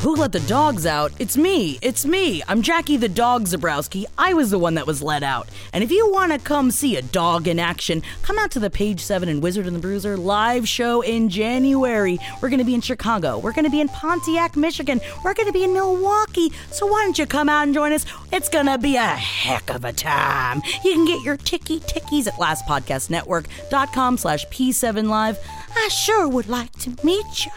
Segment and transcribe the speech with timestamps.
[0.00, 1.12] Who let the dogs out?
[1.18, 1.78] It's me.
[1.82, 2.42] It's me.
[2.48, 4.06] I'm Jackie the Dog Zebrowski.
[4.16, 5.46] I was the one that was let out.
[5.74, 8.70] And if you want to come see a dog in action, come out to the
[8.70, 12.18] Page 7 and Wizard and the Bruiser live show in January.
[12.40, 13.36] We're going to be in Chicago.
[13.36, 15.02] We're going to be in Pontiac, Michigan.
[15.22, 16.50] We're going to be in Milwaukee.
[16.70, 18.06] So why don't you come out and join us?
[18.32, 20.62] It's going to be a heck of a time.
[20.82, 25.38] You can get your ticky tickies at lastpodcastnetwork.com slash P7 Live.
[25.76, 27.52] I sure would like to meet you.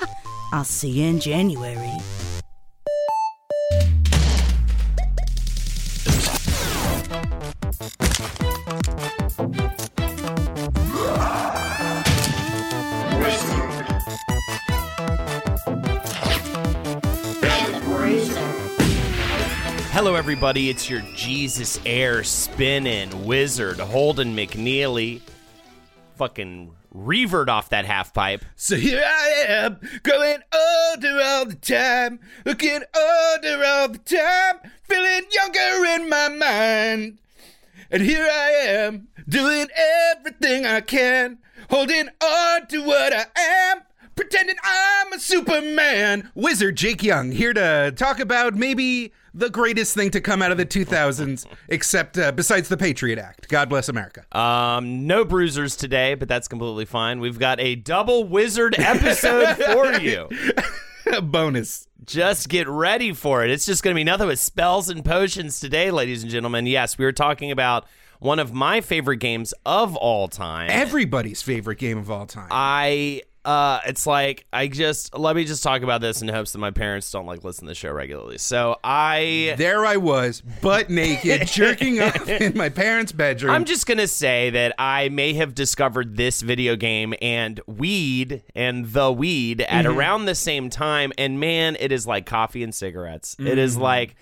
[0.52, 1.94] I'll see you in January.
[19.94, 20.70] Hello, everybody.
[20.70, 25.22] It's your Jesus Air spinning wizard, Holden McNeely.
[26.16, 28.46] Fucking revered off that half pipe.
[28.56, 35.24] So here I am, growing older all the time, looking older all the time, feeling
[35.32, 37.18] younger in my mind.
[37.92, 39.68] And here I am, doing
[40.12, 41.40] everything I can,
[41.70, 43.82] holding on to what I am,
[44.16, 46.32] pretending I'm a Superman.
[46.36, 50.58] Wizard Jake Young here to talk about maybe the greatest thing to come out of
[50.58, 53.48] the 2000s, except uh, besides the Patriot Act.
[53.50, 54.26] God bless America.
[54.38, 57.20] Um, no bruisers today, but that's completely fine.
[57.20, 60.30] We've got a double wizard episode for you.
[61.22, 61.88] Bonus.
[62.06, 63.52] Just get ready for it.
[63.52, 66.66] It's just going to be nothing but spells and potions today, ladies and gentlemen.
[66.66, 67.86] Yes, we were talking about
[68.20, 70.70] one of my favorite games of all time.
[70.72, 72.48] Everybody's favorite game of all time.
[72.52, 76.60] I uh it's like I just let me just talk about this in hopes that
[76.60, 78.38] my parents don't like listen to the show regularly.
[78.38, 83.52] So I there I was, butt naked, jerking off in my parents' bedroom.
[83.54, 88.86] I'm just gonna say that I may have discovered this video game and weed and
[88.88, 89.98] the weed at Mm-hmm.
[90.00, 93.36] around the same time, and man, it is like coffee and cigarettes.
[93.40, 93.84] It is Mm-hmm.
[93.84, 94.16] like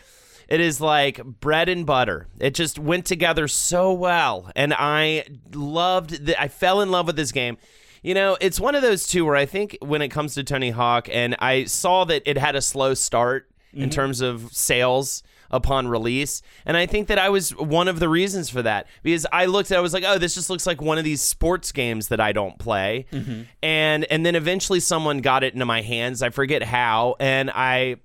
[0.48, 2.28] it is like bread and butter.
[2.40, 6.42] It just went together so well, and I loved that.
[6.42, 7.58] I fell in love with this game.
[8.02, 10.72] You know, it's one of those two where I think when it comes to Tony
[10.72, 13.90] Hawk, and I saw that it had a slow start in mm-hmm.
[13.90, 16.42] terms of sales upon release.
[16.66, 19.72] And I think that I was one of the reasons for that because I looked
[19.72, 22.08] at it, I was like, oh, this just looks like one of these sports games
[22.08, 23.06] that I don't play.
[23.12, 23.44] Mm-hmm.
[23.62, 26.22] And and then eventually someone got it into my hands.
[26.22, 27.98] I forget how, and I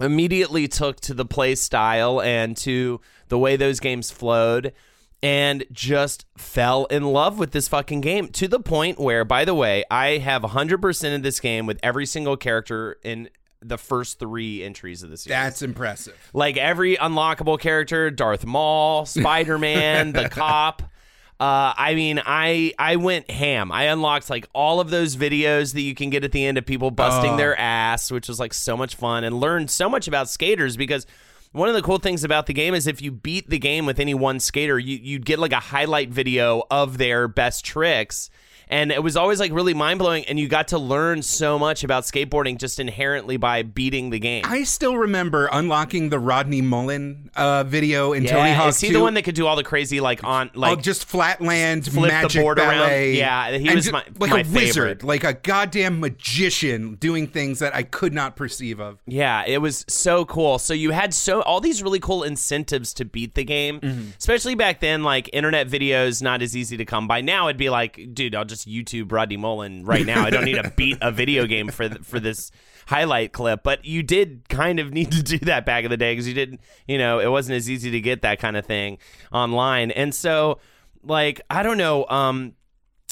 [0.00, 4.72] immediately took to the play style and to the way those games flowed
[5.22, 9.54] and just fell in love with this fucking game to the point where by the
[9.54, 13.28] way i have 100% of this game with every single character in
[13.60, 16.16] the first three entries of the series That's impressive.
[16.34, 20.82] like every unlockable character darth maul spider-man the cop
[21.40, 23.72] uh, I mean, I I went ham.
[23.72, 26.64] I unlocked like all of those videos that you can get at the end of
[26.64, 27.36] people busting Oh.
[27.36, 31.04] their ass, which was like so much fun, and learned so much about skaters because
[31.52, 34.00] one of the cool things about the game is if you beat the game with
[34.00, 38.30] any one skater, you you'd get like a highlight video of their best tricks.
[38.72, 41.84] And it was always like really mind blowing, and you got to learn so much
[41.84, 44.44] about skateboarding just inherently by beating the game.
[44.46, 48.86] I still remember unlocking the Rodney Mullen uh, video in Tony Yeah, Hawk is he
[48.88, 48.94] 2.
[48.94, 51.94] the one that could do all the crazy like on like oh, just flatland flip
[51.94, 52.90] the magic board around?
[53.14, 54.54] Yeah, he And was ju- my- like my a wizard,
[55.02, 55.04] favorite.
[55.04, 58.98] like a goddamn magician doing things that I could not perceive of.
[59.06, 60.58] Yeah, it was so cool.
[60.58, 64.10] So you had so all these really cool incentives to beat the game, Mm-hmm.
[64.18, 65.02] especially back then.
[65.02, 67.20] Like internet videos, not as easy to come by.
[67.20, 70.24] Now it'd be like, dude, I'll just YouTube Rodney Mullen right now.
[70.24, 72.50] I don't need to beat a video game for th- for this
[72.86, 73.62] highlight clip.
[73.62, 76.34] But you did kind of need to do that back in the day because you
[76.34, 78.98] didn't, you know, it wasn't as easy to get that kind of thing
[79.32, 79.90] online.
[79.90, 80.58] And so,
[81.02, 82.06] like, I don't know.
[82.08, 82.54] Um,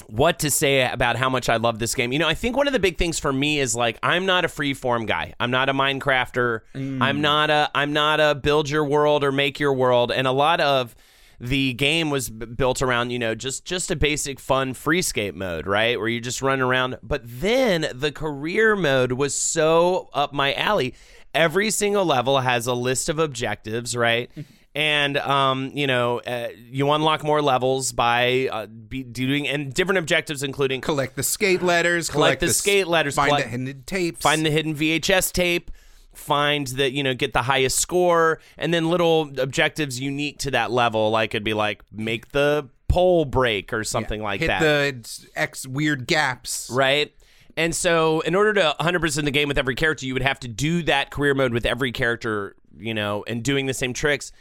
[0.07, 2.11] what to say about how much I love this game.
[2.11, 4.45] You know, I think one of the big things for me is like I'm not
[4.45, 5.33] a free form guy.
[5.39, 6.61] I'm not a Minecrafter.
[6.75, 10.11] I'm not a I'm not a build your world or make your world.
[10.11, 10.95] And a lot of
[11.41, 15.65] the game was b- built around, you know, just just a basic fun freescape mode,
[15.67, 15.97] right?
[15.99, 16.97] Where you just run around.
[17.01, 20.93] But then the career mode was so up my alley.
[21.33, 24.29] Every single level has a list of objectives, right?
[24.75, 29.97] and um, you know, uh, you unlock more levels by uh, be doing and different
[29.99, 32.09] objectives, including Collect the skate letters.
[32.09, 34.21] Collect the s- skate letters, Find collect- the hidden tapes.
[34.21, 35.71] find the hidden VHS tape,
[36.13, 40.71] find that you know get the highest score, and then little objectives unique to that
[40.71, 41.09] level.
[41.09, 45.65] Like it'd be like make the pole break or something like hit that, the X
[45.65, 46.69] weird gaps.
[46.71, 47.13] right?
[47.57, 50.47] And so, in order to 100% the game with every character, you would have to
[50.47, 54.31] do that career mode with every character, you know, and doing the same tricks.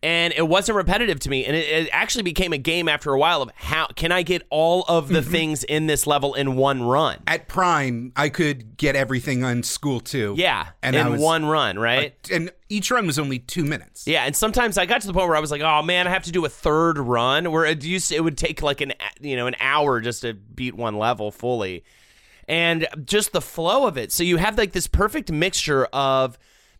[0.00, 3.18] And it wasn't repetitive to me, and it, it actually became a game after a
[3.18, 5.30] while of how can I get all of the mm-hmm.
[5.30, 7.18] things in this level in one run?
[7.26, 10.34] At Prime, I could get everything on school too.
[10.38, 12.14] Yeah, and in was, one run, right?
[12.30, 14.06] and each run was only two minutes.
[14.06, 16.10] Yeah, and sometimes I got to the point where I was like, "Oh man, I
[16.10, 19.34] have to do a third run." Where it used it would take like an you
[19.34, 21.82] know an hour just to beat one level fully,
[22.46, 24.12] and just the flow of it.
[24.12, 26.38] So you have like this perfect mixture of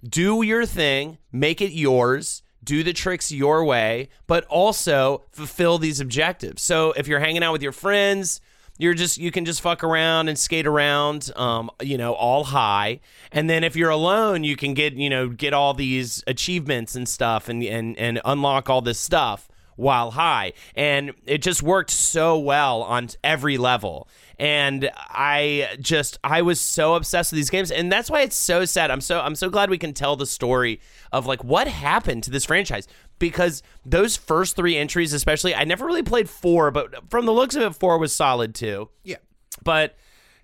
[0.09, 6.01] do your thing, make it yours, do the tricks your way, but also fulfill these
[6.01, 6.61] objectives.
[6.61, 8.43] So if you're hanging out with your friends,
[8.77, 13.01] you're just you can just fuck around and skate around um you know all high.
[13.33, 17.09] And then if you're alone you can get you know get all these achievements and
[17.09, 20.53] stuff and and and unlock all this stuff while high.
[20.77, 26.95] And it just worked so well on every level and i just i was so
[26.95, 27.71] obsessed with these games.
[27.71, 28.91] And that's why it's so sad.
[28.91, 30.81] I'm so i'm so glad we can tell the story
[31.13, 32.87] of like what happened to this franchise.
[33.19, 37.57] Because those first three entries especially i never really played four but from the looks
[37.57, 38.89] of it four was solid too.
[39.03, 39.17] Yeah.
[39.65, 39.97] but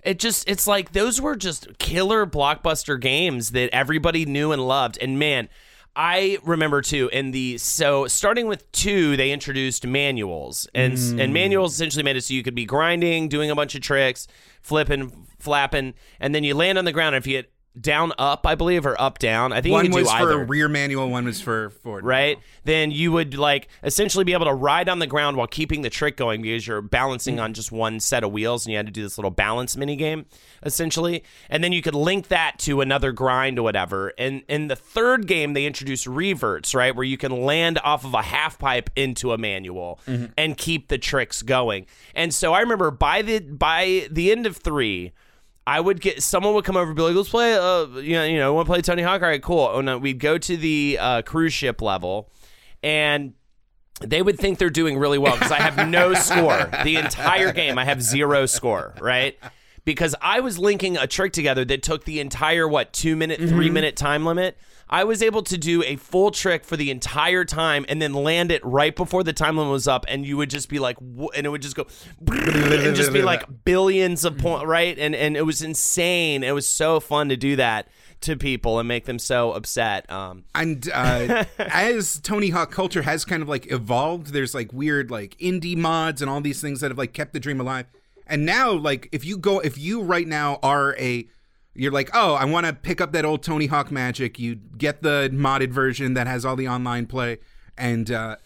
[0.02, 4.98] it just it's like those were just killer blockbuster games that everybody knew and loved.
[5.00, 5.48] And man
[5.96, 10.68] I remember too in the so starting with two they introduced manuals.
[10.74, 11.32] And and mm.
[11.32, 14.26] manuals essentially made it so you could be grinding doing a bunch of tricks
[14.60, 17.14] flipping flapping and then you land on the ground.
[17.14, 20.08] And if you hit down up I believe or up down I think One was
[20.08, 22.04] for either rear manual, one was for forward.
[22.04, 22.38] right?
[22.62, 25.90] Then you would like essentially be able to ride on the ground while keeping the
[25.90, 28.92] trick going because you're balancing on just one set of wheels and you had to
[28.92, 30.26] do this little balance mini game
[30.62, 31.24] essentially.
[31.50, 34.12] And then you could link that to another grind or whatever.
[34.18, 36.94] And in the third game they introduced reverts, right?
[36.94, 40.26] Where you can land off of a half pipe into a manual mm-hmm.
[40.38, 41.86] and keep the tricks going.
[42.14, 45.12] And so I remember by the by the end of 3
[45.66, 48.24] I would get someone would come over and be like, "Let's play, uh, you know,
[48.24, 49.22] you know, want to play Tony Hawk?
[49.22, 52.30] All right, cool." Oh no, we'd go to the uh, cruise ship level,
[52.82, 53.34] and
[54.00, 57.78] they would think they're doing really well because I have no score the entire game.
[57.78, 59.38] I have zero score, right?
[59.84, 63.70] Because I was linking a trick together that took the entire what two minute, three
[63.70, 64.56] minute time limit.
[64.94, 68.52] I was able to do a full trick for the entire time and then land
[68.52, 71.44] it right before the time limit was up, and you would just be like, and
[71.44, 71.88] it would just go,
[72.30, 74.96] and just be like billions of points, right?
[74.96, 76.44] And and it was insane.
[76.44, 77.88] It was so fun to do that
[78.20, 80.08] to people and make them so upset.
[80.12, 85.10] Um, And uh, as Tony Hawk culture has kind of like evolved, there's like weird
[85.10, 87.86] like indie mods and all these things that have like kept the dream alive.
[88.28, 91.26] And now, like, if you go, if you right now are a,
[91.74, 94.38] you're like, oh, I want to pick up that old Tony Hawk magic.
[94.38, 97.38] You get the modded version that has all the online play,
[97.76, 98.36] and uh,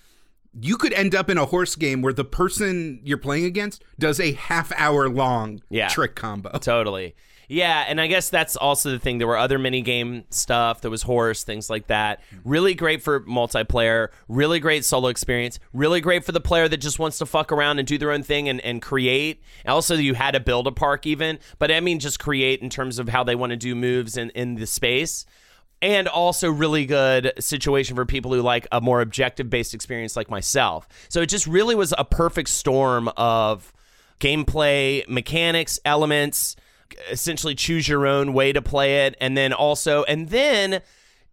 [0.61, 4.19] you could end up in a horse game where the person you're playing against does
[4.19, 5.89] a half hour long Yeah.
[5.89, 6.51] trick combo.
[6.59, 7.15] Totally.
[7.49, 9.17] Yeah, and I guess that's also the thing.
[9.17, 10.83] There were other mini game stuff.
[10.83, 12.21] There was horse, things like that.
[12.21, 12.49] Mm-hmm.
[12.49, 14.09] Really great for multiplayer.
[14.29, 15.59] Really great solo experience.
[15.73, 18.23] Really great for the player that just wants to fuck around and do their own
[18.23, 19.43] thing and, and create.
[19.67, 22.99] Also, you had to build a park even, but I mean just create in terms
[22.99, 25.25] of how they want to do moves in, in the space.
[25.81, 30.29] And also really good situation for people who like a more objective based experience like
[30.29, 30.87] myself.
[31.09, 33.73] So it just really was a perfect storm of
[34.19, 36.57] gameplay, mechanics, elements,
[37.11, 39.17] essentially choose your own way to play it.
[39.21, 40.83] And then also and then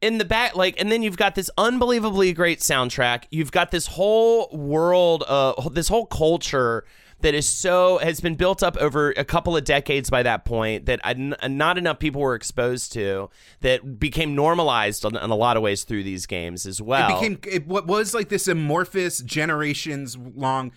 [0.01, 3.25] in the back like and then you've got this unbelievably great soundtrack.
[3.29, 6.85] You've got this whole world uh this whole culture
[7.21, 10.85] that is so has been built up over a couple of decades by that point
[10.85, 11.13] that I-
[11.47, 13.29] not enough people were exposed to
[13.61, 17.21] that became normalized in, in a lot of ways through these games as well It
[17.21, 20.71] became it, what was like this amorphous, generations long,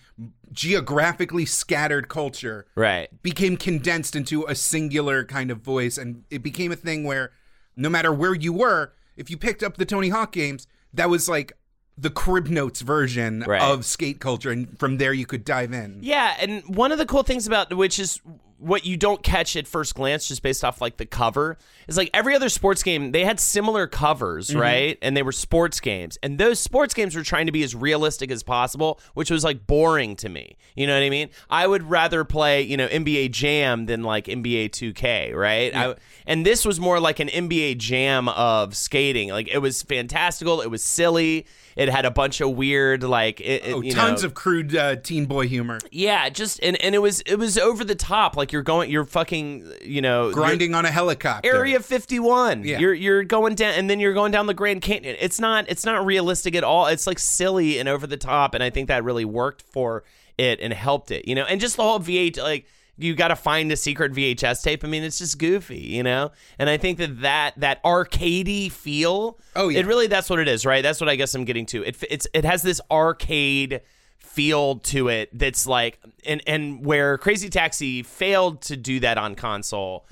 [0.51, 2.65] geographically scattered culture.
[2.75, 7.31] right Became condensed into a singular kind of voice, and it became a thing where
[7.75, 11.29] no matter where you were, if you picked up the Tony Hawk games, that was
[11.29, 11.53] like
[11.99, 13.61] the crib notes version Right.
[13.61, 15.99] of skate culture, and from there you could dive in.
[16.01, 18.21] Yeah, and one of the cool things about which is
[18.59, 22.09] what you don't catch at first glance just based off like the cover is like
[22.13, 24.59] every other sports game they had similar covers mm-hmm.
[24.59, 24.97] right?
[25.01, 26.17] And they were sports games.
[26.21, 29.65] And those sports games were trying to be as realistic as possible which was like
[29.65, 30.57] boring to me.
[30.75, 31.29] You know what i mean?
[31.49, 35.73] I would rather play you know nba jam than like nba 2k right?
[35.73, 35.95] I,
[36.27, 39.29] and this was more like an nba jam of skating.
[39.29, 41.45] Like it was fantastical it was silly
[41.79, 44.95] it had a bunch of weird like it, it- Oh, tons know, of crude uh,
[44.97, 45.79] teen boy humor.
[45.91, 48.35] yeah, just and and it was it was over the top.
[48.35, 51.49] Like you're going, you're fucking, you know, Grinding on a helicopter.
[51.55, 52.63] Area 51.
[52.63, 52.79] Yeah.
[52.79, 55.15] You're you're going down, and then you're going down the Grand Canyon.
[55.19, 56.87] It's not it's not realistic at all.
[56.87, 60.03] It's like silly and over the top, and I think that really worked for
[60.37, 61.27] it and helped it.
[61.27, 62.65] You know, and just the whole V8 like.
[62.99, 64.83] You got to find a secret VHS tape.
[64.83, 66.31] I mean, it's just goofy, you know.
[66.57, 69.39] And I think that that that arcadey feel.
[69.55, 69.79] Oh, yeah.
[69.79, 70.83] It really that's what it is, right?
[70.83, 71.83] That's what I guess I'm getting to.
[71.83, 73.81] It it's it has this arcade
[74.17, 79.35] feel to it that's like and and where Crazy Taxi failed to do that on
[79.35, 80.05] console.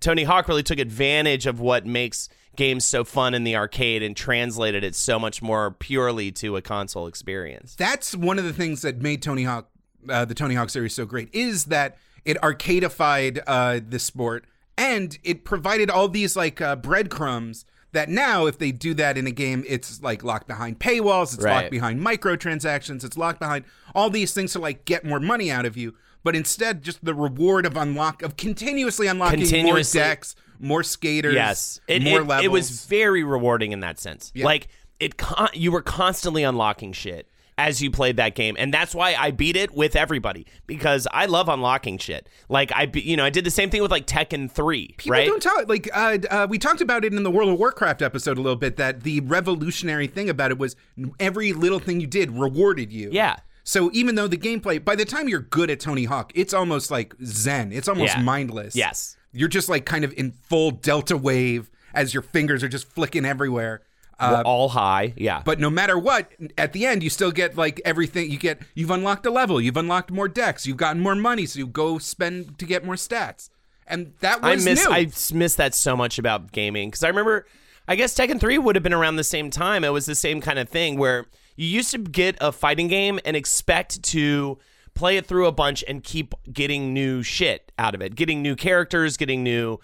[0.00, 4.16] Tony Hawk really took advantage of what makes games so fun in the arcade and
[4.16, 7.74] translated it so much more purely to a console experience.
[7.74, 9.68] That's one of the things that made Tony Hawk,
[10.08, 11.30] uh, the Tony Hawk series, so great.
[11.32, 14.44] Is that it arcadified uh, the sport
[14.76, 19.24] and it provided all these like uh, breadcrumbs that now, if they do that in
[19.26, 21.54] a game, it's like locked behind paywalls, it's Right.
[21.62, 23.64] locked behind microtransactions, it's locked behind
[23.94, 25.94] all these things to like get more money out of you.
[26.24, 31.34] But instead, just the reward of unlock of continuously unlocking Continuously- more decks, more skaters,
[31.34, 32.44] Yes, it, more it, levels.
[32.44, 34.32] it was very rewarding in that sense.
[34.34, 34.46] Yeah.
[34.46, 38.94] Like it, con- you were constantly unlocking shit as you played that game, and that's
[38.94, 42.28] why I beat it with everybody because I love unlocking shit.
[42.48, 45.12] Like I, be- you know, I did the same thing with like Tekken Three, People
[45.12, 45.26] right?
[45.26, 48.38] don't talk like uh, uh, we talked about it in the World of Warcraft episode
[48.38, 48.76] a little bit.
[48.76, 50.74] That the revolutionary thing about it was
[51.20, 53.10] every little thing you did rewarded you.
[53.12, 53.36] Yeah.
[53.62, 56.90] So even though the gameplay, by the time you're good at Tony Hawk, it's almost
[56.90, 57.72] like Zen.
[57.72, 58.22] It's almost Yeah.
[58.22, 58.76] mindless.
[58.76, 59.16] Yes.
[59.32, 63.24] You're just like kind of in full delta wave as your fingers are just flicking
[63.24, 63.80] everywhere.
[64.18, 65.42] Uh, all high, yeah.
[65.44, 68.30] but no matter what, at the end you still get like everything.
[68.30, 71.58] You get you've unlocked a level, you've unlocked more decks, you've gotten more money, so
[71.58, 73.50] you go spend to get more stats.
[73.86, 74.92] And that I was miss new.
[74.92, 77.46] I miss that so much about gaming because I remember
[77.86, 79.84] I guess Tekken 3 would have been around the same time.
[79.84, 83.20] It was the same kind of thing where you used to get a fighting game
[83.24, 84.58] and expect to
[84.94, 88.56] play it through a bunch and keep getting new shit out of it, getting new
[88.56, 89.78] characters, getting new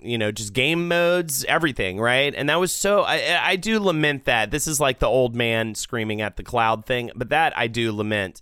[0.00, 4.24] you know just game modes everything right and that was so I, I do lament
[4.24, 7.66] that this is like the old man screaming at the cloud thing but that i
[7.68, 8.40] do lament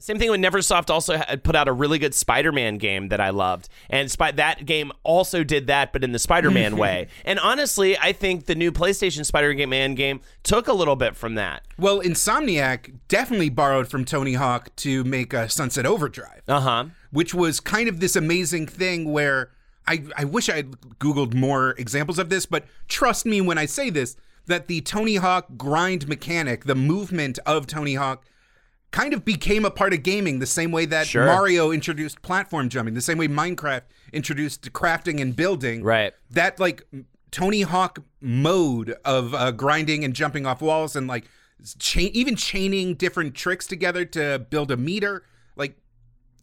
[0.00, 3.70] same thing with Neversoft also put out a really good Spider-Man game that I loved,
[3.88, 7.08] and that game also did that, but in the Spider-Man way.
[7.24, 11.62] And honestly, I think the new PlayStation Spider-Man game took a little bit from that.
[11.78, 16.84] Well, Insomniac definitely borrowed from Tony Hawk to make uh, Sunset Overdrive, Uh huh.
[17.10, 19.52] which was kind of this amazing thing where
[19.86, 23.66] I, I wish I had Googled more examples of this, but trust me when I
[23.66, 28.24] say this that the Tony Hawk grind mechanic, the movement of Tony Hawk,
[28.90, 31.26] kind of became a part of gaming the same way that Sure.
[31.26, 35.82] Mario introduced platform jumping, the same way Minecraft introduced crafting and building.
[35.82, 36.12] Right.
[36.30, 36.86] That like
[37.30, 41.24] Tony Hawk mode of uh, grinding and jumping off walls and like
[41.78, 45.24] chain, even chaining different tricks together to build a meter.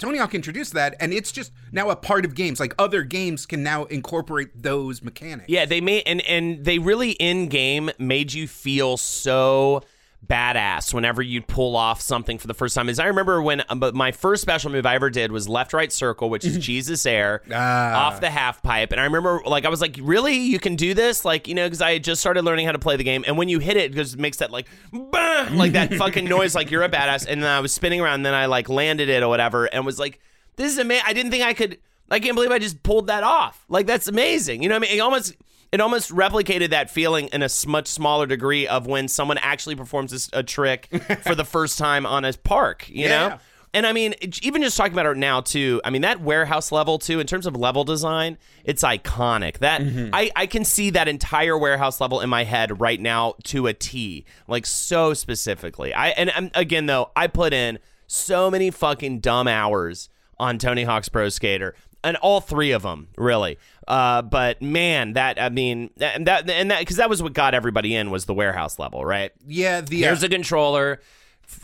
[0.02, 2.60] Tony Hawk introduced that, and it's just now a part of games.
[2.60, 5.48] Like other games can now incorporate those mechanics.
[5.48, 9.84] Yeah, they made and and they really in game made you feel so
[10.26, 12.88] badass whenever you'd pull off something for the first time.
[12.90, 15.74] As I remember when um, but my first special move I ever did was left
[15.74, 18.08] right circle, which is Jesus air Ah.
[18.08, 18.92] off the half pipe.
[18.92, 21.26] And I remember like I was like, really, you can do this?
[21.26, 23.38] Like you know, because I had just started learning how to play the game, and
[23.38, 25.48] when you hit it, it makes that like bah!
[25.52, 27.26] like that fucking noise, like you're a badass.
[27.28, 29.86] And then I was spinning around, and then I like landed it or whatever, and
[29.86, 30.20] was like,
[30.56, 31.04] this is amazing.
[31.08, 31.78] I didn't think I could.
[32.10, 33.66] I can't believe I just pulled that off.
[33.70, 34.62] Like that's amazing.
[34.64, 34.98] You know what I mean?
[34.98, 35.34] It almost
[35.72, 40.12] it almost replicated that feeling in a much smaller degree of when someone actually performs
[40.12, 40.88] this, a trick
[41.24, 42.90] for the first time on a park.
[42.90, 43.28] You Yeah.
[43.30, 43.40] know.
[43.74, 45.80] And I mean, even just talking about it now too.
[45.86, 49.60] I mean, that warehouse level too, in terms of level design, it's iconic.
[49.60, 50.10] That mm-hmm.
[50.14, 53.74] I, I can see that entire warehouse level in my head right now to a
[53.74, 55.94] T, like so specifically.
[55.94, 60.84] I and, and again though, I put in so many fucking dumb hours on Tony
[60.84, 61.74] Hawk's Pro Skater,
[62.04, 63.58] and all three of them really.
[63.88, 67.54] Uh, but man, that I mean, and that and that because that was what got
[67.54, 69.32] everybody in was the warehouse level, right?
[69.46, 71.02] Yeah, the uh, a controller.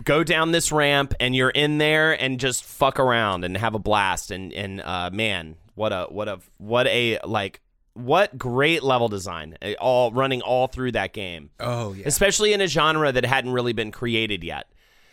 [0.04, 3.80] Go down this ramp, and you're in there, and just fuck around and have a
[3.80, 4.32] blast.
[4.32, 7.62] And and uh, man, what a what a what a like
[7.94, 11.50] what great level design, uh, all running all through that game.
[11.60, 12.04] Oh yeah.
[12.06, 14.68] especially in a genre that hadn't really been created yet.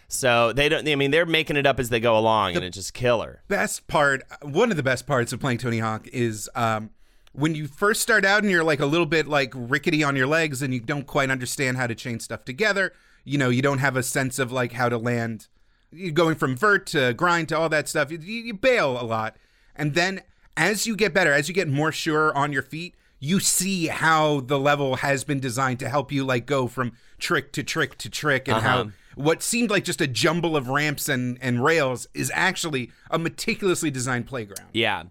[0.09, 0.87] So they don't.
[0.89, 3.43] I mean, they're making it up as they go along, and it's just killer.
[3.49, 6.91] best part, one of the best parts of playing Tony Hawk is um,
[7.33, 10.27] when you first start out and you're like a little bit like rickety on your
[10.27, 12.93] legs and you don't quite understand how to chain stuff together.
[13.25, 15.49] You know, you don't have a sense of like how to land.
[15.91, 18.11] You're going from vert to grind to all that stuff.
[18.11, 19.37] You, you bail a lot,
[19.75, 20.23] and then
[20.57, 24.41] as you get better, as you get more sure on your feet, you see how
[24.41, 28.11] the level has been designed to help you like go from trick to trick to
[28.11, 28.91] trick, and how Uh-huh.
[29.17, 33.91] What seemed like just a jumble of ramps and, and rails is actually a meticulously
[33.91, 34.69] designed playground.
[34.73, 35.05] Yeah.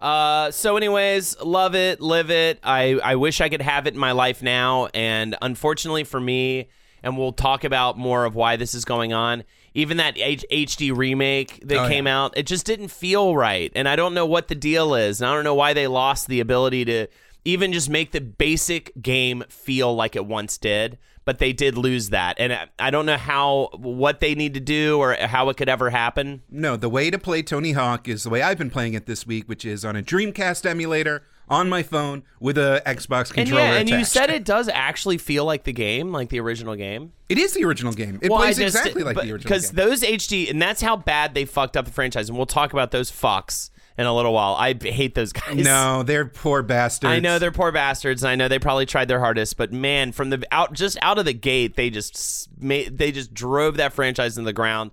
[0.00, 2.58] Uh, so, anyways, love it, live it.
[2.64, 4.88] I, I wish I could have it in my life now.
[4.94, 6.68] And unfortunately for me,
[7.04, 9.44] and we'll talk about more of why this is going on,
[9.74, 13.70] even that H- HD remake that Oh, came out, it just didn't feel right.
[13.74, 15.20] And I don't know what the deal is.
[15.20, 17.06] And I don't know why they lost the ability to
[17.44, 20.98] even just make the basic game feel like it once did.
[21.24, 22.36] But they did lose that.
[22.40, 25.88] And I, don't know how, what they need to do or how it could ever
[25.90, 26.42] happen.
[26.50, 29.24] No, the way to play Tony Hawk is the way I've been playing it this
[29.26, 33.62] week, which is on a Dreamcast emulator on my phone with a Xbox And controller.
[33.62, 37.12] yeah, and you said it does actually feel like the game, like the original game.
[37.28, 38.18] It is the original game.
[38.22, 41.34] It Well, plays just- exactly like the original Because those HD, and that's how bad
[41.34, 42.28] they fucked up the franchise.
[42.28, 44.54] And we'll talk about those fucks in a little while.
[44.54, 45.56] I hate those guys.
[45.56, 47.10] no, they're poor bastards.
[47.10, 50.12] I know they're poor bastards, and I know they probably tried their hardest, but man,
[50.12, 53.92] from the out just out of the gate, they just made they just drove that
[53.92, 54.90] franchise in the ground.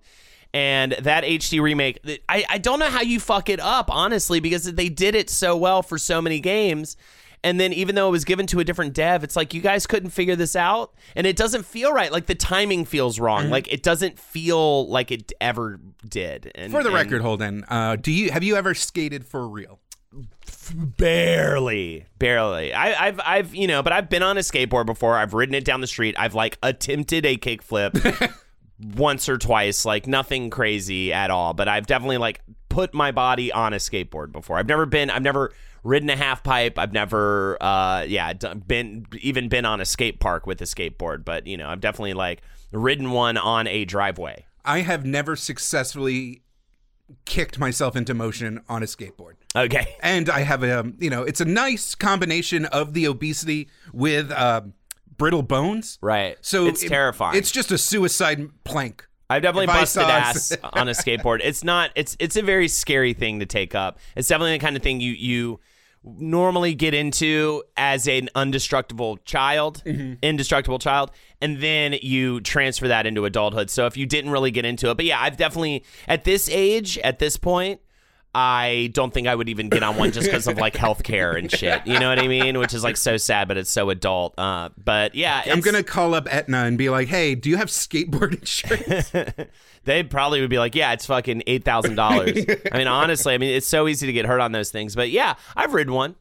[0.51, 4.63] And that HD remake, I, I don't know how you fuck it up, honestly, because
[4.63, 6.97] they did it so well for so many games.
[7.43, 9.87] And then even though it was given to a different dev, it's like you guys
[9.87, 12.11] couldn't figure this out, and it doesn't feel right.
[12.11, 13.43] Like the timing feels wrong.
[13.43, 13.51] Mm-hmm.
[13.51, 16.51] Like it doesn't feel like it ever did.
[16.55, 19.79] And, For the and record, Holden, uh, do you have you ever skated for real?
[20.97, 25.33] barely barely I, i've i've you know but i've been on a skateboard before i've
[25.33, 28.33] ridden it down the street i've like attempted a kickflip
[28.95, 33.51] once or twice like nothing crazy at all but i've definitely like put my body
[33.51, 35.51] on a skateboard before i've never been i've never
[35.83, 40.45] ridden a half pipe i've never uh yeah been even been on a skate park
[40.45, 44.81] with a skateboard but you know i've definitely like ridden one on a driveway I
[44.81, 46.43] have never successfully
[47.25, 49.33] kicked myself into motion on a skateboard.
[49.55, 54.31] okay and I have a you know it's a nice combination of the obesity with
[54.31, 54.61] uh,
[55.17, 55.97] brittle bones.
[56.01, 56.37] Right.
[56.41, 57.37] So It's it- terrifying.
[57.37, 59.05] It's just a suicide plank.
[59.31, 61.39] I've definitely If busted ass on a skateboard.
[61.43, 61.91] It's not.
[61.95, 63.99] It's it's a very scary thing to take up.
[64.15, 65.59] It's definitely the kind of thing you you
[66.03, 70.13] normally get into as an indestructible child, Mm-hmm.
[70.21, 73.69] indestructible child, and then you transfer that into adulthood.
[73.69, 76.97] So if you didn't really get into it, but yeah, I've definitely at this age,
[76.99, 77.81] at this point.
[78.33, 81.51] I don't think I would even get on one just because of like healthcare and
[81.51, 81.85] shit.
[81.87, 82.59] You know what I mean?
[82.59, 84.37] Which is like so sad, but it's so adult.
[84.37, 87.69] Uh, but yeah, I'm gonna call up Aetna and be like, "Hey, do you have
[87.69, 89.11] skateboard insurance?"
[89.85, 92.37] they probably would be like, yeah, it's fucking eight thousand dollars.
[92.71, 94.95] I mean, honestly, I mean, it's so easy to get hurt on those things.
[94.95, 96.15] But yeah, I've ridden one.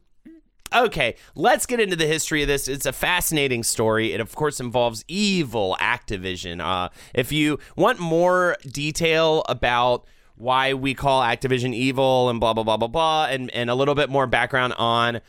[0.73, 2.67] Okay, let's get into the history of this.
[2.67, 4.13] It's a fascinating story.
[4.13, 6.61] It, of course, involves evil Activision.
[6.63, 10.05] Uh, if you want more detail about
[10.39, 13.93] why we call Activision evil and blah blah blah blah blah, and and a little
[13.95, 15.21] bit more background on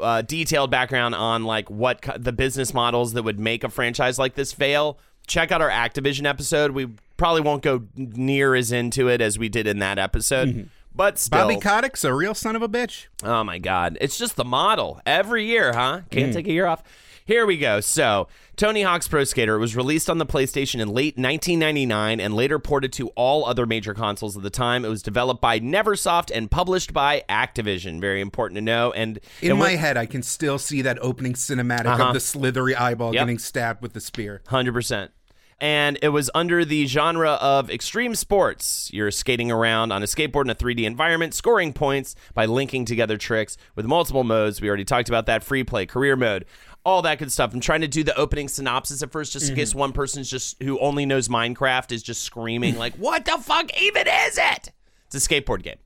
[0.00, 4.18] uh, detailed background on like what co- the business models that would make a franchise
[4.18, 4.98] like this fail.
[5.26, 6.72] Check out our Activision episode.
[6.72, 11.18] We probably won't go near as into it as we did in that episode, but
[11.18, 13.06] still, Bobby Kotick's a real son of a bitch.
[13.22, 13.96] Oh my God.
[14.00, 16.00] It's just the model every year, huh?
[16.10, 16.82] Can't take a year off.
[17.30, 17.78] Here we go.
[17.78, 22.58] So, Tony Hawk's Pro Skater was released on the PlayStation in late 1999 and later
[22.58, 24.84] ported to all other major consoles of the time.
[24.84, 28.00] It was developed by Neversoft and published by Activision.
[28.00, 28.90] Very important to know.
[28.90, 32.08] And In my went- head, I can still see that opening cinematic Uh-huh.
[32.08, 33.22] of the slithery eyeball Yep.
[33.22, 34.42] getting stabbed with the spear.
[34.48, 35.12] 100%.
[35.62, 38.88] And it was under the genre of extreme sports.
[38.94, 43.18] You're skating around on a skateboard in a 3D environment, scoring points by linking together
[43.18, 44.62] tricks with multiple modes.
[44.62, 46.46] We already talked about that free play, career mode,
[46.84, 47.52] all that good stuff.
[47.52, 50.62] I'm trying to do the opening synopsis at first just in case one person's just
[50.62, 54.72] who only knows Minecraft is just screaming like, "What the fuck even is it?"
[55.12, 55.76] It's a skateboard game.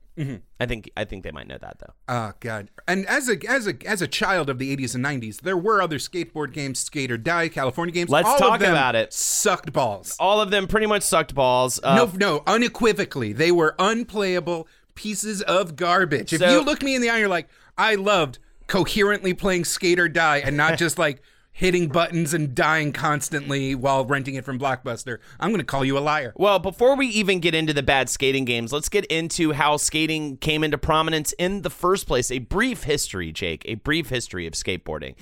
[0.61, 1.93] I think I think they might know that though.
[2.07, 2.69] Oh god!
[2.87, 5.81] And as a as a as a child of the 80s and 90s, there were
[5.81, 8.09] other skateboard games, Skate or Die, California games.
[8.09, 9.11] Let's All of talk them about it.
[9.11, 10.15] Sucked balls.
[10.17, 11.81] All of them pretty much sucked balls.
[11.83, 16.31] Uh, no, no, unequivocally, they were unplayable pieces of garbage.
[16.31, 19.99] If So- you look me in the eye, you're like, I loved coherently playing Skate
[19.99, 21.21] or Die, and not just like,
[21.55, 25.97] hitting buttons and dying constantly while renting it from Blockbuster, I'm going to call you
[25.97, 26.33] a liar.
[26.35, 30.35] Well, before we even get into the bad skating games, let's get into how skating
[30.35, 32.29] came into prominence in the first place.
[32.29, 35.15] A brief history, Jake, a brief history of skateboarding.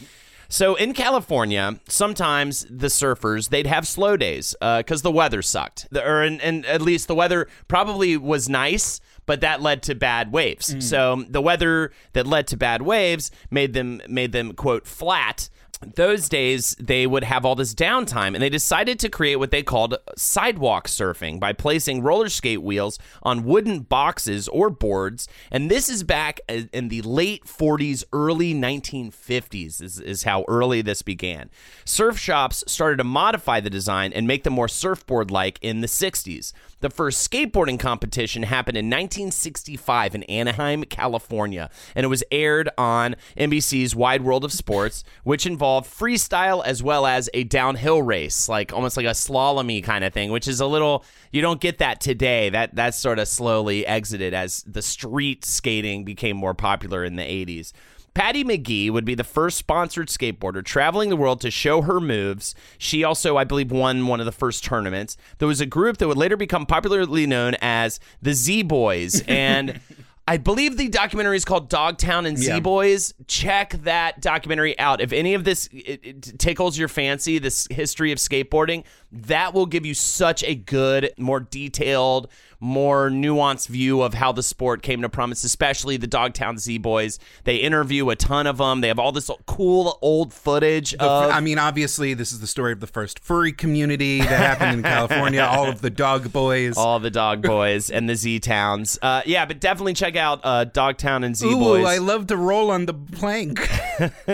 [0.50, 5.88] So in California, sometimes the surfers they'd have slow days uh, because the weather sucked,
[5.92, 9.96] The- or and, and at least the weather probably was nice, but that led to
[9.96, 10.74] bad waves.
[10.76, 10.84] Mm.
[10.84, 15.50] So the weather that led to bad waves made them made them quote flat
[15.96, 19.64] those days they would have all this downtime and they decided to create what they
[19.64, 25.28] called sidewalk surfing by placing roller skate wheels on wooden boxes or boards.
[25.52, 31.02] And this is back in the late 40s early 1950s is, is how early this
[31.02, 31.50] began.
[31.86, 35.88] Surf shops started to modify the design and make them more surfboard like in the
[35.88, 42.70] 60s the first skateboarding competition happened in 1965 in Anaheim, California, and it was aired
[42.78, 48.48] on NBC's Wide World of Sports, which involved freestyle as well as a downhill race,
[48.48, 51.80] like almost like a slalomy kind of thing, which is a little you don't get
[51.80, 52.50] that today.
[52.50, 57.24] That that sort of slowly exited as the street skating became more popular in the
[57.24, 57.74] 80s.
[58.14, 62.54] Patti McGee would be the first sponsored skateboarder traveling the world to show her moves.
[62.78, 65.18] She also, I believe, won one of the first tournaments.
[65.40, 69.22] There was a group that would later become popularly known as the Z Boys.
[69.22, 69.80] And
[70.26, 72.60] I believe the documentary is called Dogtown and Z Yeah.
[72.62, 73.14] Boys.
[73.28, 75.02] Check that documentary out.
[75.02, 79.66] If any of this it, it tickles your fancy, this history of skateboarding, that will
[79.66, 82.30] give you such a good, more detailed,
[82.64, 87.20] more nuanced view of how the sport came to promise, especially the Dogtown Z Boys.
[87.44, 88.80] They interview a ton of them.
[88.82, 91.32] They have all this cool old footage of.
[91.32, 94.84] I mean, obviously, this is the story of the first furry community that happened in
[94.84, 95.42] California.
[95.42, 96.78] All of the dog boys.
[96.78, 98.98] all the dog boys and the Z Towns.
[99.02, 101.86] Uh, yeah, but definitely check out uh, Dogtown and Z Ooh, Boys.
[101.86, 103.60] I love to roll on the plank.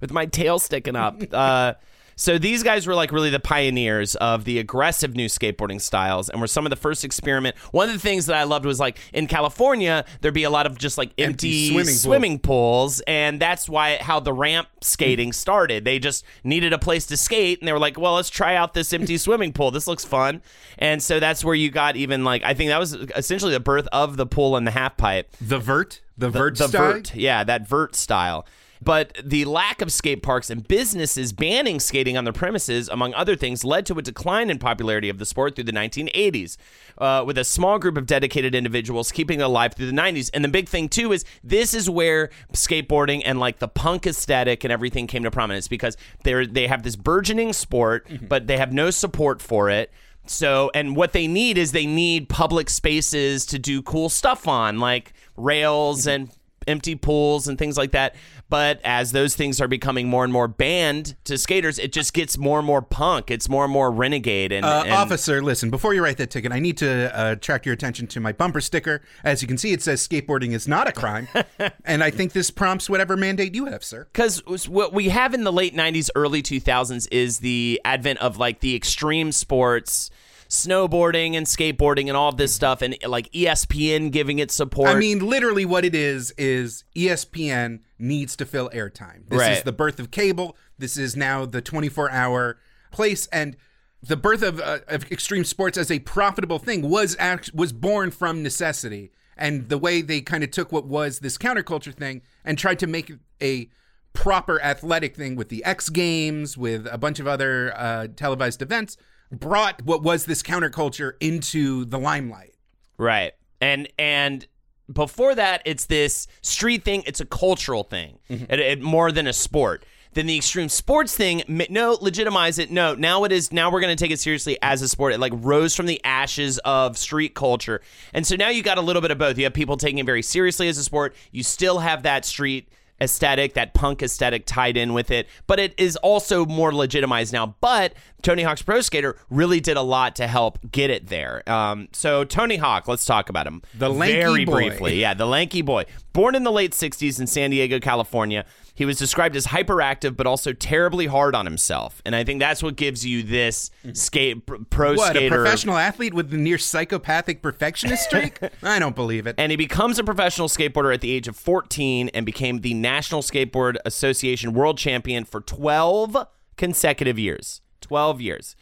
[0.00, 1.22] with my tail sticking up.
[1.32, 1.74] Uh,
[2.20, 6.38] so these guys were like really the pioneers of the aggressive new skateboarding styles and
[6.38, 7.56] were some of the first experiment.
[7.72, 10.66] One of the things that I loved was like in California there'd be a lot
[10.66, 15.32] of just like empty, Empty swimming swimming, pools and that's why how the ramp skating
[15.32, 15.86] started.
[15.86, 18.74] They just needed a place to skate and they were like, "Well, let's try out
[18.74, 19.70] this empty swimming pool.
[19.70, 20.42] This looks fun."
[20.76, 23.88] And so that's where you got even like I think that was essentially the birth
[23.92, 26.92] of the pool and the half pipe the vert, the, vert the style.
[26.92, 28.46] vert, yeah, that vert style.
[28.82, 33.36] But the lack of skate parks and businesses banning skating on their premises, among other
[33.36, 36.56] things, led to a decline in popularity of the sport through the 1980s,
[36.98, 40.30] uh, with a small group of dedicated individuals keeping it alive through the 90s.
[40.32, 44.64] And the big thing, too, is this is where skateboarding and like the punk aesthetic
[44.64, 48.72] and everything came to prominence because they're, they have this burgeoning sport, but they have
[48.72, 49.92] no support for it.
[50.26, 54.78] So, and what they need is they need public spaces to do cool stuff on,
[54.78, 56.30] like rails and
[56.70, 58.14] empty pools and things like that.
[58.48, 62.36] But as those things are becoming more and more banned to skaters, it just gets
[62.38, 63.30] more and more punk.
[63.30, 64.50] It's more and more renegade.
[64.50, 67.64] And, Uh, and officer, listen, before you write that ticket, I need to uh, attract
[67.66, 69.02] your attention to my bumper sticker.
[69.22, 71.28] As you can see, it says skateboarding is not a crime.
[71.84, 74.06] and I think this prompts whatever mandate you have, sir.
[74.12, 78.60] because what we have in the late 90s early 2000s is the advent of like
[78.60, 80.10] the extreme sports
[80.50, 85.20] snowboarding and skateboarding and all this stuff and like espn giving it support I mean,
[85.20, 89.28] literally, what it is is ESPN needs to fill airtime.
[89.28, 90.56] This is the birth of cable.
[90.76, 92.58] This is now the 24 hour
[92.90, 93.56] place, and
[94.02, 98.10] the birth of, uh, of extreme sports as a profitable thing was act- was born
[98.10, 99.12] from necessity.
[99.36, 102.86] And the way they kind of took what was this counterculture thing and tried to
[102.86, 103.70] make a
[104.12, 108.96] proper athletic thing with the X Games, with a bunch of other uh, televised events,
[109.30, 112.54] brought what was this counterculture into the limelight.
[112.98, 113.32] Right.
[113.60, 114.46] And and
[114.92, 117.04] before that, it's this street thing.
[117.06, 118.52] It's a cultural thing, mm-hmm.
[118.52, 119.84] it, it- more than a sport.
[120.12, 122.72] Then the extreme sports thing, no, legitimize it.
[122.72, 123.52] No, now it is.
[123.52, 125.12] Now we're going to take it seriously as a sport.
[125.12, 127.80] It like rose from the ashes of street culture,
[128.12, 129.38] and so now you got a little bit of both.
[129.38, 131.14] You have people taking it very seriously as a sport.
[131.30, 135.74] You still have that street aesthetic, that punk aesthetic tied in with it, but it
[135.78, 137.54] is also more legitimized now.
[137.60, 141.48] But Tony Hawk's Pro Skater really did a lot to help get it there.
[141.50, 143.62] Um, so Tony Hawk, let's talk about him.
[143.78, 144.52] The lanky very boy.
[144.52, 145.00] briefly.
[145.00, 145.84] Yeah, the lanky boy.
[146.12, 150.26] Born in the late '60s in San Diego, California, he was described as hyperactive, but
[150.26, 152.00] also terribly hard on himself.
[152.04, 155.34] And I think that's what gives you this skate pro What, skater.
[155.34, 158.38] a professional athlete with the near psychopathic perfectionist streak?
[158.62, 159.34] I don't believe it.
[159.38, 163.22] And he becomes a professional skateboarder at the age of 14 and became the National
[163.22, 167.60] Skateboard Association world champion for 12 consecutive years.
[167.90, 168.54] 12 years.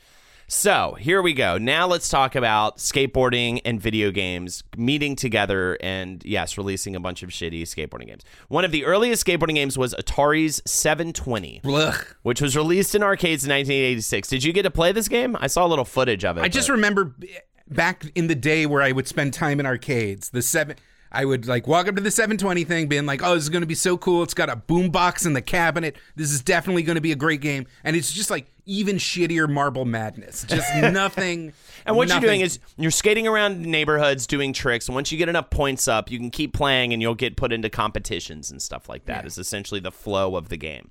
[0.46, 1.58] So here we go.
[1.58, 7.22] Now let's talk about skateboarding and video games meeting together and, yes, releasing a bunch
[7.22, 8.22] of shitty skateboarding games.
[8.48, 12.06] One of the earliest skateboarding games was Atari's 720, Ugh.
[12.22, 14.28] which was released in arcades in 1986.
[14.28, 15.36] Did you get to play this game?
[15.38, 16.40] I saw a little footage of it.
[16.40, 17.14] I just but- remember
[17.68, 20.30] back in the day where I would spend time in arcades.
[20.30, 20.76] The seven,
[21.10, 23.62] I would like walk up to the 720 thing, being like, "Oh, this is going
[23.62, 24.22] to be so cool!
[24.22, 25.96] It's got a boombox in the cabinet.
[26.16, 29.48] This is definitely going to be a great game." And it's just like even shittier
[29.48, 30.44] Marble Madness.
[30.44, 31.52] Just nothing.
[31.86, 34.88] And what nothing- you're doing is you're skating around neighborhoods doing tricks.
[34.88, 37.52] And once you get enough points up, you can keep playing and you'll get put
[37.52, 39.26] into competitions and stuff like that that.
[39.26, 40.90] Is essentially the flow of the game.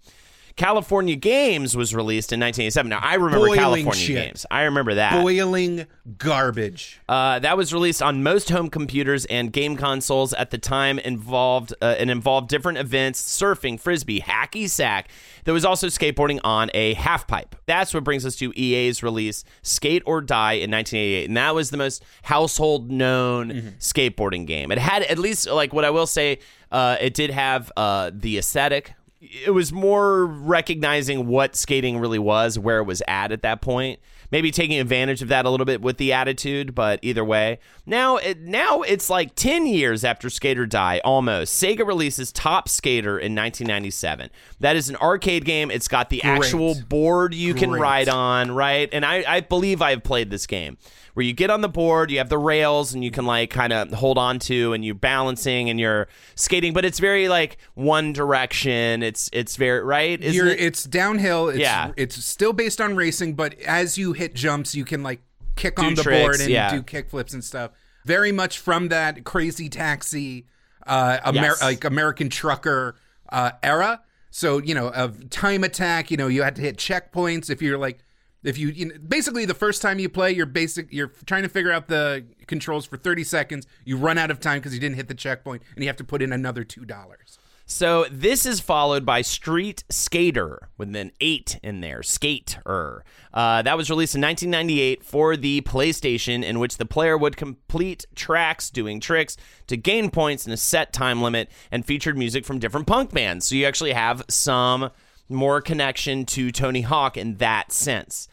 [0.57, 2.89] California Games was released in 1987.
[2.89, 4.25] Now I remember Boiling California shit.
[4.25, 4.45] Games.
[4.49, 5.21] I remember that.
[5.21, 5.85] boiling
[6.17, 6.99] garbage.
[7.07, 10.97] Uh, that was released on most home computers and game consoles at the time.
[10.99, 15.09] Involved uh, and involved different events: surfing, frisbee, hacky sack.
[15.43, 17.55] There was also skateboarding on a half pipe.
[17.67, 21.69] That's what brings us to EA's release, Skate or Die, in 1988, and that was
[21.69, 24.71] the most household known skateboarding game.
[24.71, 26.39] It had at least like what I will say.
[26.71, 28.93] Uh, it did have uh, the aesthetic.
[29.19, 33.99] It was more recognizing what skating really was, where it was at at that point
[34.31, 37.59] maybe taking advantage of that a little bit with the attitude, but either way.
[37.85, 41.61] Now it now it's like 10 years after Skate or Die almost.
[41.61, 44.29] Sega releases Top Skater in 1997.
[44.59, 45.71] That is an arcade game.
[45.71, 48.89] It's got the actual board you can ride on, right?
[48.91, 50.77] And I, I believe I've played this game.
[51.17, 53.73] Where you get on the board, you have the rails, and you can like kind
[53.73, 58.13] of hold on to, and you're balancing and you're skating, but it's very like one
[58.13, 59.01] direction.
[59.01, 60.21] It's it's very right.
[60.21, 60.59] Isn't You're, it?
[60.59, 61.49] it's downhill.
[61.49, 61.91] It's, Yeah.
[61.97, 65.21] it's still based on racing, but as you hit jumps, you can like
[65.55, 66.69] kick on the tricks, board and yeah.
[66.69, 67.71] do kick flips and stuff.
[68.05, 70.45] Very much from that crazy taxi,
[70.85, 71.63] uh, Amer- Yes.
[71.63, 72.95] like American trucker
[73.29, 74.01] uh, era.
[74.29, 76.11] So you know, of time attack.
[76.11, 77.97] You know, you had to hit checkpoints if you're like.
[78.43, 81.49] If you, you know, basically the first time you play, you're basic, you're trying to
[81.49, 83.67] figure out the controls for 30 seconds.
[83.83, 86.03] You run out of time because you didn't hit the checkpoint, and you have to
[86.03, 87.39] put in another two dollars.
[87.69, 93.03] So this is followed by Street Skater with an eight in there, Skater.
[93.33, 98.05] Uh, that was released in 1998 for the PlayStation, in which the player would complete
[98.15, 99.35] tracks doing tricks
[99.67, 103.45] to gain points in a set time limit, and featured music from different punk bands.
[103.45, 104.89] So you actually have some
[105.29, 108.27] more connection to Tony Hawk in that sense.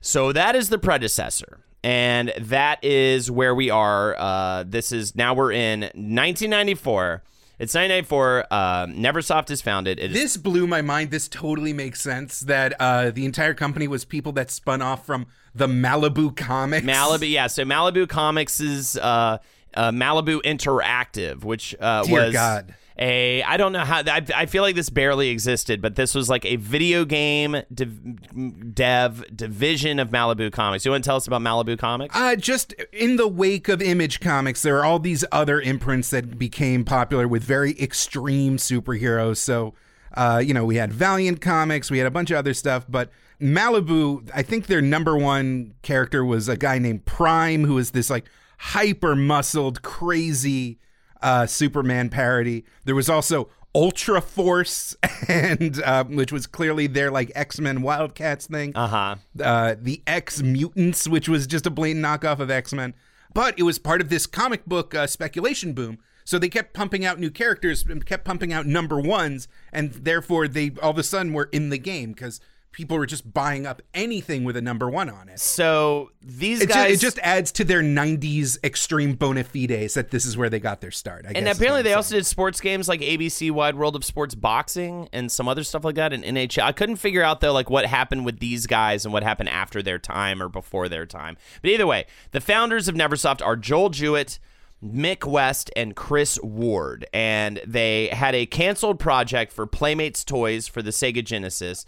[0.00, 1.60] So that is the predecessor.
[1.82, 4.16] And that is where we are.
[4.18, 7.22] Uh, this is now we're in 1994.
[7.58, 8.46] It's 1994.
[8.50, 9.98] Uh, Neversoft is founded.
[9.98, 11.10] It is This blew my mind.
[11.10, 15.26] This totally makes sense that uh, the entire company was people that spun off from
[15.54, 16.84] the Malibu comics.
[16.84, 17.30] Malibu.
[17.30, 17.46] Yeah.
[17.46, 19.38] So Malibu Comics is uh,
[19.74, 22.74] uh, Malibu Interactive, which uh, was God.
[22.98, 23.42] A.
[23.42, 24.02] I don't know how.
[24.06, 28.74] I, I feel like this barely existed, but this was like a video game div,
[28.74, 30.84] dev division of Malibu Comics.
[30.84, 32.14] You want to tell us about Malibu Comics?
[32.16, 36.38] Uh, just in the wake of Image Comics, there are all these other imprints that
[36.38, 39.38] became popular with very extreme superheroes.
[39.38, 39.74] So,
[40.14, 43.10] uh, you know, we had Valiant Comics, we had a bunch of other stuff, but
[43.40, 48.08] Malibu, I think their number one character was a guy named Prime, who was this
[48.08, 48.24] like
[48.58, 50.78] hyper muscled, crazy
[51.24, 52.64] uh, Superman parody.
[52.84, 54.94] There was also Ultra Force,
[55.28, 59.16] and uh, which was clearly their like X Men Wildcats thing Uh huh.
[59.42, 62.94] uh, the Ex-Mutants, which was just a blatant knockoff of X Men.
[63.32, 65.98] But it was part of this comic book uh, speculation boom.
[66.26, 70.46] So they kept pumping out new characters and kept pumping out number ones, and therefore
[70.48, 72.40] they all of a sudden were in the game because
[72.74, 75.38] people were just buying up anything with a number one on it.
[75.38, 76.98] So these It, guys.
[76.98, 80.80] it just adds to their '90s extreme bona fides that this is where they got
[80.80, 81.24] their start.
[81.26, 85.08] I and apparently they also did sports games like ABC Wide World of Sports Boxing
[85.12, 86.64] and some other stuff like that in NHL.
[86.64, 89.80] I couldn't figure out though like what happened with these guys and what happened after
[89.80, 91.36] their time or before their time.
[91.62, 94.38] But either way, the founders of Neversoft are Joel Jewett,
[94.84, 100.82] Mick West, and Chris Ward, and they had a canceled project for Playmates toys for
[100.82, 101.86] the Sega Genesis.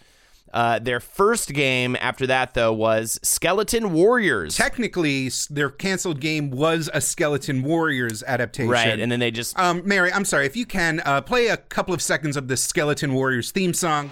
[0.52, 4.56] Uh, their first game after that though was Skeleton Warriors.
[4.56, 8.70] technically their canceled game was a Skeleton Warriors adaptation.
[8.70, 10.46] Right, and then they just Um, Mary, I'm sorry.
[10.46, 14.10] If you can, uh, play a couple of seconds of the Skeleton Warriors theme song.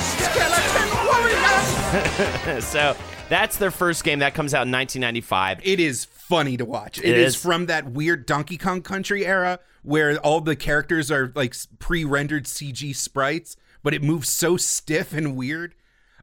[0.00, 2.64] Skeleton Warriors!
[2.64, 2.96] so
[3.28, 5.60] that's their first game that comes out in 1995.
[5.62, 6.98] It is funny to watch.
[6.98, 7.34] It it is.
[7.34, 7.42] is.
[7.42, 12.44] from that weird Donkey Kong Country era where all the characters are like pre rendered
[12.44, 15.74] CG sprites, but it moves so stiff and weird.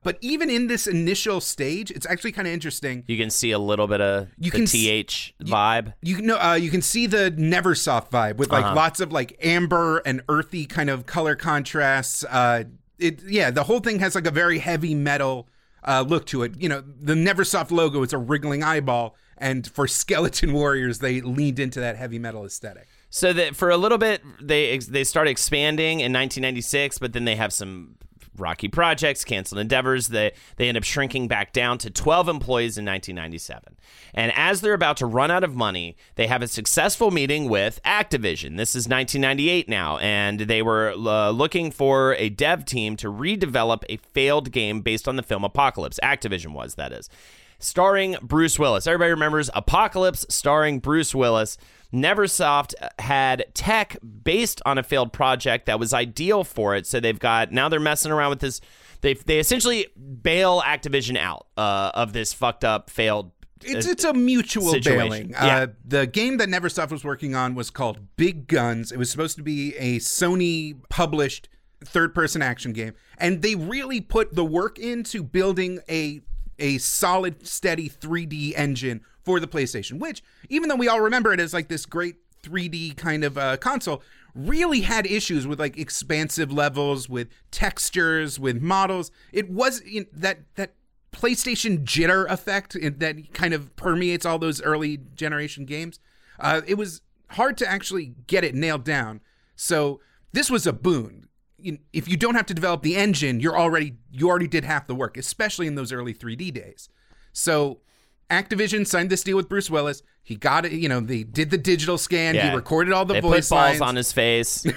[0.01, 3.03] But even in this initial stage, it's actually kind of interesting.
[3.07, 5.93] You can see a little bit of You the can th vibe.
[6.01, 8.75] You know, uh, you can see the Neversoft vibe with like Uh-huh.
[8.75, 12.23] lots of like amber and earthy kind of color contrasts.
[12.23, 12.63] Uh,
[12.97, 15.49] it yeah, the whole thing has like a very heavy metal
[15.83, 16.53] uh, look to it.
[16.57, 21.59] You know, the Neversoft logo is a wriggling eyeball, and for Skeleton Warriors, they leaned
[21.59, 22.87] into that heavy metal aesthetic.
[23.09, 27.35] So that for a little bit they they start expanding in 1996, but then they
[27.35, 27.95] have some
[28.39, 30.09] rocky projects, canceled endeavors.
[30.09, 33.77] They they end up shrinking back down to 12 employees in 1997.
[34.13, 37.79] And as they're about to run out of money, they have a successful meeting with
[37.85, 38.57] Activision.
[38.57, 43.83] This is 1998 now, and they were uh, looking for a dev team to redevelop
[43.89, 45.99] a failed game based on the film Apocalypse.
[46.03, 47.09] Activision was that is
[47.59, 48.87] starring Bruce Willis.
[48.87, 51.57] Everybody remembers Apocalypse starring Bruce Willis.
[51.93, 56.85] Neversoft had tech based on a failed project that was ideal for it.
[56.87, 58.61] So they've got now they're messing around with this.
[59.01, 59.87] They they essentially
[60.21, 63.31] bail Activision out uh, of this fucked up failed.
[63.63, 64.99] It's uh, it's a mutual situation.
[64.99, 65.29] bailing.
[65.31, 65.57] Yeah.
[65.57, 68.91] Uh, the game that Neversoft was working on was called Big Guns.
[68.91, 71.49] It was supposed to be a Sony published
[71.83, 76.21] third person action game, and they really put the work into building a
[76.59, 79.99] a solid, steady 3D engine for the PlayStation.
[79.99, 83.57] Which, even though we all remember it as like this great 3D kind of uh,
[83.57, 84.01] console,
[84.35, 89.11] really had issues with like expansive levels, with textures, with models.
[89.31, 89.81] It was
[90.13, 90.73] that that
[91.11, 95.99] PlayStation jitter effect that kind of permeates all those early generation games.
[96.39, 99.21] Uh, it was hard to actually get it nailed down.
[99.55, 99.99] So
[100.31, 101.27] this was a boon.
[101.93, 104.95] If you don't have to develop the engine, you're already you already did half the
[104.95, 106.89] work, especially in those early 3D days.
[107.33, 107.79] So
[108.29, 110.01] Activision signed this deal with Bruce Willis.
[110.23, 110.73] He got it.
[110.73, 112.35] You know, they did the digital scan.
[112.35, 112.49] Yeah.
[112.49, 114.65] He recorded all the they voice put balls lines on his face.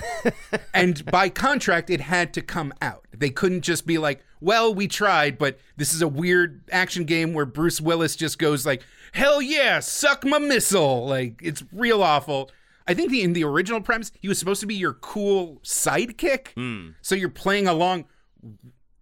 [0.74, 4.88] and by contract it had to come out they couldn't just be like well we
[4.88, 8.82] tried but this is a weird action game where bruce willis just goes like
[9.12, 12.50] hell yeah suck my missile like it's real awful
[12.86, 16.48] i think the, in the original premise he was supposed to be your cool sidekick.
[16.54, 16.90] Hmm.
[17.00, 18.06] So you're playing along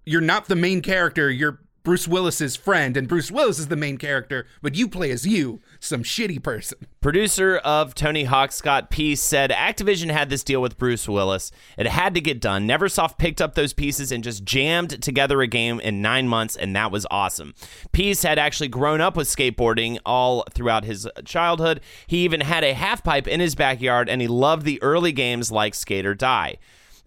[0.04, 3.96] you're not the main character you're bruce willis's friend and bruce willis is the main
[3.96, 9.22] character but you play as you some shitty person Producer of Tony Hawk, Scott Pease,
[9.22, 11.50] said Activision had this deal with Bruce Willis.
[11.78, 12.68] It had to get done.
[12.68, 16.76] Neversoft picked up those pieces and just jammed together a game in nine months, and
[16.76, 17.54] that was awesome.
[17.92, 21.80] Pease had actually grown up with skateboarding all throughout his childhood.
[22.06, 25.50] He even had a half pipe in his backyard, and he loved the early games
[25.50, 26.58] like Skate or Die.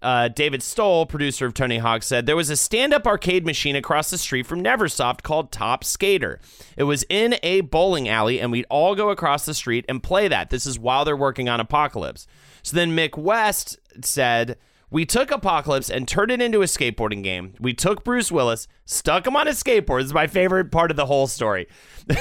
[0.04, 3.78] Uh, David Stoll, producer of Tony Hawk, said there was a stand up arcade machine
[3.78, 6.42] across the street from Neversoft called Top Skater.
[6.76, 10.28] It was in a bowling alley, and we'd all go across the street and play
[10.28, 10.50] that.
[10.50, 12.28] This is while they're working on Apocalypse.
[12.64, 14.58] So then Mick West said,
[14.90, 17.54] We took Apocalypse and turned it into a skateboarding game.
[17.62, 20.00] We took Bruce Willis, stuck him on a skateboard.
[20.00, 21.68] This is my favorite part of the whole story.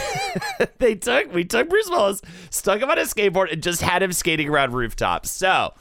[0.79, 4.13] they took we took Bruce Willis, stuck him on a skateboard, and just had him
[4.13, 5.33] skating around rooftops.
[5.33, 5.75] So,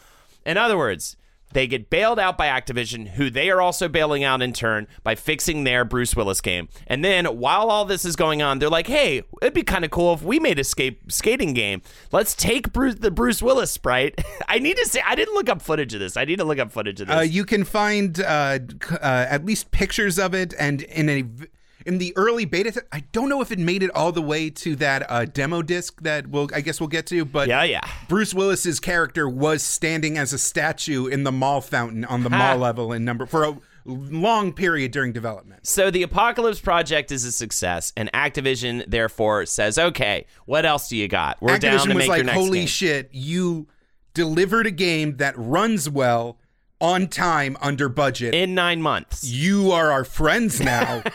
[0.46, 1.16] in other words,
[1.54, 5.16] they get bailed out by Activision, who they are also bailing out in turn by
[5.16, 6.70] fixing their Bruce Willis game.
[6.88, 9.92] And then while all this is going on, they're like, "Hey, it'd be kind of
[9.92, 11.82] cool if we made a skate skating game.
[12.12, 15.62] Let's take Bruce the Bruce Willis sprite." I need to say I didn't look up
[15.62, 16.18] footage of this.
[16.18, 17.18] I need to look up footage of this.
[17.18, 18.60] Uh, you can find uh,
[18.92, 21.48] uh, at least pictures of it, and in a v-
[21.86, 24.76] in the early beta, I don't know if it made it all the way to
[24.78, 27.26] that uh, demo disc that we'll I guess we'll get to.
[27.26, 27.82] But yeah, yeah.
[28.08, 32.58] Bruce Willis's character was standing as a statue in the mall fountain on the mall
[32.58, 35.66] level in number for a long period during development.
[35.66, 40.98] So the Apocalypse project is a success, and Activision therefore says, "Okay, what else do
[40.98, 41.42] you got?
[41.42, 43.68] We're down Activision to was make like, your next "Holy game." shit, you
[44.14, 46.38] delivered a game that runs well."
[46.82, 48.34] On time, under budget.
[48.34, 49.24] in nine months.
[49.24, 51.04] you are our friends now.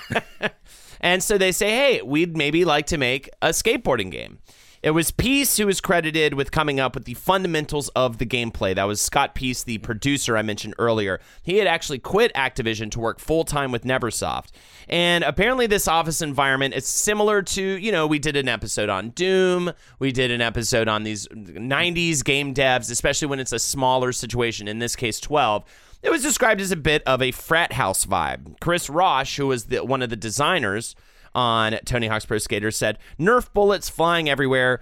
[0.98, 4.38] And so they say, hey, we'd maybe like to make a skateboarding game.
[4.86, 8.72] It was Pease who was credited with coming up with the fundamentals of the gameplay.
[8.72, 11.18] That was Scott Pease, the producer I mentioned earlier.
[11.42, 14.50] He had actually quit Activision to work full time with Neversoft.
[14.88, 19.10] And apparently, this office environment is similar to, you know, we did an episode on
[19.10, 24.12] Doom, we did an episode on these 90s game devs, especially when it's a smaller
[24.12, 25.64] situation, in this case, 12.
[26.04, 28.60] It was described as a bit of a frat house vibe.
[28.60, 30.94] Chris Rausch, who was the, one of the designers
[31.36, 34.80] on Tony Hawk's Pro Skater, said Nerf bullets flying everywhere.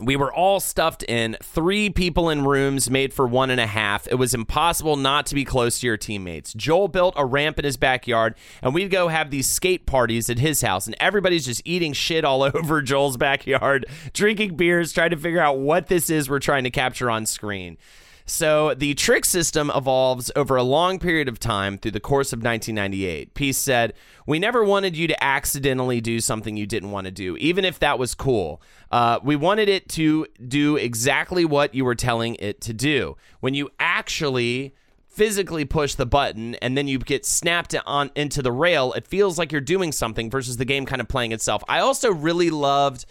[0.00, 4.08] We were all stuffed in three people in rooms made for one and a half.
[4.08, 6.54] It was impossible not to be close to your teammates.
[6.54, 10.38] Joel built a ramp in his backyard, and we'd go have these skate parties at
[10.38, 15.16] his house, and everybody's just eating shit all over Joel's backyard, drinking beers, trying to
[15.16, 17.76] figure out what this is we're trying to capture on screen.
[18.24, 22.38] So the trick system evolves over a long period of time through the course of
[22.38, 23.34] 1998.
[23.34, 23.94] Pease said,
[24.26, 27.78] We never wanted you to accidentally do something you didn't want to do, even if
[27.80, 28.62] that was cool.
[28.90, 33.16] Uh, we wanted it to do exactly what you were telling it to do.
[33.40, 34.74] When you actually
[35.08, 39.38] physically push the button and then you get snapped on into the rail, it feels
[39.38, 41.62] like you're doing something versus the game kind of playing itself.
[41.68, 43.04] I also really loved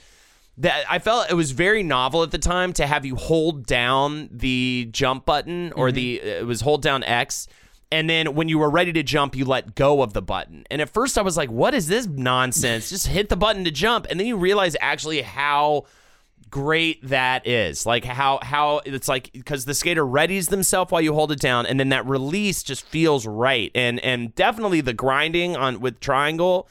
[0.62, 4.30] that I felt it was very novel at the time to have you hold down
[4.32, 6.28] the jump button or the mm-hmm.
[6.28, 7.48] it was hold down X
[7.92, 10.66] and then when you were ready to jump you let go of the button.
[10.72, 12.90] And at first I was like what is this nonsense?
[12.90, 15.86] Just hit the button to jump and then you realize actually how
[16.52, 17.86] great that is.
[17.86, 21.66] Like how how it's like because the skater readies themselves while you hold it down,
[21.66, 23.72] and then that release just feels right.
[23.74, 26.68] And and definitely the grinding on with triangle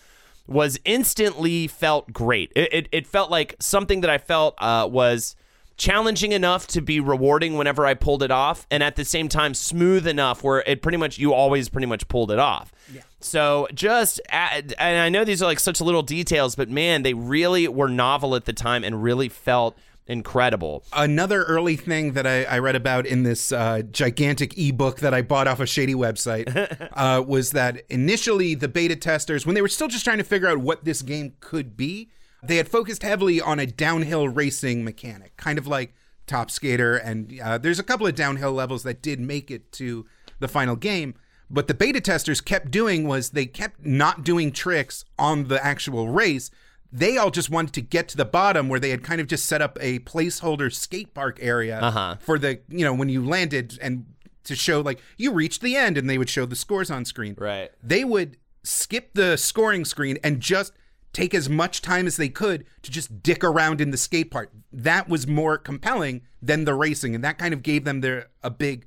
[0.50, 2.52] was instantly felt great.
[2.54, 5.36] It it, it felt like something that I felt uh, was
[5.76, 9.54] challenging enough to be rewarding whenever I pulled it off, and at the same time
[9.54, 12.72] smooth enough where it pretty much you always pretty much pulled it off.
[12.92, 13.00] Yeah.
[13.20, 17.66] So just and I know these are like such little details, but man, they really
[17.68, 19.78] were novel at the time and really felt
[20.10, 20.84] incredible.
[20.92, 25.22] Another early thing that I, I read about in this uh, gigantic ebook that I
[25.22, 29.68] bought off a shady website uh, was that initially the beta testers, when they were
[29.68, 32.10] still just trying to figure out what this game could be,
[32.42, 35.94] they had focused heavily on a downhill racing mechanic, kind of like
[36.26, 36.96] Top Skater.
[36.96, 40.06] And uh, there's a couple of downhill levels that did make it to
[40.40, 41.14] the final game.
[41.48, 46.08] But the beta testers kept doing was they kept not doing tricks on the actual
[46.08, 46.50] race.
[46.92, 49.46] They all just wanted to get to the bottom where they had kind of just
[49.46, 52.16] set up a placeholder skate park area Uh-huh.
[52.20, 54.06] for the, you know, when you landed and
[54.44, 57.34] to show like you reached the end and they would show the scores on screen.
[57.38, 57.70] Right.
[57.82, 60.72] They would skip the scoring screen and just
[61.12, 64.50] take as much time as they could to just dick around in the skate park.
[64.72, 68.50] That was more compelling than the racing and that kind of gave them their a
[68.50, 68.86] big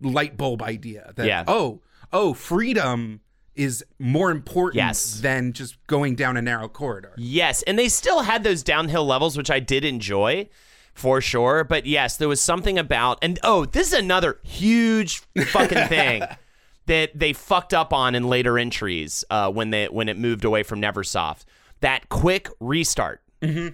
[0.00, 1.44] light bulb idea that Yeah.
[1.46, 1.82] oh,
[2.12, 3.20] oh, freedom
[3.56, 5.20] is more important Yes.
[5.20, 7.12] than just going down a narrow corridor.
[7.16, 10.48] Yes, and they still had those downhill levels, which I did enjoy
[10.94, 11.64] for sure.
[11.64, 16.22] But yes, there was something about, and oh, this is another huge fucking thing
[16.86, 20.62] that they fucked up on in later entries uh, when they when it moved away
[20.62, 21.44] from NeverSoft.
[21.80, 23.22] That quick restart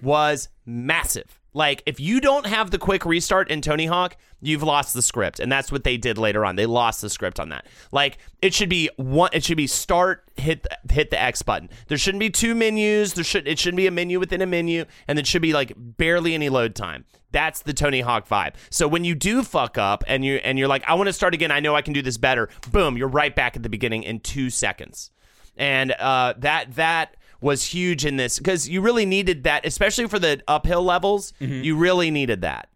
[0.01, 1.39] was massive.
[1.53, 5.39] Like if you don't have the quick restart in Tony Hawk, you've lost the script,
[5.39, 6.55] and that's what they did later on.
[6.55, 7.65] They lost the script on that.
[7.91, 9.29] Like it should be one.
[9.33, 11.69] It should be start hit the, hit the X button.
[11.87, 13.13] There shouldn't be two menus.
[13.13, 15.73] There should it shouldn't be a menu within a menu, and it should be like
[15.75, 17.05] barely any load time.
[17.31, 18.55] That's the Tony Hawk vibe.
[18.69, 21.33] So when you do fuck up and you and you're like, I want to start
[21.33, 21.51] again.
[21.51, 22.49] I know I can do this better.
[22.71, 25.11] Boom, you're right back at the beginning in two seconds
[25.57, 30.19] and uh, that that was huge in this because you really needed that, especially for
[30.19, 31.33] the uphill levels.
[31.41, 31.63] Mm-hmm.
[31.63, 32.69] You really needed that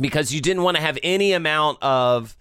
[0.00, 2.36] because you didn't want to have any amount of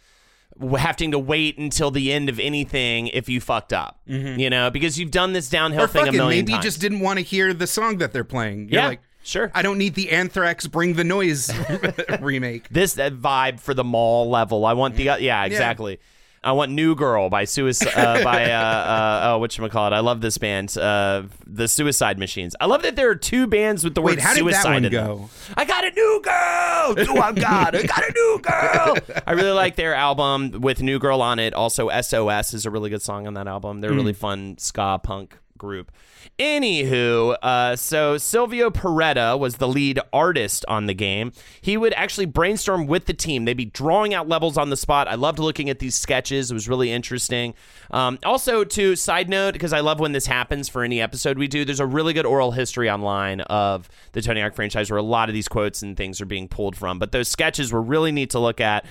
[0.78, 3.99] having to wait until the end of anything if you fucked up.
[4.07, 4.39] Mm-hmm.
[4.39, 6.99] You know, because you've done this downhill Or thing a million maybe you just didn't
[6.99, 8.70] want to hear the song that they're playing.
[8.70, 9.51] You're Yeah, like, sure.
[9.53, 11.51] I don't need the Anthrax Bring the Noise
[12.22, 12.70] remake.
[12.70, 14.66] this that vibe for the mall level.
[14.66, 15.24] I want the mm-hmm.
[15.24, 15.99] yeah, exactly.
[16.46, 19.93] I want New Girl by Suicide uh, by uh, uh, oh what call it?
[19.93, 22.56] I love this band, uh, the Suicide Machines.
[22.62, 24.74] I love that there are two bands with the Wait, word how did that suicide
[24.74, 25.08] one in them.
[25.08, 25.30] go?
[25.58, 26.36] I got a new girl.
[26.88, 28.98] Oh, I got, I got a new girl.
[29.26, 31.54] I really like their album with New Girl on it.
[31.56, 33.82] Also, SOS is a really good song on that album.
[33.82, 35.36] They're a really fun ska punk
[35.66, 35.91] group.
[36.39, 41.32] Anywho, uh, so Silvio Porretta was the lead artist on the game.
[41.61, 43.45] He would actually brainstorm with the team.
[43.45, 45.07] They'd be drawing out levels on the spot.
[45.07, 46.51] I loved looking at these sketches.
[46.51, 47.53] It was really interesting.
[47.91, 51.47] Um, also, to side note, because I love when this happens for any episode we
[51.47, 55.03] do, there's a really good oral history online of the Tony Hawk franchise where a
[55.03, 56.99] lot of these quotes and things are being pulled from.
[56.99, 58.86] But those sketches were really neat to look at.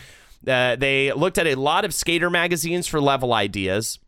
[0.47, 3.99] Uh, they looked at a lot of skater magazines for level ideas.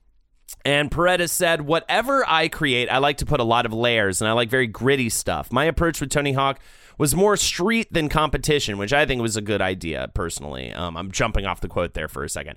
[0.66, 4.28] And Paredes said, Whatever I create, I like to put a lot of layers and
[4.28, 5.52] I like very gritty stuff.
[5.52, 6.58] My approach with Tony Hawk
[6.98, 10.72] was more street than competition, which I think was a good idea personally.
[10.72, 12.56] Um, I'm jumping off the quote there for a second.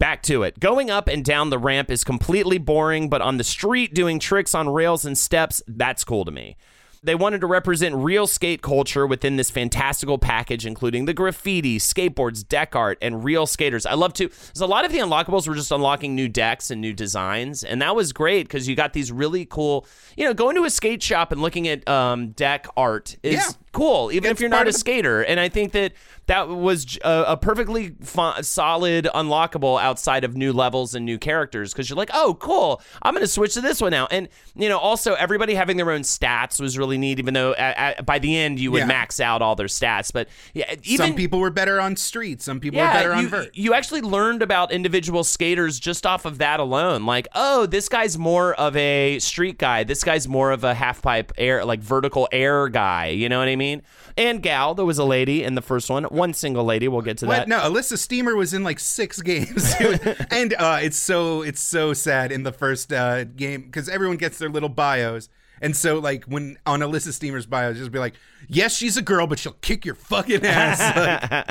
[0.00, 0.58] Back to it.
[0.58, 4.52] Going up and down the ramp is completely boring, but on the street doing tricks
[4.52, 6.56] on rails and steps, that's cool to me.
[7.04, 12.46] They wanted to represent real skate culture within this fantastical package, including the graffiti, skateboards,
[12.48, 13.84] deck art, and real skaters.
[13.84, 14.28] I love to.
[14.28, 17.82] There's a lot of the unlockables were just unlocking new decks and new designs, and
[17.82, 19.86] that was great because you got these really cool.
[20.16, 23.50] You know, going to a skate shop and looking at um, deck art is Yeah.
[23.72, 25.20] cool, even It's if you're not a the- skater.
[25.22, 25.92] And I think that
[26.26, 27.94] that was a, a perfectly
[28.42, 33.14] solid unlockable outside of new levels and new characters because you're like, oh, cool, I'm
[33.14, 34.06] going to switch to this one now.
[34.10, 37.18] And, you know, also everybody having their own stats was really neat.
[37.18, 38.86] even though at, at, by the end you would Yeah.
[38.86, 40.12] max out all their stats.
[40.12, 42.42] But yeah, even some people were better on street.
[42.42, 43.50] Some people were better on you, vert.
[43.56, 47.06] you actually learned about individual skaters just off of that alone.
[47.06, 49.84] Like, oh, this guy's more of a street guy.
[49.84, 53.08] This guy's more of a half pipe air, like vertical air guy.
[53.08, 53.82] You know what I mean?
[54.16, 56.88] And gal, there was a lady in the first one, one single lady.
[56.88, 57.36] We'll get to What?
[57.36, 57.48] that.
[57.48, 59.74] No, Elissa Steamer was in like six games,
[60.30, 64.38] and uh, it's so it's so sad in the first uh, game because everyone gets
[64.38, 65.28] their little bios,
[65.60, 68.14] and so like when on Elissa Steamer's bio, just be like,
[68.48, 70.96] yes, she's a girl, but she'll kick your fucking ass.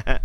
[0.07, 0.21] Like,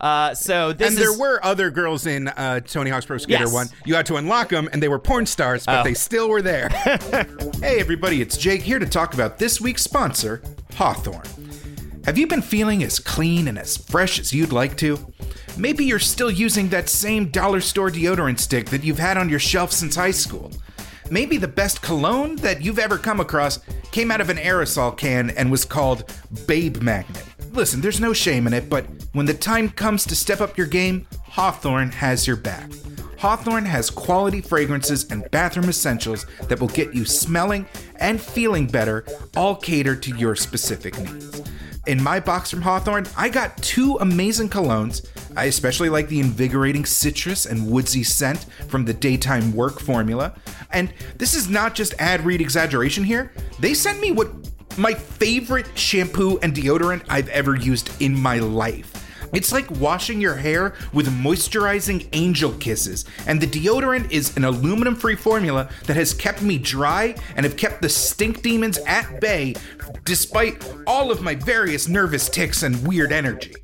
[0.00, 3.42] Uh, so this and is there were other girls in uh, Tony Hawk's Pro Skater
[3.42, 3.52] Yes.
[3.52, 3.66] One.
[3.84, 5.82] You had to unlock them, and they were porn stars, but Oh.
[5.82, 6.68] they still were there.
[6.68, 10.40] hey, everybody, it's Jake here to talk about this week's sponsor,
[10.76, 11.24] Hawthorne.
[12.08, 15.12] Have you been feeling as clean and as fresh as you'd like to?
[15.58, 19.38] Maybe you're still using that same dollar store deodorant stick that you've had on your
[19.38, 20.50] shelf since high school.
[21.10, 23.58] Maybe the best cologne that you've ever come across
[23.92, 26.10] came out of an aerosol can and was called
[26.46, 27.22] Babe Magnet.
[27.52, 30.66] Listen, there's no shame in it, but when the time comes to step up your
[30.66, 32.70] game, Hawthorne has your back.
[33.18, 39.04] Hawthorne has quality fragrances and bathroom essentials that will get you smelling and feeling better,
[39.36, 41.42] all catered to your specific needs.
[41.88, 45.08] In my box from Hawthorne, I got two amazing colognes.
[45.34, 50.34] I especially like the invigorating citrus and woodsy scent from the daytime work formula.
[50.70, 53.32] And this is not just ad read exaggeration here.
[53.58, 54.28] They sent me what
[54.76, 59.07] my favorite shampoo and deodorant I've ever used in my life.
[59.32, 64.94] It's like washing your hair with moisturizing angel kisses, and the deodorant is an aluminum
[64.94, 69.54] free formula that has kept me dry and have kept the stink demons at bay
[70.04, 73.54] despite all of my various nervous tics and weird energy.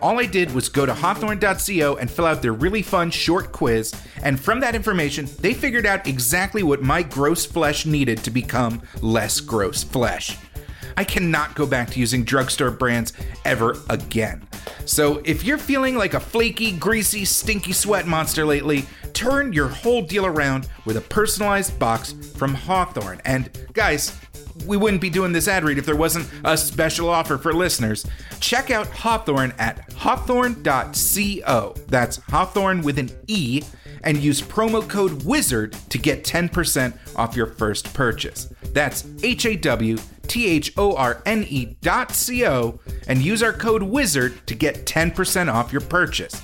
[0.00, 3.92] All I did was go to hawthorne.co and fill out their really fun short quiz,
[4.22, 8.82] and from that information, they figured out exactly what my gross flesh needed to become
[9.02, 10.36] less gross flesh.
[10.98, 13.12] I cannot go back to using drugstore brands
[13.44, 14.42] ever again.
[14.84, 20.02] So if you're feeling like a flaky, greasy, stinky sweat monster lately, turn your whole
[20.02, 23.20] deal around with a personalized box from Hawthorne.
[23.24, 24.18] And guys,
[24.66, 28.04] we wouldn't be doing this ad read if there wasn't a special offer for listeners.
[28.40, 31.74] Check out Hawthorne at hawthorne.co.
[31.86, 33.62] That's Hawthorne with an E,
[34.02, 38.52] and use promo code WIZARD to get 10% off your first purchase.
[38.72, 39.96] That's H A W
[40.28, 44.54] T H O R N E dot C O, and use our code WIZARD to
[44.54, 46.40] get 10% off your purchase.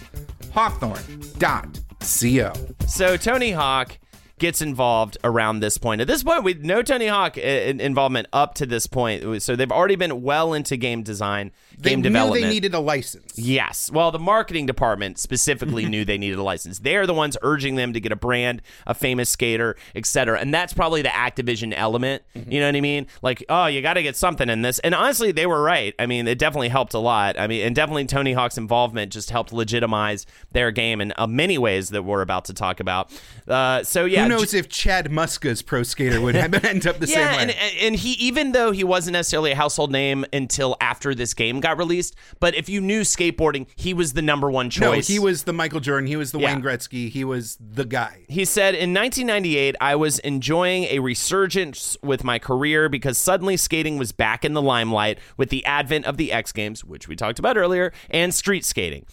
[0.53, 2.53] Hawthorne dot C O.
[2.89, 3.99] So Tony Hawk
[4.39, 6.01] gets involved around this point.
[6.01, 9.43] At this point, we no Tony Hawk uh, involvement up to this point.
[9.43, 12.35] So they've already been well into game design, They game development.
[12.35, 13.39] they knew they needed a license.
[13.39, 13.91] Yes.
[13.93, 16.81] Well, the marketing department specifically knew they needed a license.
[16.81, 20.41] They're the ones urging them to get a brand, a famous skater, etc.
[20.41, 22.23] And that's probably the Activision element.
[22.49, 23.07] You know what I mean?
[23.23, 24.81] Like, oh, you got to get something in this.
[24.81, 25.95] And honestly, they were right.
[25.99, 27.39] I mean, it definitely helped a lot.
[27.39, 31.57] I mean, and definitely Tony Hawk's involvement just helped legitimize their game in uh, many
[31.57, 33.13] ways that we're about to talk about.
[33.47, 37.07] Uh, so yeah, Who knows if Chad Muska's pro skater would have end up the
[37.07, 37.77] yeah, same and, way?
[37.83, 41.79] and he even though he wasn't necessarily a household name until after this game got
[41.79, 45.09] released, but if you knew skateboarding, he was the number one choice.
[45.09, 46.07] no, he was the Michael Jordan.
[46.07, 46.55] He was the Yeah.
[46.55, 47.09] Wayne Gretzky.
[47.11, 48.25] He was the guy.
[48.29, 53.99] He said in 1998, I was enjoying a resurgence with my career because suddenly skating
[53.99, 57.39] was back in the limelight with the advent of the X Games, which we talked
[57.39, 59.05] about earlier, and street skating.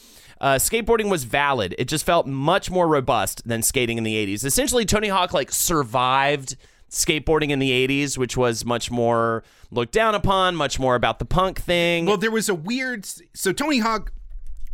[0.41, 1.75] Uh, skateboarding was valid.
[1.77, 4.43] It just felt much more robust than skating in the 80s.
[4.43, 6.57] Essentially, Tony Hawk like survived
[6.89, 11.25] skateboarding in the 80s, which was much more looked down upon, much more about the
[11.25, 12.07] punk thing.
[12.07, 13.05] Well, there was a weird.
[13.35, 14.11] So Tony Hawk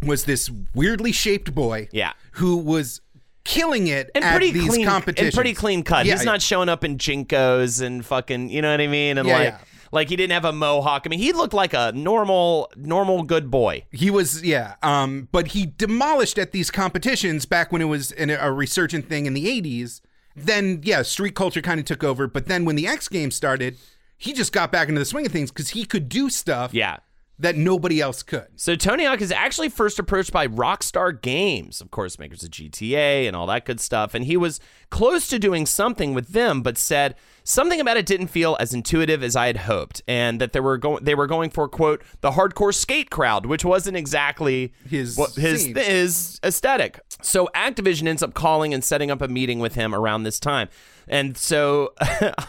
[0.02, 1.90] was this weirdly shaped boy.
[1.92, 2.14] Yeah.
[2.32, 3.02] Who was
[3.44, 5.28] killing it and at pretty these clean, competitions.
[5.28, 6.06] and pretty clean cut.
[6.06, 9.18] Yeah, He's not showing up in JNCOs and fucking, you know what I mean?
[9.18, 9.58] And Yeah, like, yeah.
[9.92, 11.04] Like he didn't have a mohawk.
[11.06, 13.86] I mean, he looked like a normal, normal good boy.
[13.92, 14.76] He was, yeah.
[14.84, 19.08] Um, but he demolished at these competitions back when it was in a, a resurgent
[19.10, 20.02] thing in the '80s.
[20.36, 22.28] Then, yeah, street culture kind of took over.
[22.28, 23.78] But then when the X Games started,
[24.18, 26.98] he just got back into the swing of things because he could do stuff Yeah.
[27.40, 28.48] That nobody else could.
[28.56, 33.28] So Tony Hawk is actually first approached by Rockstar Games, of course, makers of GTA
[33.28, 34.60] and all that good stuff, and he was
[34.90, 39.22] close to doing something with them, but said something about it didn't feel as intuitive
[39.22, 42.32] as I had hoped, and that they were going they were going for quote the
[42.32, 45.76] hardcore skate crowd, which wasn't exactly His what, his scene.
[45.76, 47.00] his aesthetic.
[47.22, 50.70] So Activision ends up calling and setting up a meeting with him around this time.
[51.08, 51.94] And so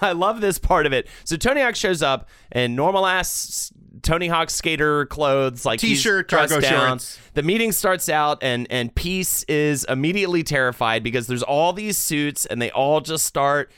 [0.02, 1.08] I love this part of it.
[1.24, 3.72] So Tony Hawk shows up in normal ass
[4.02, 6.88] Tony Hawk skater clothes, like T-shirt, cargo down.
[6.98, 7.18] shorts.
[7.34, 12.46] The meeting starts out, and and Pease is immediately terrified because there's all these suits,
[12.46, 13.70] and they all just start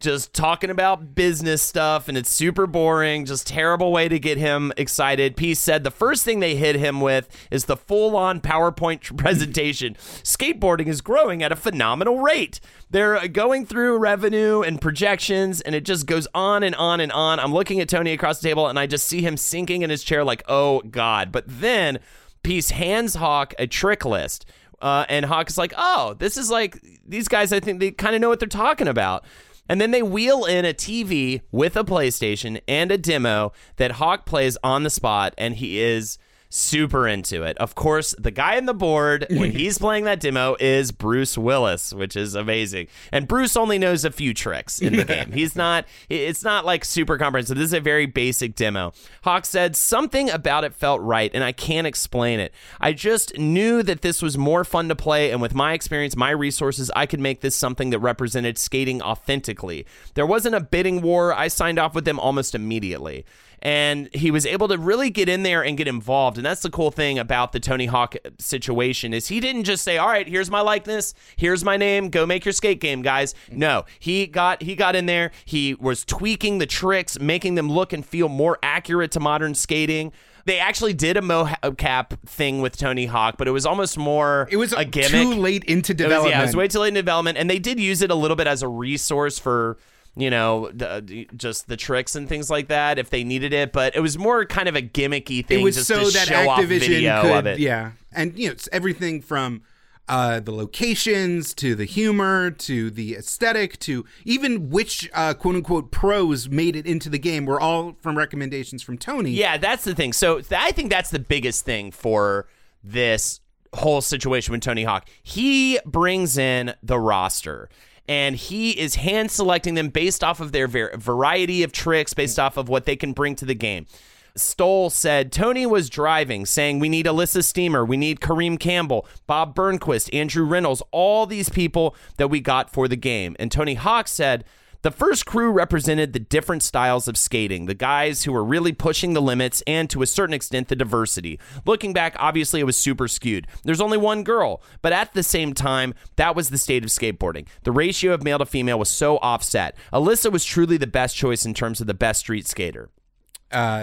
[0.00, 4.72] just talking about business stuff and it's super boring, just terrible way to get him
[4.76, 5.36] excited.
[5.36, 9.94] Pease said the first thing they hit him with is the full on PowerPoint presentation.
[10.22, 12.60] Skateboarding is growing at a phenomenal rate.
[12.90, 17.40] They're going through revenue and projections, and it just goes on and on and on.
[17.40, 20.04] I'm looking at Tony across the table, and I just see him sinking in his
[20.04, 21.32] chair, like, oh God.
[21.32, 21.98] But then
[22.42, 24.46] Pease hands Hawk a trick list.
[24.80, 28.14] Uh, and Hawk is like, oh, this is like, these guys, I think they kind
[28.14, 29.24] of know what they're talking about.
[29.68, 34.24] And then they wheel in a TV with a PlayStation and a demo that Hawk
[34.24, 37.56] plays on the spot, and he is super into it.
[37.58, 41.92] Of course, the guy in the board when he's playing that demo is Bruce Willis,
[41.92, 42.88] which is amazing.
[43.12, 45.32] And Bruce only knows a few tricks in the game.
[45.32, 47.56] He's not it's not like super comprehensive.
[47.56, 48.92] This is a very basic demo.
[49.22, 52.52] Hawk said something about it felt right and I can't explain it.
[52.80, 56.30] I just knew that this was more fun to play and with my experience, my
[56.30, 59.86] resources, I could make this something that represented skating authentically.
[60.14, 61.34] There wasn't a bidding war.
[61.34, 63.24] I signed off with them almost immediately
[63.60, 66.70] and he was able to really get in there and get involved and that's the
[66.70, 70.50] cool thing about the tony hawk situation is he didn't just say all right here's
[70.50, 74.74] my likeness here's my name go make your skate game guys no he got he
[74.74, 79.10] got in there he was tweaking the tricks making them look and feel more accurate
[79.10, 80.12] to modern skating
[80.44, 84.56] they actually did a mocap thing with Tony Hawk, but it was almost more It
[84.56, 85.10] was a gimmick.
[85.10, 86.34] too late into It was, development.
[86.36, 88.34] yeah, it was way too late in development, and they did use it a little
[88.36, 89.76] bit as a resource for
[90.18, 93.72] you know the, just the tricks and things like that if they needed it.
[93.72, 95.60] But it was more kind of a gimmicky thing.
[95.60, 97.58] it was just so to that show off Activision video could, of it.
[97.60, 99.62] yeah, and you know, it's everything from
[100.08, 105.90] uh, the locations to the humor to the aesthetic to even which uh, quote unquote
[105.90, 109.30] pros made it into the game were all from recommendations from Tony.
[109.30, 110.12] Yeah, that's the thing.
[110.12, 112.48] So th- I think that's the biggest thing for
[112.82, 113.40] this
[113.74, 115.08] whole situation with Tony Hawk.
[115.22, 117.68] He brings in the roster
[118.08, 122.38] and he is hand selecting them based off of their var- variety of tricks, based
[122.38, 123.86] off of what they can bring to the game.
[124.34, 129.54] Stoll said Tony was driving, saying, We need Elissa Steamer, we need Kareem Campbell, Bob
[129.54, 133.36] Burnquist, Andrew Reynolds, all these people that we got for the game.
[133.38, 134.44] And Tony Hawk said,
[134.82, 139.12] the first crew represented the different styles of skating, the guys who were really pushing
[139.12, 141.40] the limits, and to a certain extent, the diversity.
[141.66, 143.46] Looking back, obviously, it was super skewed.
[143.64, 147.48] There's only one girl, but at the same time, that was the state of skateboarding.
[147.64, 149.76] The ratio of male to female was so offset.
[149.92, 152.90] Elissa was truly the best choice in terms of the best street skater.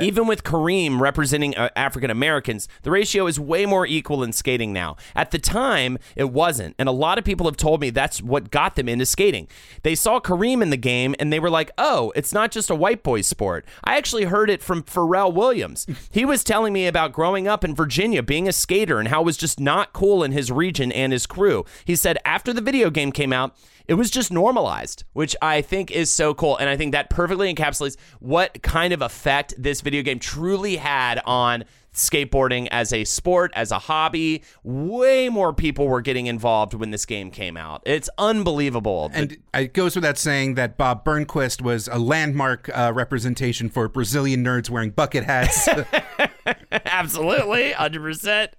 [0.02, 4.74] Even with Kareem representing uh, African Americans, the ratio is way more equal in skating
[4.74, 4.96] now.
[5.16, 6.76] At the time, it wasn't.
[6.78, 9.48] And a lot of people have told me that's what got them into skating.
[9.84, 12.76] They saw Kareem in the game and they were like, oh, it's not just a
[12.76, 13.66] white boy sport.
[13.84, 15.88] I actually heard it from Pharrell Williams.
[16.12, 19.26] he was telling me about growing up in Virginia, being a skater, and how it
[19.26, 21.66] was just not cool in his region and his crew.
[21.86, 23.56] He said after the video game came out,
[23.88, 26.58] it was just normalized, which I think is so cool.
[26.58, 31.22] And I think that perfectly encapsulates what kind of effect this video game truly had
[31.26, 34.44] on skateboarding as a sport, as a hobby.
[34.64, 37.82] Way more people were getting involved when this game came out.
[37.86, 39.12] It's unbelievable.
[39.14, 44.44] And it goes without saying that Bob Burnquist was a landmark uh, representation for Brazilian
[44.44, 45.68] nerds wearing bucket hats.
[46.72, 48.50] Absolutely, 100%.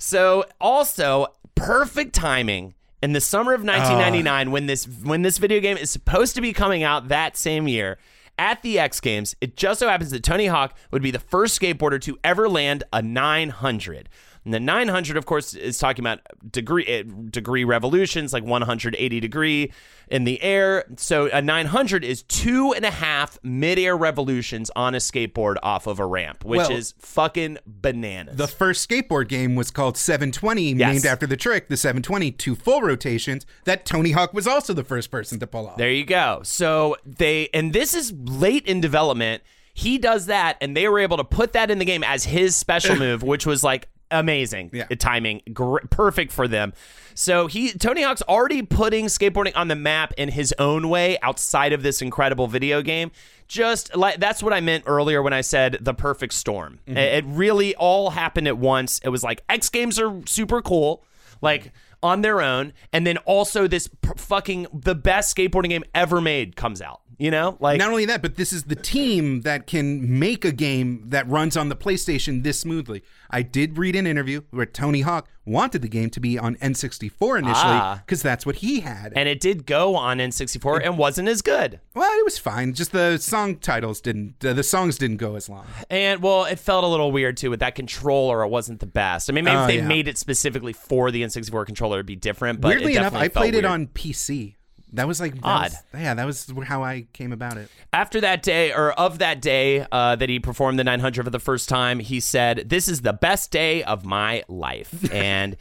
[0.00, 3.72] So, also, perfect timing in the summer of ah.
[3.72, 7.68] 1999 when this when this video game is supposed to be coming out that same
[7.68, 7.98] year
[8.38, 9.34] at the X Games.
[9.40, 12.84] It just so happens that Tony Hawk would be the first skateboarder to ever land
[12.92, 14.08] a 900.
[14.48, 16.20] And the 900, of course, is talking about
[16.50, 19.70] degree eh, degree revolutions, like 180 degree
[20.10, 20.86] in the air.
[20.96, 25.98] So a 900 is two and a half midair revolutions on a skateboard off of
[25.98, 28.36] a ramp, which Well, is fucking bananas.
[28.38, 30.94] the first skateboard game was called 720, Yes.
[30.94, 34.82] named after the trick, the 720, two full rotations that Tony Hawk was also the
[34.82, 35.76] first person to pull off.
[35.76, 36.40] There you go.
[36.42, 39.42] So they, and this is late in development.
[39.74, 42.56] He does that, and they were able to put that in the game as his
[42.56, 44.86] special move, which was like amazing Yeah.
[44.98, 46.72] Timing, gr- perfect for them.
[47.14, 51.72] So he, Tony Hawk's already putting skateboarding on the map in his own way outside
[51.72, 53.10] of this incredible video game.
[53.48, 56.80] Just like that's what I meant earlier when I said the perfect storm.
[56.86, 56.98] Mm-hmm.
[56.98, 59.00] It, it really all happened at once.
[59.02, 61.02] It was like X Games are super cool.
[61.40, 66.56] Like on their own, and then also this fucking the best skateboarding game ever made
[66.56, 67.00] comes out.
[67.20, 70.52] You know, like Not only that, but this is the team that can make a
[70.52, 73.02] game that runs on the PlayStation this smoothly.
[73.28, 77.38] I did read an interview where Tony Hawk wanted the game to be on N64
[77.38, 78.02] initially Ah.
[78.06, 79.14] because that's what he had.
[79.16, 81.80] and it did go on N64 and wasn't as good.
[81.92, 82.72] well, it was fine.
[82.72, 85.66] Just the song titles didn't, uh, the songs didn't go as long.
[85.90, 88.44] And well, it felt a little weird too with that controller.
[88.44, 89.28] It wasn't the best.
[89.28, 89.88] I mean, maybe Oh, if they yeah.
[89.88, 92.60] made it specifically for the N64 controller, it'd be different.
[92.60, 94.54] But Weirdly it enough, I played it on PC.
[94.92, 95.70] That was like that Odd.
[95.70, 97.70] was- yeah, that was how I came about it.
[97.92, 101.38] After that day, or of that day uh, that he performed the 900 for the
[101.38, 105.56] first time, he said, "This is the best day of my life." and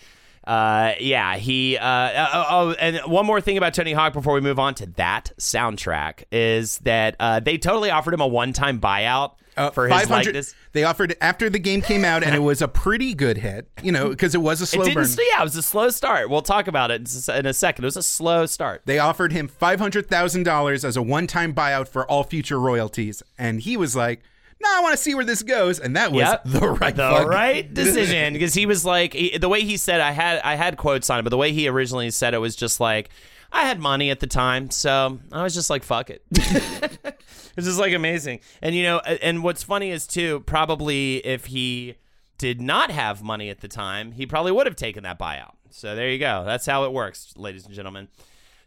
[0.45, 1.77] uh, yeah, he.
[1.77, 4.85] Uh, uh, oh, and one more thing about Tony Hawk before we move on to
[4.95, 9.93] that soundtrack is that uh, they totally offered him a one-time buyout Uh, for his
[10.01, 10.55] 500 likeness.
[10.73, 13.67] They offered after the game came out, and it was a pretty good hit.
[13.83, 15.03] You know, because it was a It slow didn't.
[15.15, 15.25] burn.
[15.33, 16.29] yeah, it was a slow start.
[16.29, 17.83] We'll talk about it in in a second.
[17.83, 18.83] It was a slow start.
[18.85, 23.23] They offered him five hundred thousand dollars as a one-time buyout for all future royalties,
[23.37, 24.21] and he was like,
[24.61, 26.41] "No, I want to see where this goes," and that was Yep.
[26.45, 30.01] the right, the fuck- right decision because he was like he- the way he said
[30.01, 32.55] I had I had quotes on it, but the way he originally said it was
[32.55, 33.09] just like
[33.51, 36.23] I had money at the time, so I was just like fuck it.
[36.31, 41.95] it's just like amazing, and you know, and what's funny is too probably if he
[42.37, 45.53] did not have money at the time, he probably would have taken that buyout.
[45.69, 46.43] So there you go.
[46.45, 48.07] That's how it works, ladies and gentlemen.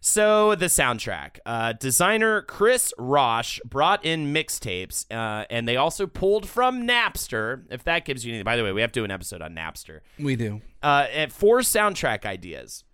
[0.02, 6.48] So the soundtrack, uh, designer Chris Rausch brought in mixtapes, uh, and they also pulled
[6.48, 7.64] from Napster.
[7.70, 9.54] If that gives you any, by the way, we have to do an episode on
[9.54, 10.00] Napster.
[10.18, 10.62] We do.
[10.82, 12.84] Uh, four soundtrack ideas.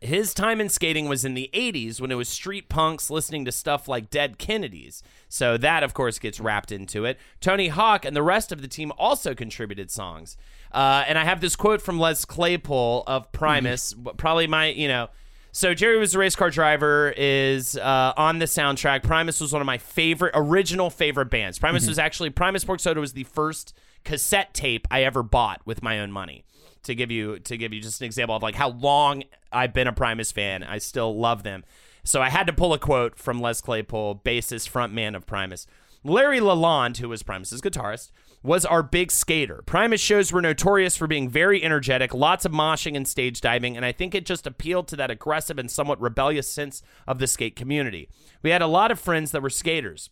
[0.00, 3.52] His time in skating was in the 80s when it was street punks listening to
[3.52, 5.02] stuff like Dead Kennedys.
[5.28, 7.18] So that, of course, gets wrapped into it.
[7.40, 10.36] Tony Hawk and the rest of the team also contributed songs.
[10.72, 15.08] Uh, and I have this quote from Les Claypool of Primus, probably my, you know.
[15.50, 19.02] So Jerry was a race car driver, is uh, on the soundtrack.
[19.02, 21.58] Primus was one of my favorite, original favorite bands.
[21.58, 23.74] Primus was actually, Primus Pork Soda was the first
[24.04, 26.44] cassette tape I ever bought with my own money
[26.82, 29.86] to give you to give you just an example of like how long I've been
[29.86, 30.62] a Primus fan.
[30.62, 31.64] I still love them.
[32.04, 35.66] So I had to pull a quote from Les Claypool, bassist frontman of Primus.
[36.04, 38.12] Larry Lalonde, who was Primus's guitarist,
[38.42, 39.62] was our big skater.
[39.66, 43.84] Primus shows were notorious for being very energetic, lots of moshing and stage diving, and
[43.84, 47.56] I think it just appealed to that aggressive and somewhat rebellious sense of the skate
[47.56, 48.08] community.
[48.42, 50.08] We had a lot of friends that were skaters.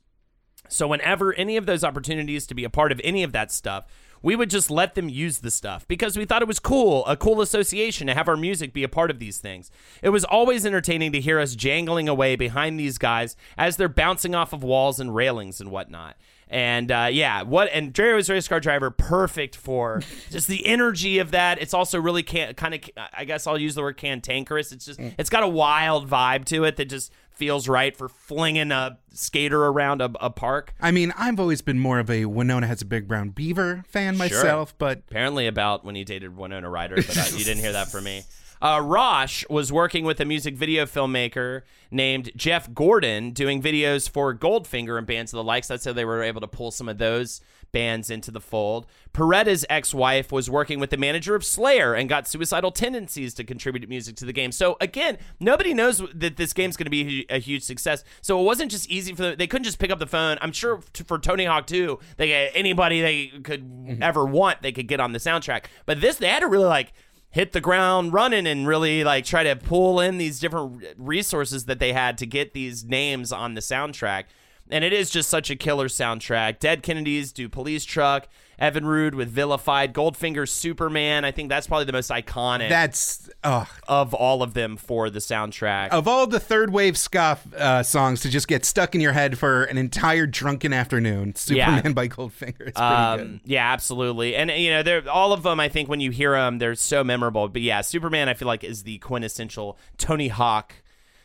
[0.68, 3.86] So whenever any of those opportunities to be a part of any of that stuff,
[4.22, 7.16] we would just let them use the stuff because we thought it was cool, a
[7.16, 9.70] cool association to have our music be a part of these things.
[10.02, 14.34] It was always entertaining to hear us jangling away behind these guys as they're bouncing
[14.34, 16.16] off of walls and railings and whatnot.
[16.48, 20.00] And uh, yeah, what and Jerry was a race car driver, perfect for
[20.30, 21.60] just the energy of that.
[21.60, 22.80] It's also really can, kind of,
[23.12, 24.70] I guess I'll use the word cantankerous.
[24.70, 28.72] It's just, it's got a wild vibe to it that just feels right for flinging
[28.72, 30.74] a skater around a, a park.
[30.80, 34.16] I mean, I've always been more of a Winona has a big brown beaver fan
[34.16, 37.88] myself, but Apparently, about when he dated Winona Ryder, but uh, you didn't hear that
[37.88, 38.22] from me.
[38.60, 44.34] Uh, Rausch was working with a music video filmmaker named Jeff Gordon, doing videos for
[44.34, 45.68] Goldfinger and bands of the likes.
[45.68, 47.42] That's how they were able to pull some of those
[47.76, 48.86] bands into the fold.
[49.12, 53.86] Porretta's ex-wife was working with the manager of Slayer and got Suicidal Tendencies to contribute
[53.86, 54.50] music to the game.
[54.50, 58.02] So again, nobody knows that this game's going to be a huge success.
[58.22, 59.36] So it wasn't just easy for them.
[59.36, 60.38] They couldn't just pick up the phone.
[60.40, 64.02] I'm sure for Tony Hawk 2, they anybody they could mm-hmm.
[64.02, 65.66] ever want, they could get on the soundtrack.
[65.84, 66.94] But this, they had to really like
[67.28, 71.78] hit the ground running and really like try to pull in these different resources that
[71.78, 74.24] they had to get these names on the soundtrack.
[74.70, 76.58] And it is just such a killer soundtrack.
[76.58, 78.26] Dead Kennedys do Police Truck,
[78.60, 81.24] Even Rude with Vilified, Goldfinger Superman.
[81.24, 85.90] I think that's probably the most iconic that's of all of them for the soundtrack.
[85.90, 89.38] of all the third wave ska uh, songs to just get stuck in your head
[89.38, 91.34] for an entire drunken afternoon.
[91.36, 92.68] Superman by Goldfinger.
[92.68, 93.40] It's pretty Um, good.
[93.44, 94.34] yeah, absolutely.
[94.34, 95.60] And you know, they're all of them.
[95.60, 97.46] I think when you hear them, they're so memorable.
[97.48, 100.74] But yeah, Superman, I feel like is the quintessential Tony Hawk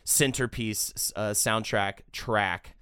[0.04, 2.74] centerpiece uh, soundtrack track.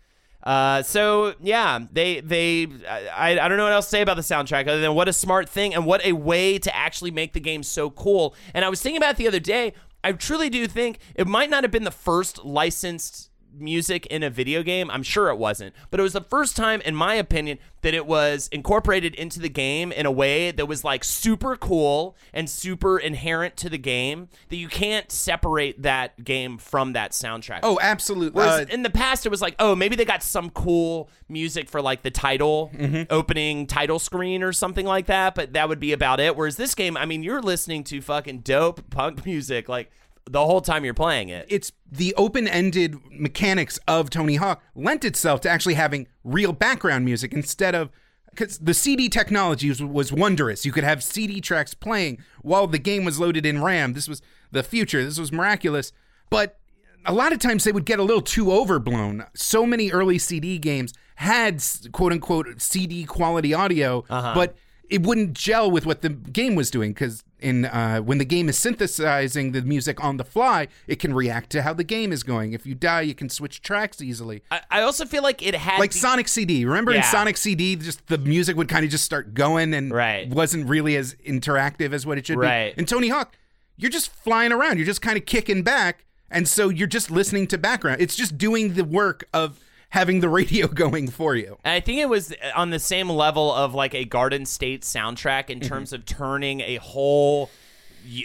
[0.42, 4.22] Uh, so yeah, they they I, I don't know what else to say about the
[4.22, 7.40] soundtrack other than what a smart thing and what a way to actually make the
[7.40, 8.34] game so cool.
[8.54, 9.74] And I was thinking about it the other day.
[10.02, 14.30] I truly do think it might not have been the first licensed music in a
[14.30, 14.90] video game.
[14.90, 18.06] I'm sure it wasn't, but it was the first time, in my opinion, that it
[18.06, 22.98] was incorporated into the game in a way that was like super cool and super
[22.98, 27.60] inherent to the game that you can't separate that game from that soundtrack.
[27.62, 28.36] Oh, absolutely.
[28.38, 31.68] Whereas Uh, in the past, it was like, oh, maybe they got some cool music
[31.70, 32.70] for like the title,
[33.08, 36.36] opening title screen or something like that, but that would be about it.
[36.36, 39.90] Whereas this game, I mean, you're listening to fucking dope punk music like
[40.30, 41.44] the whole time you're playing it.
[41.48, 47.32] it's the open-ended mechanics of Tony Hawk lent itself to actually having real background music
[47.32, 47.90] instead of
[48.30, 50.64] because the CD technology was, was wondrous.
[50.64, 53.92] You could have CD tracks playing while the game was loaded in RAM.
[53.92, 54.22] This was
[54.52, 55.04] the future.
[55.04, 55.92] This was miraculous.
[56.30, 56.58] But
[57.04, 59.26] a lot of times they would get a little too overblown.
[59.34, 61.62] So many early CD games had
[61.92, 64.32] quote unquote CD quality audio, uh-huh.
[64.34, 64.54] but
[64.88, 68.48] it wouldn't gel with what the game was doing because in uh, when the game
[68.48, 72.22] is synthesizing the music on the fly, it can react to how the game is
[72.22, 72.52] going.
[72.52, 74.42] If you die, you can switch tracks easily.
[74.50, 76.64] I, I also feel like it had Like the- Sonic CD.
[76.64, 80.28] Remember in Sonic CD, just the music would kind of just start going and Right.
[80.28, 82.74] wasn't really as interactive as what it should Right.
[82.74, 82.78] be.
[82.80, 83.36] And Tony Hawk,
[83.76, 84.76] you're just flying around.
[84.78, 88.00] You're just kind of kicking back, and so you're just listening to background.
[88.00, 89.58] It's just doing the work of
[89.90, 91.58] having the radio going for you.
[91.64, 95.50] And I think it was on the same level of like a Garden State soundtrack
[95.50, 95.68] in mm-hmm.
[95.68, 97.50] terms of turning a whole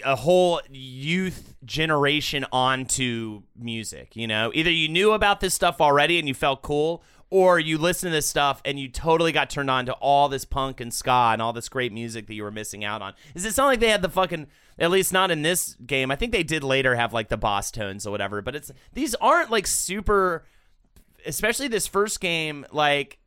[0.06, 4.50] a whole youth generation onto music, you know?
[4.54, 8.14] Either you knew about this stuff already and you felt cool or you listened to
[8.14, 11.42] this stuff and you totally got turned on to all this punk and ska and
[11.42, 13.12] all this great music that you were missing out on.
[13.34, 14.46] Is it not like they had the fucking
[14.78, 16.10] at least not in this game.
[16.10, 19.50] I think they did later have like the Bosstones or whatever, but it's these aren't
[19.50, 20.44] like super
[21.26, 23.18] especially this first game, like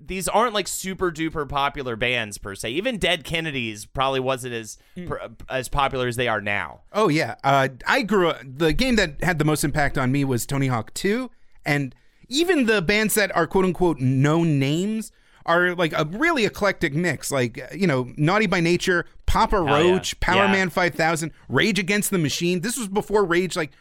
[0.00, 2.70] these aren't like super duper popular bands per se.
[2.70, 5.16] Even Dead Kennedys probably wasn't as pr-
[5.48, 6.82] as popular as they are now.
[6.92, 8.40] Oh yeah, uh, I grew up.
[8.44, 11.30] The game that had the most impact on me was Tony Hawk 2,
[11.64, 11.94] and
[12.28, 15.10] even the bands that are quote unquote known names
[15.46, 17.32] are like a really eclectic mix.
[17.32, 19.78] Like uh, you know, Naughty by Nature, Papa yeah.
[19.78, 20.52] Roach, Power Yeah.
[20.52, 22.60] Man 5000, Rage Against the Machine.
[22.60, 23.72] This was before Rage like.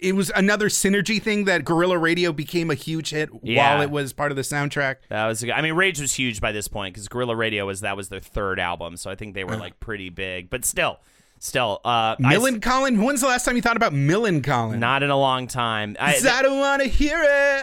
[0.00, 3.74] It was another synergy thing that Guerrilla Radio became a huge hit Yeah.
[3.74, 4.96] while it was part of the soundtrack.
[5.08, 7.96] That was, I mean, Rage was huge by this point because Guerrilla Radio was that
[7.96, 10.50] was their third album, so I think they were like pretty big.
[10.50, 10.98] But still,
[11.38, 13.02] still, uh, I- Millencolin.
[13.04, 14.78] When's the last time you thought about Millencolin?
[14.78, 15.96] not in a long time.
[16.00, 17.22] I, I don't want to hear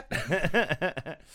[0.09, 1.17] it.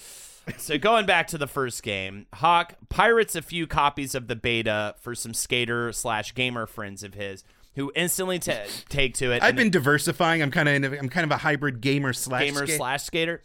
[0.58, 4.94] So going back to the first game, Hawk pirates a few copies of the beta
[5.00, 7.42] for some skater slash gamer friends of his
[7.76, 9.42] who instantly ta take to it.
[9.42, 10.42] I've been diversifying.
[10.42, 13.42] I'm kind of I'm kind of a hybrid gamer slash gamer slash skater.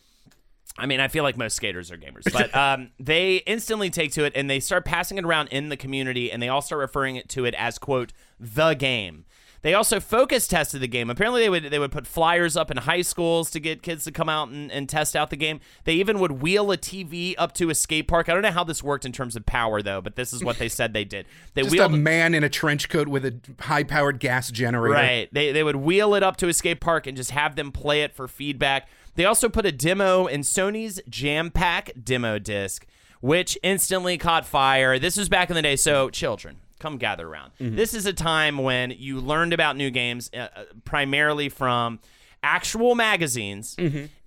[0.78, 4.24] I mean, I feel like most skaters are gamers, but um, they instantly take to
[4.24, 7.18] it and they start passing it around in the community, and they all start referring
[7.18, 9.26] it to it as quote the game.
[9.64, 11.10] They also focus tested the game.
[11.10, 14.12] Apparently, they would they would put flyers up in high schools to get kids to
[14.12, 15.60] come out and, and test out the game.
[15.84, 18.28] They even would wheel a TV up to a skate park.
[18.28, 20.58] I don't know how this worked in terms of power though, but this is what
[20.58, 21.26] they said they did.
[21.54, 24.94] They Just a man in a trench coat with a high powered gas generator.
[24.94, 25.30] Right.
[25.34, 28.04] They they would wheel it up to a skate park and just have them play
[28.04, 28.88] it for feedback.
[29.16, 32.88] They also put a demo in Sony's Jam Pack demo disc,
[33.20, 34.98] which instantly caught fire.
[34.98, 37.52] This was back in the day, so children, come gather around.
[37.60, 42.00] This is a time when you learned about new games uh, uh, primarily from
[42.44, 43.76] actual magazines.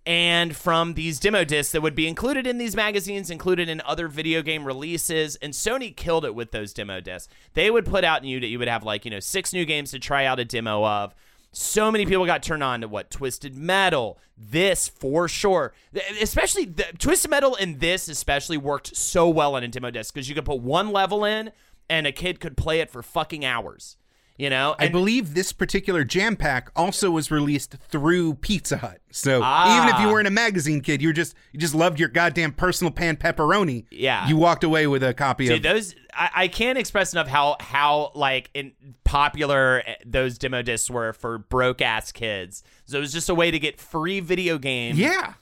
[0.07, 4.07] And from these demo discs that would be included in these magazines, included in other
[4.07, 7.33] video game releases, and Sony killed it with those demo discs.
[7.55, 9.99] They would put out you you would have like you know six new games to
[9.99, 11.15] try out a demo of.
[11.53, 15.73] So many people got turned on to what Twisted Metal, this for sure.
[16.21, 20.29] Especially the, Twisted Metal and this especially worked so well on a demo disc because
[20.29, 21.51] you could put one level in
[21.89, 23.97] and a kid could play it for fucking hours.
[24.37, 28.99] You know, I believe this particular jam pack also was released through Pizza Hut.
[29.13, 29.77] So Ah.
[29.85, 32.91] even if you weren't a magazine kid, you just you just loved your goddamn personal
[32.91, 33.85] pan pepperoni.
[33.93, 34.27] Yeah.
[34.27, 37.59] You walked away with a copy Dude, of those I, I can't express enough how
[37.61, 38.73] how like in,
[39.05, 42.65] popular eh, those demo discs were for broke ass kids.
[42.87, 45.35] So it was just a way to get free video game Yeah.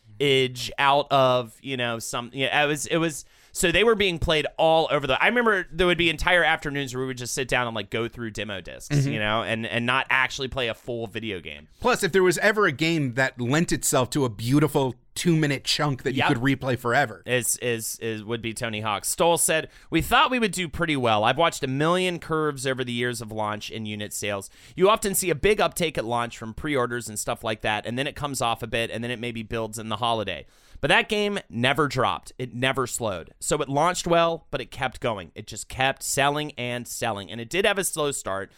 [0.79, 4.47] out of you know some yeah it was it was so they were being played
[4.57, 7.49] all over the I remember there would be entire afternoons where we would just sit
[7.49, 9.13] down and like go through demo discs Mm-hmm.
[9.13, 11.69] you know and and not actually play a full video game.
[11.81, 15.63] Plus, if there was ever a game that lent itself to a beautiful two minute
[15.65, 16.29] chunk that you Yep.
[16.29, 17.23] could replay forever.
[17.27, 19.05] is is is would be Tony Hawk.
[19.05, 21.23] Stoll said, "We thought we would do pretty well.
[21.25, 24.49] I've watched a million curves over the years of launch and unit sales.
[24.75, 27.99] You often see a big uptake at launch from pre-orders and stuff like that, and
[27.99, 30.47] then it comes off a bit, and then it maybe builds in the holiday.
[30.83, 32.33] But that game never dropped.
[32.39, 33.33] It never slowed.
[33.41, 35.31] So it launched well, but it kept going.
[35.35, 38.53] It just kept selling and selling, and it did have a slow start."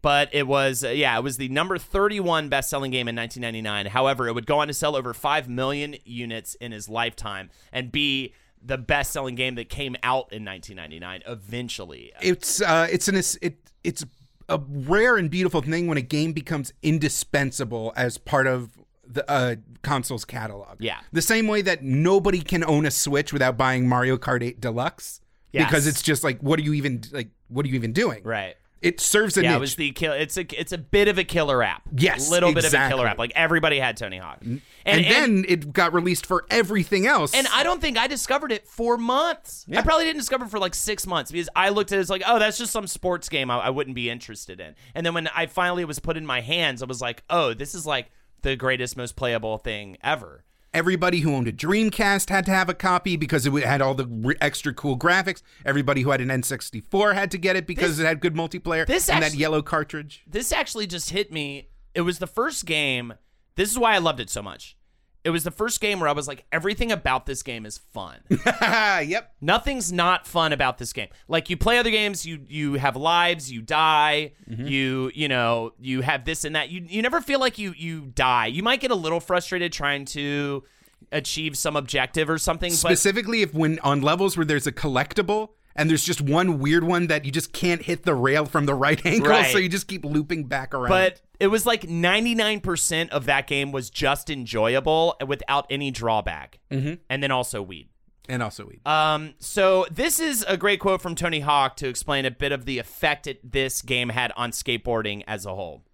[0.00, 3.86] But it was, uh, yeah, it was the number 31 best selling game in 1999.
[3.86, 7.90] However, it would go on to sell over 5 million units in his lifetime and
[7.90, 12.12] be the best selling game that came out in 1999 eventually.
[12.20, 14.04] It's uh it's an it it's
[14.48, 18.78] a rare and beautiful thing when a game becomes indispensable as part of
[19.12, 20.76] the uh, console's catalog.
[20.80, 21.00] Yeah.
[21.12, 25.20] The same way that nobody can own a Switch without buying Mario Kart 8 Deluxe.
[25.52, 25.66] Yes.
[25.66, 28.22] Because it's just like what are you even like what are you even doing?
[28.22, 28.54] Right.
[28.80, 29.56] It serves a Yeah, niche.
[29.56, 30.12] it was the kill.
[30.12, 31.82] It's a it's a bit of a killer app.
[31.96, 33.18] Yes, A little bit of a killer app.
[33.18, 37.34] Like everybody had Tony Hawk, and, and, then it got released for everything else.
[37.34, 39.66] And I don't think I discovered it for months.
[39.74, 42.10] I probably didn't discover it for like six months because I looked at it as
[42.10, 44.76] like, oh, that's just some sports game I, I wouldn't be interested in.
[44.94, 47.54] And then when I finally it was put in my hands, I was like, oh,
[47.54, 48.12] this is like
[48.42, 50.44] the greatest, most playable thing ever.
[50.74, 54.06] Everybody who owned a Dreamcast had to have a copy because it had all the
[54.06, 55.42] re- extra cool graphics.
[55.64, 58.86] Everybody who had an N64 had to get it because This- it had good multiplayer
[58.86, 60.22] this and that yellow cartridge.
[60.26, 61.68] this actually just hit me.
[61.94, 63.14] It was the first game.
[63.56, 64.76] This is why I loved it so much.
[65.24, 68.20] It was the first game where I was like, everything about this game is fun.
[68.62, 69.34] yep.
[69.40, 71.08] Nothing's not fun about this game.
[71.26, 74.66] Like you play other games, you you have lives, you die, mm-hmm.
[74.66, 76.70] you you know you have this and that.
[76.70, 78.46] You you never feel like you you die.
[78.46, 80.64] You might get a little frustrated trying to
[81.12, 85.50] achieve some objective or something, but Specifically, if when on levels where there's a collectible
[85.78, 88.74] and there's just one weird one that you just can't hit the rail from the
[88.74, 89.50] right angle, Right.
[89.50, 90.88] so you just keep looping back around.
[90.90, 96.58] but it was like 99% of that game was just enjoyable without any drawback.
[96.70, 96.94] Mm-hmm.
[97.08, 97.88] And then also weed.
[98.28, 98.86] and also weed.
[98.86, 102.64] Um, so this is a great quote from Tony Hawk to explain a bit of
[102.66, 105.84] the effect it, this game had on skateboarding as a whole.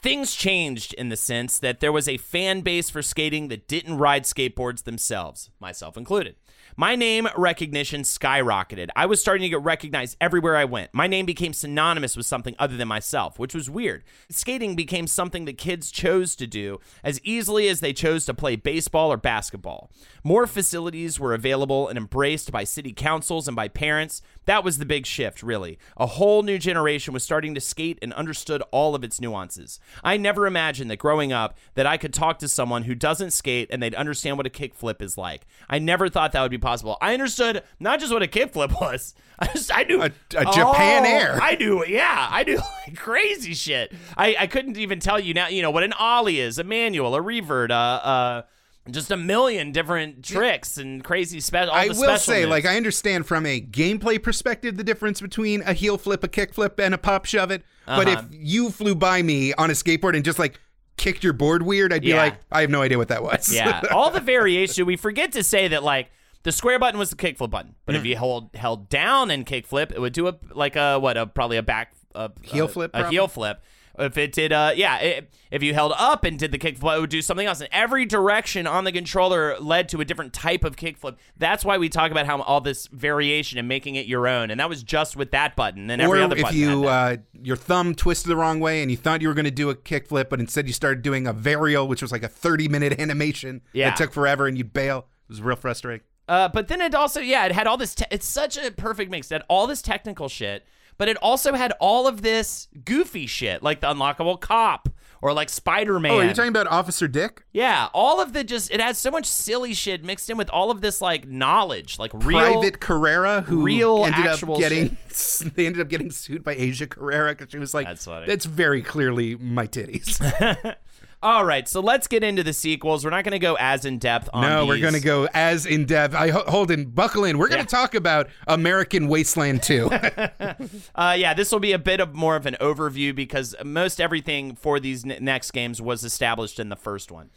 [0.00, 3.98] Things changed in the sense that there was a fan base for skating that didn't
[3.98, 6.36] ride skateboards themselves, myself included.
[6.80, 8.90] My name recognition skyrocketed.
[8.94, 10.94] I was starting to get recognized everywhere I went.
[10.94, 14.04] My name became synonymous with something other than myself, which was weird.
[14.30, 18.54] Skating became something that kids chose to do as easily as they chose to play
[18.54, 19.90] baseball or basketball.
[20.22, 24.22] More facilities were available and embraced by city councils and by parents.
[24.48, 25.78] That was the big shift, really.
[25.98, 29.78] A whole new generation was starting to skate and understood all of its nuances.
[30.02, 33.68] I never imagined that growing up that I could talk to someone who doesn't skate
[33.70, 35.46] and they'd understand what a kickflip is like.
[35.68, 36.96] I never thought that would be possible.
[37.02, 39.14] I understood not just what a kickflip was.
[39.38, 41.38] I just I knew A- a Japan Oh, Air.
[41.42, 43.92] I knew, yeah, I knew like crazy shit.
[44.16, 45.48] I I couldn't even tell you now.
[45.48, 48.42] You know what an ollie is, a manual, a revert, uh, uh,
[48.90, 51.72] just a million different tricks and crazy special.
[51.72, 55.98] I will say, like, I understand from a gameplay perspective the difference between a heel
[55.98, 57.62] flip, a kick flip, and a pop shove it.
[57.86, 58.28] But if Uh-huh.
[58.30, 60.60] you flew by me on a skateboard and just like
[60.96, 62.16] kicked your board weird, I'd be Yeah.
[62.22, 63.52] like, I have no idea what that was.
[63.54, 64.84] yeah, all the variation.
[64.86, 66.10] We forget to say that like
[66.42, 67.98] the square button was the kickflip button, but Mm.
[67.98, 71.26] if you hold held down and kickflip, it would do a like a what a
[71.26, 73.14] probably a back a, Heel a- flip, a probably?
[73.14, 73.62] heel flip.
[73.98, 77.00] If it did, uh, yeah, it, if you held up and did the kickflip, it
[77.00, 77.60] would do something else.
[77.60, 81.16] And every direction on the controller led to a different type of kickflip.
[81.36, 84.50] That's why we talk about how all this variation and making it your own.
[84.50, 86.56] And that was just with that button and every or other if button.
[86.58, 89.50] you uh, your thumb twisted the wrong way and you thought you were going to
[89.50, 92.68] do a kickflip, but instead you started doing a varial, which was like a thirty
[92.68, 93.90] minute animation Yeah.
[93.90, 95.06] that took forever, and you'd bail.
[95.28, 96.04] It was real frustrating.
[96.28, 97.94] Uh, but then it also, yeah, it had all this.
[97.94, 99.30] Te- it's such a perfect mix.
[99.30, 100.66] It had all this technical shit,
[100.98, 104.88] but it also had all of this goofy shit, like the unlockable cop
[105.22, 106.12] or like Spider Man.
[106.12, 107.44] Oh, are you talking about Officer Dick?
[107.52, 108.70] yeah, all of the just.
[108.70, 112.12] It has so much silly shit mixed in with all of this like knowledge, like
[112.14, 112.38] real.
[112.38, 114.96] Private Carrera, who real ended actual up getting
[115.54, 118.26] they ended up getting sued by Asia Carrera because she was like, That's funny.
[118.26, 120.18] That's very clearly my titties."
[121.20, 123.04] All right, so let's get into the sequels.
[123.04, 124.40] We're not going to go as in depth on.
[124.42, 126.14] no, we're going to go as in depth.
[126.14, 127.38] I ho- hold in, buckle in.
[127.38, 127.64] We're going Yeah.
[127.64, 129.90] to talk about American Wasteland 2.
[130.94, 134.54] Uh, yeah, this will be a bit of more of an overview because most everything
[134.54, 137.30] for these n- next games was established in the first one.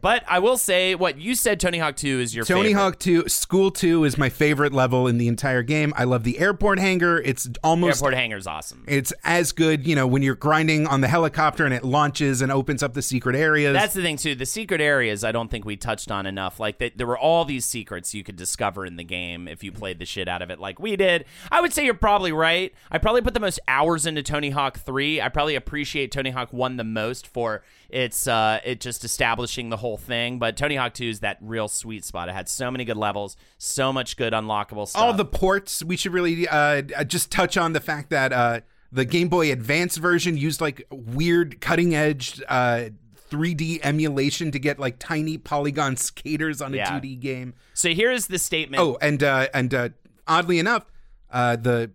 [0.00, 2.80] But I will say, what you said, Tony Hawk 2 is your Tony favorite.
[2.80, 5.92] Hawk 2, School 2 is my favorite level in the entire game.
[5.96, 7.18] I love the airport hangar.
[7.20, 8.84] It's almost Airport Hangar's awesome.
[8.86, 12.52] it's as good, you know, when you're grinding on the helicopter and it launches and
[12.52, 13.72] opens up the secret areas.
[13.72, 14.36] That's the thing too.
[14.36, 16.60] The secret areas, I don't think we touched on enough.
[16.60, 19.72] Like that, there were all these secrets you could discover in the game if you
[19.72, 21.24] played the shit out of it, like we did.
[21.50, 22.72] I would say you're probably right.
[22.90, 25.20] I probably put the most hours into Tony Hawk Three.
[25.20, 29.76] I probably appreciate Tony Hawk One the most for its uh, it just establishing the
[29.78, 30.38] whole thing.
[30.38, 32.28] But Tony Hawk Two is that real sweet spot.
[32.28, 35.00] It had so many good levels, so much good unlockable stuff.
[35.02, 38.60] all the ports we should really uh, just touch on the fact that uh,
[38.92, 42.90] the game boy advance version used like weird cutting edge uh,
[43.30, 46.98] 3d emulation to get like tiny polygon skaters on a Yeah.
[46.98, 48.82] 2d game so here's the statement.
[48.82, 49.88] oh and uh, and uh,
[50.26, 50.86] oddly enough
[51.30, 51.90] uh, the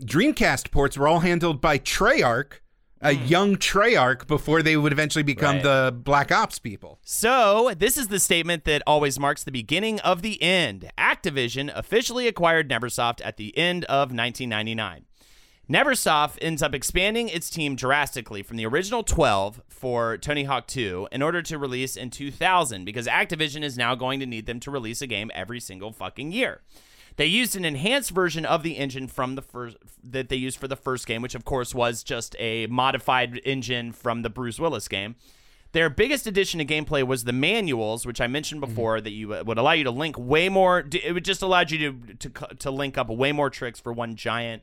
[0.00, 2.60] dreamcast ports were all handled by treyarch
[3.00, 5.66] a young treyarch before they would eventually become Hmm.
[5.66, 5.84] Right.
[5.86, 10.22] the black ops people So, this is the statement that always marks the beginning of
[10.22, 10.90] the end.
[10.98, 15.04] Activision officially acquired Neversoft at the end of 1999.
[15.70, 21.08] Neversoft ends up expanding its team drastically from the original 12 for Tony Hawk 2
[21.12, 24.70] in order to release in 2000 because Activision is now going to need them to
[24.70, 26.62] release a game every single fucking year.
[27.18, 30.68] They used an enhanced version of the engine from the first that they used for
[30.68, 34.86] the first game, which of course was just a modified engine from the Bruce Willis
[34.86, 35.16] game.
[35.72, 39.42] Their biggest addition to gameplay was the manuals, which I mentioned before, that you uh,
[39.44, 40.86] would allow you to link way more.
[40.92, 44.14] It would just allowed you to to to link up way more tricks for one
[44.14, 44.62] giant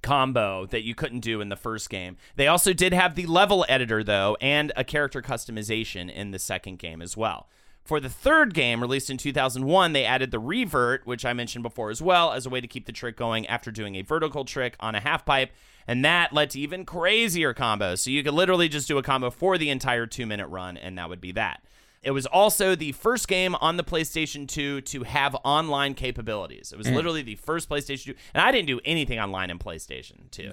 [0.00, 2.18] combo that you couldn't do in the first game.
[2.36, 6.78] They also did have the level editor though and a character customization in the second
[6.78, 7.48] game as well.
[7.88, 11.88] For the third game, released in 2001, they added the revert, which I mentioned before
[11.88, 14.76] as well, as a way to keep the trick going after doing a vertical trick
[14.78, 15.52] on a half pipe,
[15.86, 18.00] and that led to even crazier combos.
[18.00, 20.98] So you could literally just do a combo for the entire two minute run, and
[20.98, 21.62] that would be that.
[22.02, 26.72] It was also the first game on the PlayStation 2 to have online capabilities.
[26.72, 26.94] It was mm.
[26.94, 30.52] literally the first PlayStation 2, and I didn't do anything online in PlayStation 2,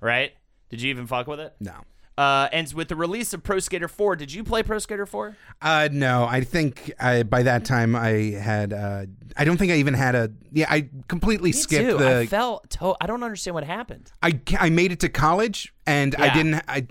[0.00, 0.34] right?
[0.68, 1.54] Did you even fuck with it?
[1.60, 1.76] No.
[2.16, 5.36] Uh, and with the release of Pro Skater 4, did you play Pro Skater 4?
[5.60, 8.10] Uh, no, I think I, by that time I
[8.40, 8.72] had.
[8.72, 9.06] Uh,
[9.36, 10.30] I don't think I even had a.
[10.52, 11.98] Yeah, I completely skipped too.
[11.98, 12.18] the.
[12.20, 12.70] I felt.
[12.70, 14.12] To- I don't understand what happened.
[14.22, 16.62] I, I made it to college and I didn't.
[16.68, 16.86] I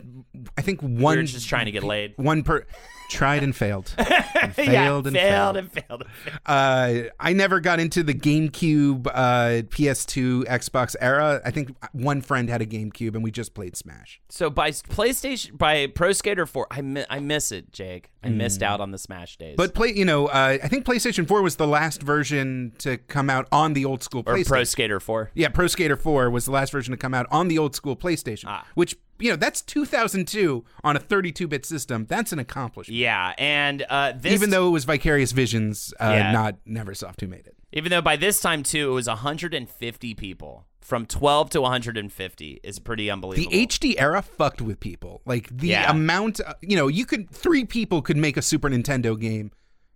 [0.58, 1.26] I think one.
[1.26, 2.14] just trying to get laid.
[2.18, 2.66] One per.
[3.10, 3.94] Tried and failed.
[4.44, 5.58] And failed yeah, and failed failed.
[5.58, 6.02] and failed.
[6.02, 6.40] and failed.
[6.46, 11.42] Uh, I never got into the GameCube, uh, PS2, Xbox era.
[11.46, 14.20] I think one friend had a GameCube and we just played Smash.
[14.30, 18.10] So by PlayStation, by Pro Skater 4, I, mi- I miss it, Jake.
[18.22, 19.54] I missed out on the Smash days.
[19.54, 19.58] Mm.
[19.58, 23.30] But play, you know, uh, I think PlayStation 4 was the last version to come
[23.30, 24.48] out on the old school or PlayStation.
[24.48, 25.32] Pro Skater 4.
[25.36, 27.96] Yeah, Pro Skater 4 was the last version to come out on the old school
[27.96, 28.66] PlayStation, Ah.
[28.76, 32.06] which, you know, that's 2002 on a 32 bit system.
[32.08, 32.98] That's an accomplishment.
[32.98, 36.32] Yeah, and uh, this Even though it was Vicarious Visions, uh, Yeah.
[36.32, 37.56] not Neversoft who made it.
[37.72, 42.78] even though by this time too it was 150 people from 12 to 150 is
[42.80, 43.50] pretty unbelievable.
[43.52, 43.66] The.
[43.68, 45.22] HD era fucked with people.
[45.26, 45.90] Like the Yeah.
[45.90, 49.52] amount, uh, you know, you could three people could make a Super Nintendo game.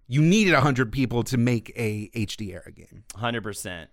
[0.08, 3.04] You needed hundred people to make a HD era game.
[3.16, 3.88] 100%.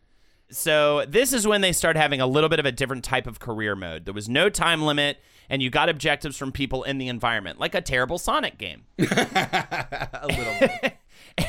[0.55, 3.41] So this is when they start having a little bit of a different type of
[3.41, 4.05] career mode.
[4.05, 7.75] There was no time limit, and you got objectives from people in the environment, like
[7.75, 8.85] a terrible Sonic game.
[8.99, 10.55] A little.
[10.61, 10.97] bit.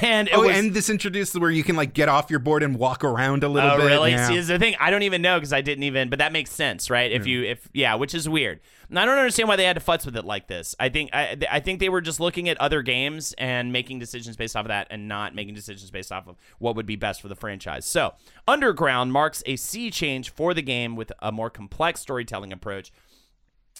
[0.02, 2.64] And it oh, was, and this introduced where you can like get off your board
[2.64, 3.86] and walk around a little Oh, bit.
[3.86, 4.12] really?
[4.12, 4.28] Yeah.
[4.28, 6.10] See, is the thing I don't even know because I didn't even.
[6.10, 7.12] But that makes sense, right?
[7.12, 7.30] If hmm.
[7.30, 8.62] you, if yeah, which is weird.
[8.90, 10.76] And I don't understand why they had to futz with it like this.
[10.80, 14.36] I think I, I think they were just looking at other games and making decisions
[14.36, 17.22] based off of that, and not making decisions based off of what would be best
[17.22, 17.86] for the franchise.
[17.86, 18.14] So,
[18.48, 22.92] Underground marks a sea change for the game with a more complex storytelling approach.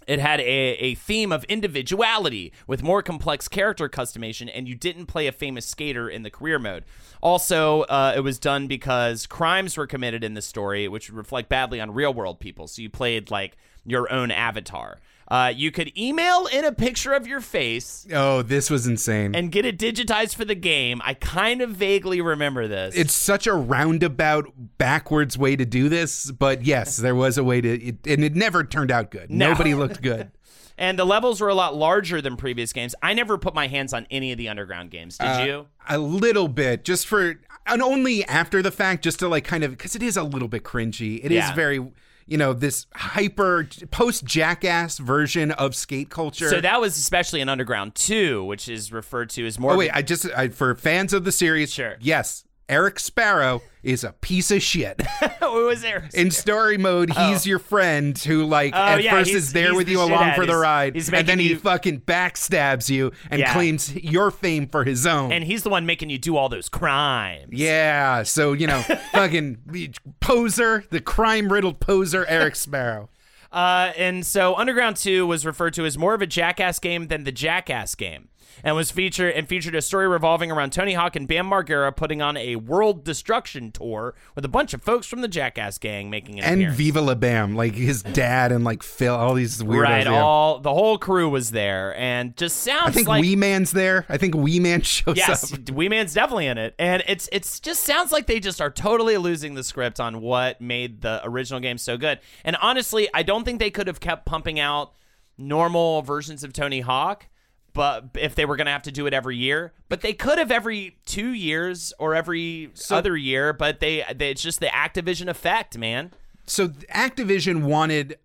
[0.08, 5.08] It had a, a theme of individuality with more complex character customization, and you didn't
[5.08, 6.84] play a famous skater in the career mode.
[7.22, 11.50] Also, uh, it was done because crimes were committed in the story, which would reflect
[11.50, 12.68] badly on real world people.
[12.68, 15.00] So you played like your own avatar.
[15.28, 19.34] Uh, you could email in a picture of your face oh, this was insane.
[19.34, 21.02] and get it digitized for the game.
[21.04, 22.96] I kind of vaguely remember this.
[22.96, 24.46] it's such a roundabout,
[24.78, 28.36] backwards way to do this, but yes, there was a way to, it, and it
[28.36, 29.32] never turned out good.
[29.32, 29.50] No.
[29.50, 30.30] Nobody looked good.
[30.78, 32.94] and the levels were a lot larger than previous games.
[33.02, 35.18] I never put my hands on any of the underground games.
[35.18, 35.68] Did Uh, you?
[35.90, 39.72] A little bit, just for, and only after the fact, just to like kind of,
[39.72, 41.18] because it is a little bit cringy.
[41.24, 41.56] It is Yeah.
[41.56, 41.80] very,
[42.28, 46.50] you know, this hyper post jackass version of skate culture.
[46.50, 49.74] So that was especially in Underground 2, which is referred to as more.
[49.74, 51.98] Oh wait, I just I, for fans of the series, Sure.
[52.00, 55.00] yes, Eric Sparrow is a piece of shit.
[55.40, 56.10] what was there?
[56.16, 59.78] In story mode, he's your friend who like Oh, at yeah, first is there he's
[59.78, 63.12] with the you along for the ride, he's and then he you- fucking backstabs you
[63.30, 63.54] and Yeah.
[63.54, 65.32] claims your fame for his own.
[65.32, 67.50] And he's the one making you do all those crimes.
[67.52, 73.10] yeah, so you know, fucking poser, the crime riddled poser, Eric Sparrow.
[73.52, 77.24] Uh, and so Underground 2 was referred to as more of a Jackass game than
[77.24, 78.28] the Jackass game.
[78.64, 82.22] And was featured and featured a story revolving around Tony Hawk and Bam Margera putting
[82.22, 86.40] on a world destruction tour with a bunch of folks from the Jackass gang making
[86.40, 86.78] an And appearance.
[86.78, 89.82] Viva La Bam, like his dad and like Phil, all these weirdos.
[89.84, 90.22] right, yeah.
[90.22, 94.06] all the whole crew was there, and just sounds I think like Wee Man's there.
[94.10, 95.70] I think Wee Man shows Yes, up.
[95.72, 99.18] Wee Man's definitely in it, and it's it's just sounds like they just are totally
[99.18, 102.20] losing the script on what made the original game so good.
[102.44, 104.94] And honestly, I don't think they could have kept pumping out
[105.38, 107.28] normal versions of Tony Hawk,
[107.76, 110.40] but if they were going to have to do it every year, but they could
[110.40, 113.54] have every two years or every other year.
[113.54, 116.12] But they, they it's just the Activision effect, man.
[116.48, 118.18] so Activision wanted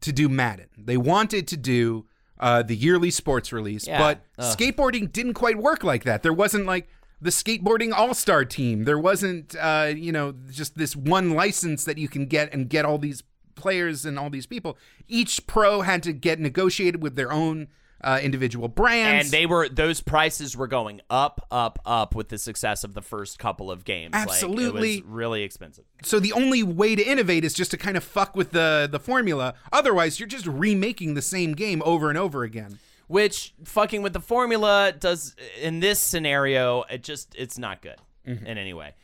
[0.00, 0.66] to do Madden.
[0.76, 2.06] They wanted to do
[2.40, 3.98] uh, the yearly sports release, Yeah.
[3.98, 4.56] but Ugh.
[4.58, 6.22] skateboarding didn't quite work like that.
[6.24, 6.88] There wasn't like
[7.20, 8.84] the skateboarding all-star team.
[8.84, 12.84] There wasn't uh, you know just this one license that you can get and get
[12.84, 13.22] all these
[13.54, 14.76] players and all these people.
[15.06, 17.68] Each pro had to get negotiated with their own
[18.04, 19.26] uh, individual brands.
[19.26, 23.02] And they were those prices were going up, up, up with the success of the
[23.02, 24.12] first couple of games.
[24.12, 24.96] Like, Absolutely.
[24.98, 25.84] it was really expensive.
[26.02, 29.00] so the only way to innovate is just to kind of fuck with the the
[29.00, 29.54] formula.
[29.72, 32.78] Otherwise, you're just remaking the same game over and over again.
[33.06, 37.96] which fucking with the formula does in this scenario it just it's not good
[38.26, 38.46] Mm-hmm.
[38.46, 38.94] in any way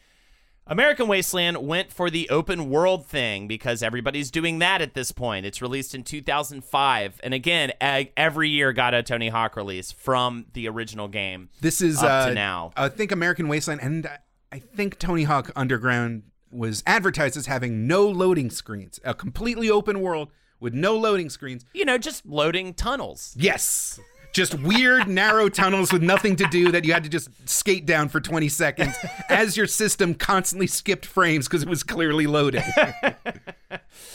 [0.67, 5.45] American Wasteland went for the open world thing because everybody's doing that at this point.
[5.45, 10.69] It's released in 2005, and again, every year got a Tony Hawk release from the
[10.69, 11.49] original game.
[11.61, 12.73] This is Up uh, to now.
[12.77, 14.09] I think American Wasteland, and
[14.53, 16.23] I think Tony Hawk Underground
[16.53, 20.31] was advertised as having no loading screens, a completely open world
[20.61, 21.65] with no loading screens.
[21.73, 23.35] You know, just loading tunnels.
[23.37, 23.99] Yes.
[24.33, 28.09] Just weird, narrow tunnels with nothing to do that you had to just skate down
[28.09, 28.97] for 20 seconds
[29.29, 32.63] as your system constantly skipped frames because it was clearly loaded.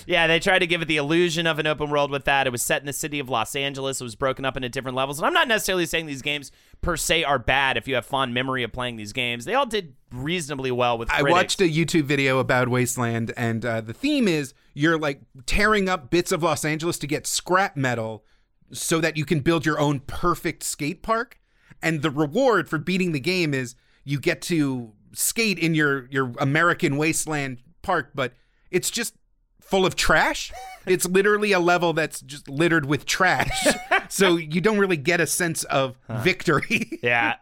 [0.08, 2.48] Yeah, they tried to give it the illusion of an open world with that.
[2.48, 4.02] It was set in the city of Los Angeles.
[4.02, 5.20] It was broken up into different levels.
[5.20, 6.52] And I'm not necessarily saying these games
[6.82, 9.46] per se are bad if you have fond memory of playing these games.
[9.46, 13.82] They all did reasonably well with I watched a YouTube video about Wasteland, and uh,
[13.82, 18.24] the theme is you're like tearing up bits of Los Angeles to get scrap metal
[18.72, 21.40] so that you can build your own perfect skate park.
[21.82, 26.34] And the reward for beating the game is you get to skate in your your
[26.40, 28.34] American Wasteland park, but
[28.72, 29.16] it's just
[29.62, 30.52] full of trash.
[30.88, 33.66] It's literally a level that's just littered with trash.
[34.08, 37.00] so you don't really get a sense of victory.
[37.02, 37.38] Yeah.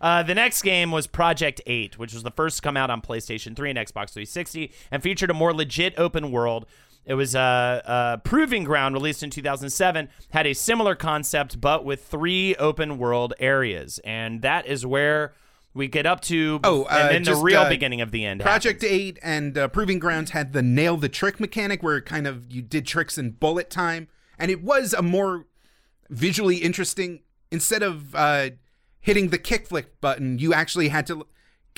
[0.00, 3.00] Uh, the next game was Project 8, which was the first to come out on
[3.00, 6.66] PlayStation 3 and Xbox 360 and featured a more legit open world.
[7.08, 12.04] It was a, a proving ground released in 2007, had a similar concept, but with
[12.04, 13.98] three open world areas.
[14.04, 15.32] And that is where
[15.72, 16.60] we get up to.
[16.62, 18.42] Oh, uh, and then just, the real uh, beginning of the end.
[18.42, 19.00] Project happens.
[19.00, 22.60] Eight and uh, Proving Grounds had the nail the trick mechanic, where kind of you
[22.60, 24.08] did tricks in bullet time,
[24.38, 25.46] and it was a more
[26.10, 27.20] visually interesting.
[27.50, 28.50] Instead of uh,
[29.00, 31.26] hitting the kick flick button, you actually had to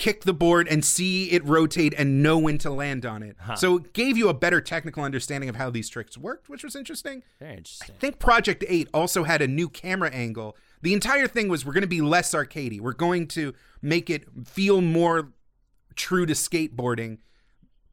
[0.01, 3.37] kick the board and see it rotate and know when to land on it.
[3.55, 6.75] So it gave you a better technical understanding of how these tricks worked, which was
[6.75, 7.23] interesting.
[7.39, 7.95] Very interesting.
[7.95, 10.57] I think Project 8 also had a new camera angle.
[10.83, 12.81] The entire thing was we're going to be less arcadey.
[12.81, 13.53] We're going to
[13.83, 15.33] make it feel more
[15.95, 17.19] true to skateboarding.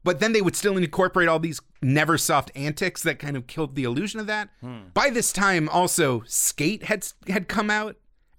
[0.02, 3.84] But then they would still incorporate all these Neversoft antics that kind of killed the
[3.84, 4.48] illusion of that.
[4.94, 7.96] By this time, also Skate had had come out,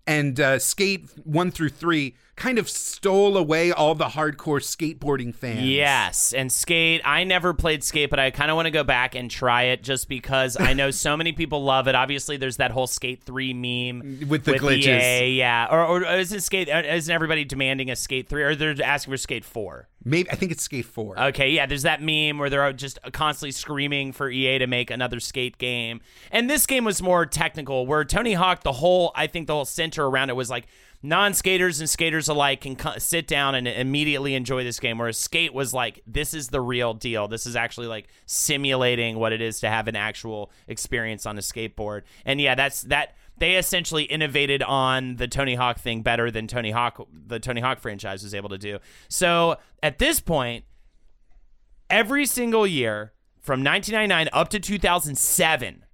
[0.08, 5.62] and uh, Skate one through three kind of stole away all the hardcore skateboarding fans.
[5.62, 7.02] Yes, and Skate.
[7.06, 9.84] I never played Skate, but I kind of want to go back and try it
[9.84, 11.96] just because I know so many people love it.
[11.96, 15.02] Obviously, there's that whole Skate Three meme With the glitches.
[15.22, 16.70] EA, yeah, or, or is it Skate?
[16.70, 19.88] uh, Isn't everybody demanding a Skate Three, or they're asking for Skate Four?
[20.06, 21.20] maybe I think it's Skate Four.
[21.20, 25.20] Okay, yeah, there's that meme where they're just constantly screaming for EA to make another
[25.20, 26.00] skate game.
[26.32, 29.66] And this game was more technical, where Tony Hawk, the whole, I think the whole
[29.66, 30.68] center around it was like
[31.02, 34.98] non skaters and skaters alike can co- sit down and immediately enjoy this game.
[34.98, 37.28] Whereas Skate was like, this is the real deal.
[37.28, 41.42] This is actually like simulating what it is to have an actual experience on a
[41.42, 42.04] skateboard.
[42.26, 43.16] And yeah, that's that.
[43.38, 47.80] They essentially innovated on the Tony Hawk thing better than Tony Hawk, the Tony Hawk
[47.80, 48.80] franchise was able to do.
[49.08, 50.66] So at this point,
[51.90, 55.86] every single year from 1999 up to 2007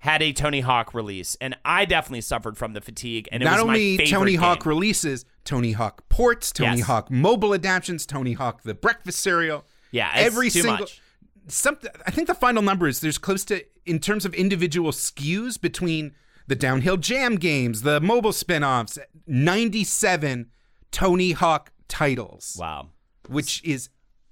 [0.00, 3.28] had a Tony Hawk release, and I definitely suffered from the fatigue.
[3.30, 4.68] And it Not was my only Tony Hawk game.
[4.70, 6.86] releases, Tony Hawk ports, Tony Yes.
[6.86, 9.64] Hawk mobile adaptations, Tony Hawk the breakfast cereal.
[9.90, 10.78] Yeah, it's every too single.
[10.80, 11.00] much.
[11.48, 11.90] Something.
[12.06, 16.14] I think the final number is there's close to in terms of individual SKUs between
[16.46, 20.46] the downhill jam games, the mobile spin-offs, 97
[20.90, 22.88] Tony Hawk titles, Wow.
[23.28, 23.88] which is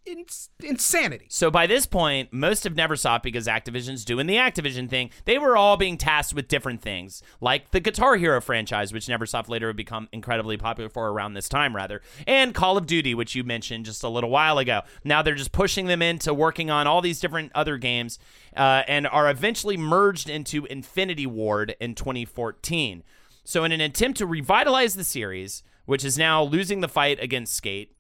[0.09, 1.27] ins- insanity.
[1.29, 5.11] So by this point, most have never Neversoft because Activision's doing the Activision thing.
[5.25, 9.49] They were all being tasked with different things, like the Guitar Hero franchise, which Neversoft
[9.49, 13.35] later would become incredibly popular for around this time, rather, and Call of Duty, which
[13.35, 14.83] you mentioned just a little while ago.
[15.05, 18.19] Now they're just pushing them into working on all these different other games,
[18.57, 23.03] uh, and are eventually merged into Infinity Ward in 2014.
[23.45, 27.55] So in an attempt to revitalize the series, which is now losing the fight against
[27.55, 27.95] Skate,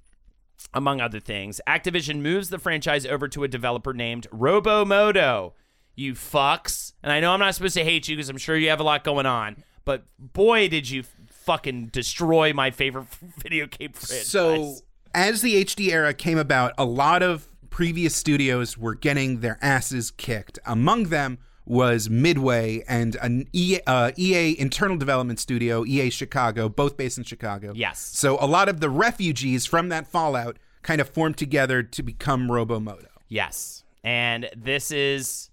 [0.75, 5.53] among other things, Activision moves the franchise over to a developer named Robomodo.
[5.95, 6.93] You fucks.
[7.03, 8.85] And I know I'm not supposed to hate you because I'm sure you have a
[8.85, 11.05] lot going on, but boy, did you
[11.49, 13.07] fucking destroy my favorite
[13.39, 14.27] video game franchise.
[14.27, 14.77] So,
[15.15, 20.11] as the HD era came about, a lot of previous studios were getting their asses
[20.11, 20.59] kicked.
[20.67, 26.97] Among them was Midway and an EA, uh, EA internal development studio, EA Chicago, both
[26.97, 27.73] based in Chicago.
[27.74, 28.01] Yes.
[28.01, 32.49] So, a lot of the refugees from that fallout kind of formed together to become
[32.49, 33.09] Robomodo.
[33.28, 33.85] Yes.
[34.03, 35.51] And this is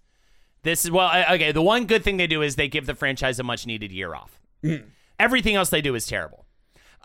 [0.63, 3.39] this is well okay, the one good thing they do is they give the franchise
[3.39, 4.39] a much needed year off.
[5.19, 6.44] Everything else they do is terrible.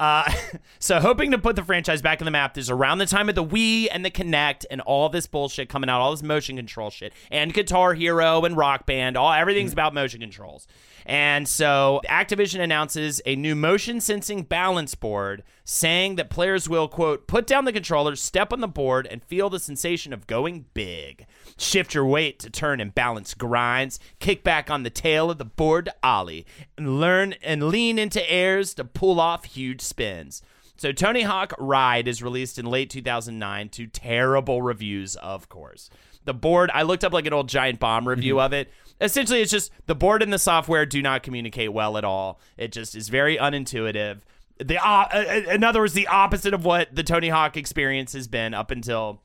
[0.00, 0.32] Uh,
[0.80, 2.58] so hoping to put the franchise back in the map.
[2.58, 5.88] Is around the time of the Wii and the Kinect and all this bullshit coming
[5.88, 9.16] out, all this motion control shit, and Guitar Hero and Rock Band.
[9.16, 10.66] All everything's about motion controls.
[11.06, 17.28] And so Activision announces a new motion sensing balance board saying that players will, quote,
[17.28, 21.26] put down the controller, step on the board, and feel the sensation of going big.
[21.56, 25.44] Shift your weight to turn and balance grinds, kick back on the tail of the
[25.44, 26.44] board to ollie,
[26.76, 30.42] and learn and lean into airs to pull off huge spins.
[30.76, 35.88] So Tony Hawk Ride is released in late 2009 to terrible reviews, of course.
[36.24, 38.46] The board, I looked up like an old giant bomb review mm-hmm.
[38.46, 38.72] of it.
[39.00, 42.40] Essentially, it's just the board and the software do not communicate well at all.
[42.56, 44.22] It just is very unintuitive.
[44.60, 48.28] The uh, uh, in other words, the opposite of what the Tony Hawk experience has
[48.28, 49.22] been up until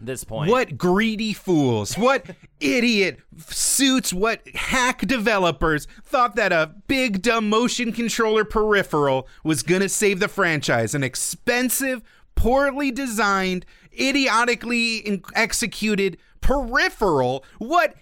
[0.00, 0.50] this point.
[0.50, 2.24] What greedy fools, what
[2.60, 9.82] idiot suits, what hack developers thought that a big dumb motion controller peripheral was going
[9.82, 10.94] to save the franchise?
[10.94, 12.02] An expensive,
[12.34, 13.66] poorly designed,
[13.98, 17.44] idiotically executed peripheral?
[17.58, 17.94] What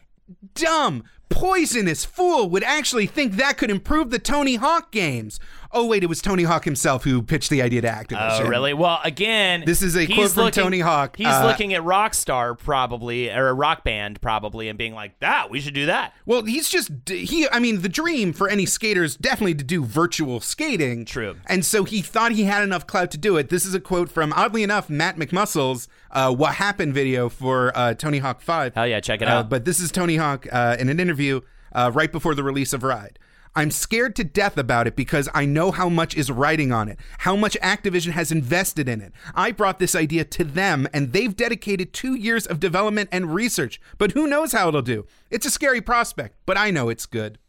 [0.55, 5.41] dumb, poisonous fool would actually think that could improve the Tony Hawk games?
[5.71, 8.41] Oh, wait, it was Tony Hawk himself who pitched the idea to Activision.
[8.47, 8.73] Oh, really?
[8.73, 12.59] Well, again, This is a quote from looking- Tony Hawk, He's uh, looking at Rockstar
[12.59, 16.43] probably, or a rock band probably, and being like, "That we should do that." Well,
[16.45, 17.47] he's just he.
[17.51, 21.05] I mean, the dream for any skater is definitely to do virtual skating.
[21.05, 21.37] True.
[21.47, 23.51] And so he thought he had enough clout to do it.
[23.51, 27.93] This is a quote from, oddly enough, Matt McMuscle's uh, "What Happened" video for uh,
[27.95, 28.75] Tony Hawk Five.
[28.75, 29.51] Hell yeah, check it Uh, out.
[29.51, 31.41] but this is Tony Hawk uh, in an interview
[31.75, 33.19] uh, right before the release of Ride.
[33.59, 36.97] I'm scared to death about it because I know how much is riding on it,
[37.19, 39.13] how much Activision has invested in it.
[39.35, 43.81] I brought this idea to them, and they've dedicated two years of development and research.
[43.99, 45.07] But who knows how it'll do?
[45.29, 47.41] It's a scary prospect, but I know it's good.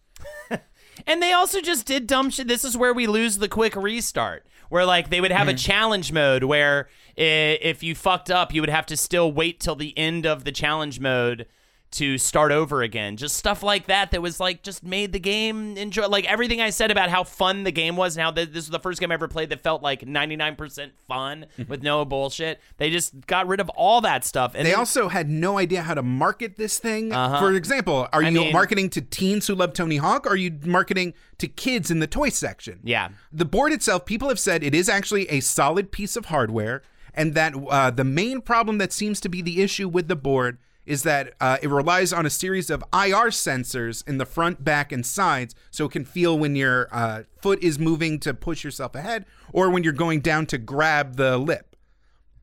[1.08, 2.50] And they also just did dumb shit.
[2.50, 5.58] This is where we lose the quick restart, where like they would have a hmm.
[5.58, 9.98] challenge mode where if you fucked up, you would have to still wait till the
[9.98, 11.46] end of the challenge mode
[11.92, 13.18] to start over again.
[13.18, 16.08] Just stuff like that that was like just made the game enjoy.
[16.08, 18.70] Like everything I said about how fun the game was and how th- this was
[18.70, 22.60] the first game I ever played that felt like 99% fun with no bullshit.
[22.78, 24.54] They just got rid of all that stuff.
[24.56, 27.12] And They then- also had no idea how to market this thing.
[27.12, 30.28] For example, are you mean- marketing to teens who love Tony Hawk?
[30.28, 32.82] Or are you marketing to kids in the toy section?
[32.84, 33.10] Yeah.
[33.32, 36.84] The board itself, people have said it is actually a solid piece of hardware,
[37.16, 40.60] and that uh, the main problem that seems to be the issue with the board
[40.86, 44.92] is that uh, it relies on a series of IR sensors in the front, back,
[44.92, 48.96] and sides, so it can feel when your uh, foot is moving to push yourself
[48.96, 51.76] ahead or when you're going down to grab the lip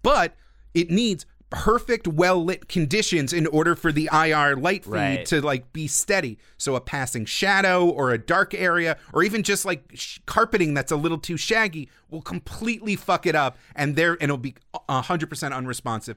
[0.02, 0.36] but
[0.72, 5.26] it needs perfect well lit conditions in order for the IR light feed Right.
[5.26, 6.38] to like be steady.
[6.58, 10.92] So a passing shadow or a dark area or even just like sh- carpeting that's
[10.92, 14.54] a little too shaggy will completely fuck it up and there and it'll be
[14.88, 16.16] 100% unresponsive.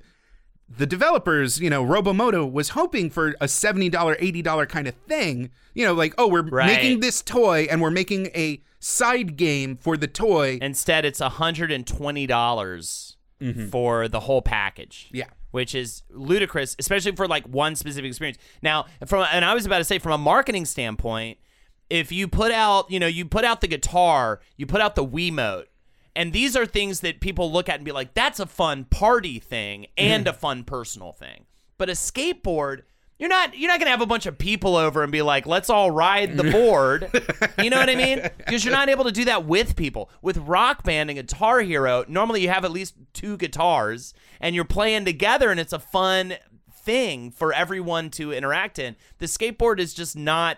[0.78, 5.50] The developers, you know, Robomoto was hoping for a $70, $80 kind of thing.
[5.74, 6.68] You know, like, oh, we're Right.
[6.68, 10.60] making this toy and we're making a side game for the toy.
[10.62, 13.68] Instead, it's $120 mm-hmm.
[13.70, 15.10] for the whole package.
[15.12, 15.26] Yeah.
[15.52, 18.38] Which is ludicrous, especially for like one specific experience.
[18.62, 21.40] Now, from and I was about to say from a marketing standpoint,
[21.90, 25.06] if you put out, you know, you put out the guitar, you put out the
[25.06, 25.66] Wiimote,
[26.20, 29.40] and these are things that people look at and be like, that's a fun party
[29.40, 30.36] thing and mm-hmm.
[30.36, 31.46] a fun personal thing.
[31.78, 32.82] But a skateboard,
[33.18, 35.70] you're not you're not gonna have a bunch of people over and be like, let's
[35.70, 37.10] all ride the board.
[37.64, 38.22] you know what I mean?
[38.38, 40.10] Because you're not able to do that with people.
[40.22, 44.66] With Rock Band and Guitar Hero, normally you have at least two guitars and you're
[44.66, 46.34] playing together, and it's a fun
[46.84, 48.96] thing for everyone to interact in.
[49.20, 50.58] The skateboard is just not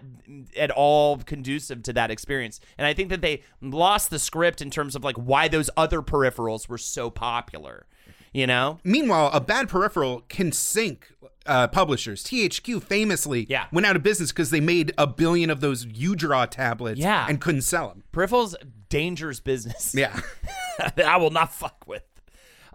[0.56, 2.60] at all conducive to that experience.
[2.78, 6.02] And I think that they lost the script in terms of like why those other
[6.02, 7.86] peripherals were so popular.
[8.34, 8.80] You know?
[8.86, 11.12] Meanwhile, a bad peripheral can sink
[11.46, 12.24] uh, publishers.
[12.24, 13.66] THQ famously Yeah.
[13.74, 17.26] went out of business because they made a billion of those UDraw tablets Yeah.
[17.28, 18.04] and couldn't sell them.
[18.14, 18.56] Peripherals
[18.90, 19.94] dangerous business.
[19.96, 20.18] Yeah.
[21.06, 22.04] I will not fuck with.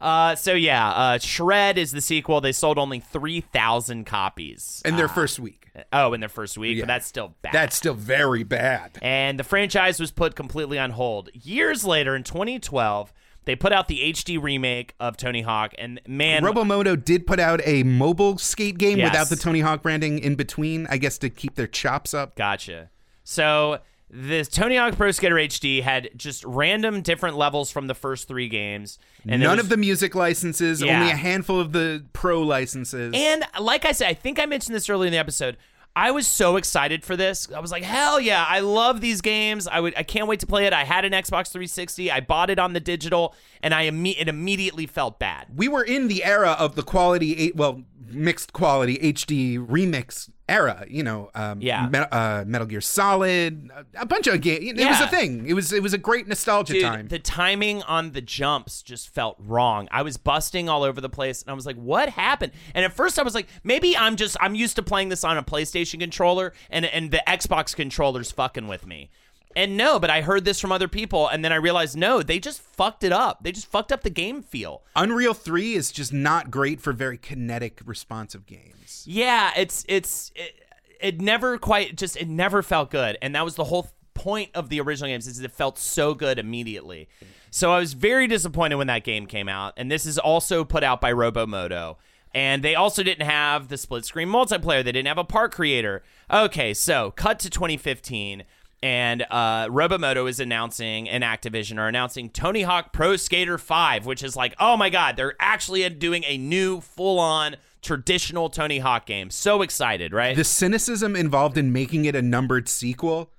[0.01, 2.41] Uh, so yeah, uh, Shred is the sequel.
[2.41, 4.83] They sold only three thousand copies.
[4.85, 5.71] In their first week.
[5.93, 6.83] Oh, in their first week, Yeah.
[6.83, 7.53] but that's still bad.
[7.53, 8.99] That's still very bad.
[9.03, 11.29] and the franchise was put completely on hold.
[11.35, 13.13] Years later, in 2012,
[13.45, 17.61] they put out the HD remake of Tony Hawk, and man, Robomodo did put out
[17.65, 19.11] a mobile skate game Yes.
[19.13, 22.37] without the Tony Hawk branding in between, I guess to keep their chops up.
[22.37, 22.91] Gotcha.
[23.23, 23.79] So
[24.11, 28.49] this Tony Hawk Pro Skater HD had just random different levels from the first three
[28.49, 31.01] games, and None was- of the music licenses, Yeah.
[31.01, 33.13] only a handful of the pro licenses.
[33.17, 35.57] And like I said, I think I mentioned this earlier in the episode.
[35.99, 37.49] I was so excited for this.
[37.51, 39.67] I was like, hell yeah, I love these games.
[39.67, 40.75] I would I can't wait to play it.
[40.75, 42.11] I had an Xbox 360.
[42.11, 45.47] I bought it on the digital and I imme- it immediately felt bad.
[45.57, 50.85] we were in the era of the quality eight well mixed quality HD remix era
[50.89, 51.89] you know um Yeah.
[51.89, 55.73] Me- uh, Metal Gear Solid a, bunch of games it was a thing it was
[55.73, 59.89] it was a great nostalgia Dude, time the timing on the jumps just felt wrong.
[59.91, 62.53] I was busting all over the place and I was like, what happened?
[62.75, 65.37] And at first I was like, maybe I'm just I'm used to playing this on
[65.37, 69.11] a PlayStation controller and and the Xbox controller's fucking with me.
[69.57, 72.39] And no, but I heard this from other people and then I realized no, they
[72.39, 73.43] just fucked it up.
[73.43, 74.83] They just fucked up the game feel.
[74.95, 80.55] Unreal 3 is just not great for very kinetic responsive games Yeah, it's it's it,
[81.01, 84.69] it never quite just it never felt good, and that was the whole point of
[84.69, 87.09] the original games is it felt so good immediately.
[87.51, 90.85] So I was very disappointed when that game came out, and this is also put
[90.85, 91.97] out by Robomodo.
[92.35, 94.85] And they also didn't have the split screen multiplayer.
[94.85, 96.03] They didn't have a part creator.
[96.31, 98.45] Okay, so cut to 2015,
[98.87, 104.23] and uh, Robomodo is announcing, and Activision are announcing Tony Hawk Pro Skater 5, which
[104.23, 109.05] is like, oh my god, they're actually doing a new full on traditional Tony Hawk
[109.05, 109.29] game.
[109.31, 110.37] So excited, right?
[110.37, 113.33] the cynicism involved in making it a numbered sequel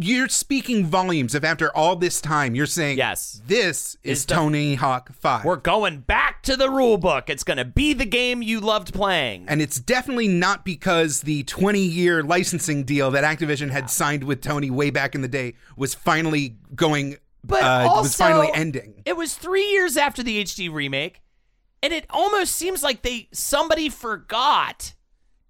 [0.00, 3.40] you're speaking volumes if after all this time you're saying Yes.
[3.46, 7.28] this is Is the- Tony Hawk 5 We're going back to the rule book.
[7.30, 9.44] It's going to be the game you loved playing.
[9.48, 14.40] And it's definitely not because the 20 year licensing deal that Activision had signed with
[14.40, 19.02] Tony way back in the day was finally going, But uh, also, was finally ending.
[19.04, 21.20] It was three years after the HD remake,
[21.82, 24.94] and it almost seems like they somebody forgot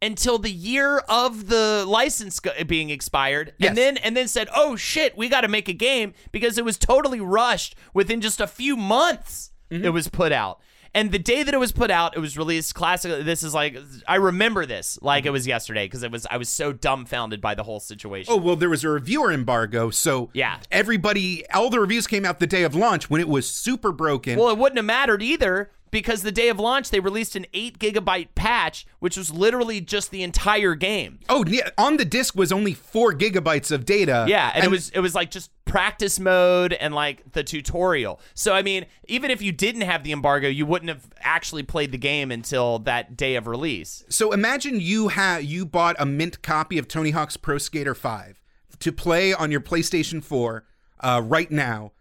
[0.01, 3.70] until the year of the license being expired, Yes.
[3.70, 6.65] and then and then said, "Oh shit, we got to make a game," because it
[6.65, 7.75] was totally rushed.
[7.95, 9.85] Within just a few months, Mm-hmm.
[9.85, 10.61] it was put out.
[10.95, 12.75] And the day that it was put out, it was released.
[12.75, 13.23] Classic.
[13.25, 13.77] This is like
[14.09, 17.55] I remember this like it was yesterday because it was I was so dumbfounded by
[17.55, 18.33] the whole situation.
[18.33, 18.43] Mm-hmm.
[18.43, 19.91] Oh, well, there was a reviewer embargo.
[19.91, 20.59] So Yeah.
[20.70, 24.39] everybody, all the reviews came out the day of launch when it was super broken.
[24.39, 27.78] Well, it wouldn't have mattered either because the day of launch they released an eight
[27.78, 31.20] gigabyte patch, which was literally just the entire game.
[31.28, 31.70] oh, yeah.
[31.78, 34.27] On the disc was only four gigabytes of data.
[34.28, 38.20] Yeah, and, it was it was like just practice mode and like the tutorial.
[38.35, 41.93] So I mean, even if you didn't have the embargo, you wouldn't have actually played
[41.93, 44.05] the game until that day of release.
[44.09, 48.40] So imagine you have you bought a mint copy of Tony Hawk's Pro Skater 5
[48.81, 50.65] to play on your PlayStation 4
[51.01, 51.93] uh, right now.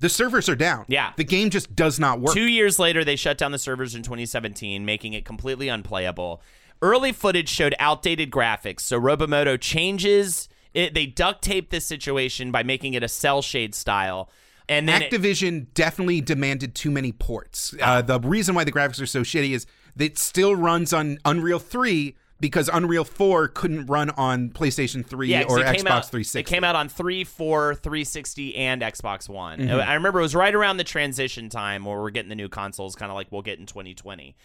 [0.00, 0.84] The servers are down.
[0.88, 1.12] Yeah.
[1.16, 2.34] The game just does not work.
[2.34, 6.40] Two years later, they shut down the servers in 2017, making it completely unplayable.
[6.80, 10.94] Early footage showed outdated graphics, so Robomodo changes it.
[10.94, 14.30] They duct tape this situation by making it a cell shade style,
[14.68, 17.74] and then it- Activision definitely demanded too many ports.
[17.82, 19.66] Uh, the reason why the graphics are so shitty is
[19.96, 25.28] that it still runs on Unreal 3 because Unreal 4 couldn't run on PlayStation 3
[25.28, 26.38] yeah, or Xbox out, 360.
[26.38, 29.58] It came out on 3, 4, 360, and Xbox One.
[29.58, 29.80] Mm-hmm.
[29.80, 32.94] I remember it was right around the transition time where we're getting the new consoles,
[32.94, 34.36] kind of like we'll get in 2020.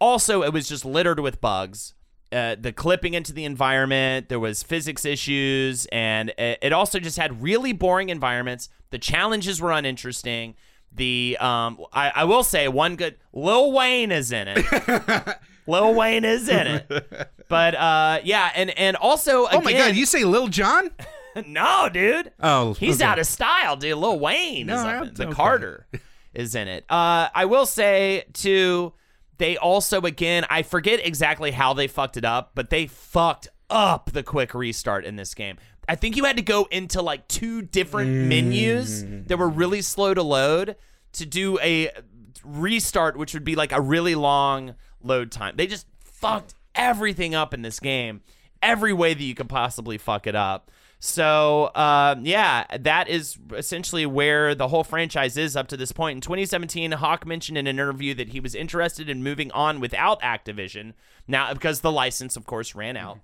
[0.00, 1.94] Also, it was just littered with bugs.
[2.32, 7.18] Uh, the clipping into the environment, there was physics issues, and it, it also just
[7.18, 8.68] had really boring environments.
[8.90, 10.54] The challenges were uninteresting.
[10.92, 14.64] The um, I, I will say one good Lil Wayne is in it.
[15.66, 20.06] Lil Wayne is in it, but uh, yeah, and and also oh my god, you
[20.06, 20.90] say Lil Jon?
[21.46, 22.32] no, dude.
[22.40, 23.10] Oh, he's okay.
[23.10, 23.96] out of style, dude.
[23.98, 25.34] Lil Wayne No, is up in The okay.
[25.34, 25.86] Carter
[26.34, 26.84] is in it.
[26.88, 28.92] Uh, I will say too.
[29.38, 34.10] They also again, I forget exactly how they fucked it up, but they fucked up
[34.12, 35.56] the quick restart in this game.
[35.88, 40.12] I think you had to go into like two different menus that were really slow
[40.14, 40.76] to load
[41.14, 41.90] to do a
[42.44, 45.54] restart, which would be like a really long load time.
[45.56, 48.22] They just fucked everything up in this game,
[48.62, 50.70] every way that you could possibly fuck it up.
[51.02, 56.16] So, um, yeah, that is essentially where the whole franchise is up to this point.
[56.16, 60.20] In 2017, Hawk mentioned in an interview that he was interested in moving on without
[60.20, 60.92] Activision
[61.26, 63.18] now because the license, of course, ran out.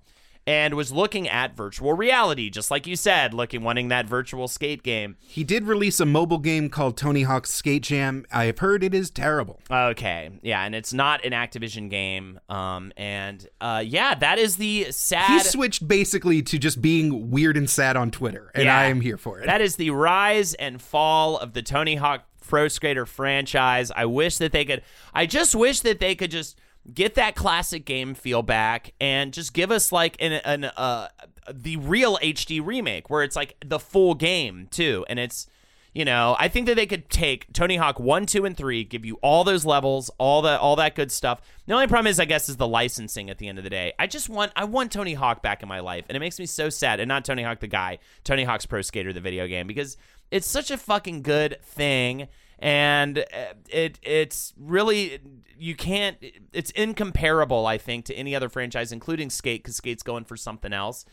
[0.47, 4.81] And was looking at virtual reality, just like you said, looking wanting that virtual skate
[4.81, 5.17] game.
[5.19, 8.25] He did release a mobile game called Tony Hawk's Skate Jam.
[8.31, 9.59] I have heard it is terrible.
[9.69, 12.39] Okay, yeah, and it's not an Activision game.
[12.47, 15.27] Um, and uh, yeah, that is the sad.
[15.29, 18.77] He switched basically to just being weird and sad on Twitter, and Yeah.
[18.79, 19.47] I am here for it.
[19.47, 23.91] That is the rise and fall of the Tony Hawk Pro Skater franchise.
[23.93, 24.81] I wish that they could.
[25.13, 26.57] I just wish that they could just
[26.93, 31.07] get that classic game feel back and just give us like an an uh
[31.51, 35.47] the real HD remake where it's like the full game too, and it's.
[35.93, 39.03] You know, I think that they could take Tony Hawk 1, 2 and 3, give
[39.03, 41.41] you all those levels, all the all that good stuff.
[41.65, 43.93] The only problem is I guess is the licensing at the end of the day.
[43.97, 46.45] I just want I want Tony Hawk back in my life and it makes me
[46.45, 49.65] so sad and not Tony Hawk the guy, Tony Hawk's Pro Skater the video game
[49.65, 49.97] because
[50.29, 52.27] it's such a fucking good thing
[52.59, 55.19] and uh, it it's really
[55.57, 56.17] you can't
[56.53, 60.73] it's incomparable I think to any other franchise including Skate cuz Skate's going for something
[60.73, 61.05] else.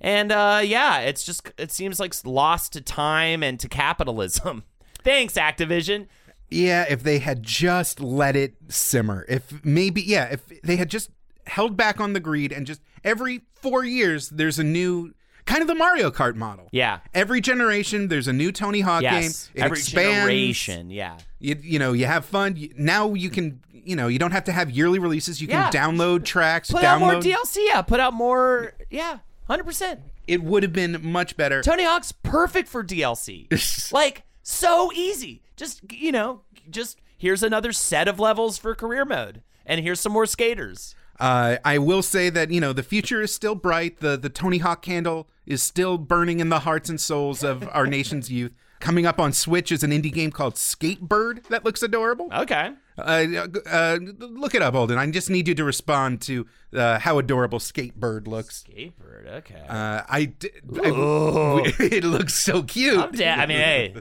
[0.00, 4.64] And uh, yeah, it's just it seems like lost to time and to capitalism.
[5.04, 6.08] Thanks, Activision.
[6.50, 9.24] Yeah, if they had just let it simmer.
[9.28, 11.10] If maybe yeah, if they had just
[11.46, 15.12] held back on the greed and just every 4 years there's a new
[15.46, 16.68] kind of the Mario Kart model.
[16.72, 17.00] Yeah.
[17.14, 19.52] Every generation there's a new Tony Hawk Yes, game.
[19.56, 20.16] It every expands.
[20.16, 20.90] generation.
[20.90, 22.56] Yeah, You, you know, you have fun.
[22.56, 25.40] You- Now you can, you know, you don't have to have yearly releases.
[25.40, 25.70] You can Yeah.
[25.70, 27.66] download tracks, put download out more DLC.
[27.66, 28.74] Yeah, put out more.
[28.90, 30.00] Yeah, hundred percent.
[30.28, 31.62] It would have been much better.
[31.62, 33.48] Tony Hawk's perfect for DLC.
[33.92, 35.42] like so easy.
[35.56, 40.12] Just you know, just here's another set of levels for career mode, and here's some
[40.12, 40.94] more skaters.
[41.20, 43.98] Uh, I will say that you know the future is still bright.
[44.00, 47.86] The the Tony Hawk candle is still burning in the hearts and souls of our
[47.86, 48.52] nation's youth.
[48.80, 52.28] Coming up on Switch is an indie game called Skatebird that looks adorable.
[52.32, 52.72] Okay.
[52.98, 54.98] Uh, uh, look it up, Holden.
[54.98, 58.64] I just need you to respond to uh, how adorable Skatebird looks.
[58.68, 59.28] Skatebird.
[59.38, 59.62] Okay.
[59.68, 60.50] Uh, I, d-
[60.82, 62.98] I- it looks so cute.
[62.98, 63.94] I'm da- I mean, hey,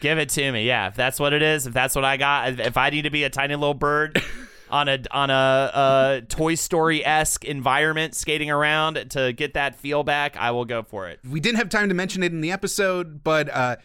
[0.00, 0.66] give it to me.
[0.66, 3.10] Yeah, if that's what it is, if that's what I got, if I need to
[3.10, 4.22] be a tiny little bird
[4.70, 10.02] on a on a, uh Toy Story esque environment, skating around to get that feel
[10.02, 11.20] back, I will go for it.
[11.28, 13.76] we didn't have time to mention it in the episode, but uh,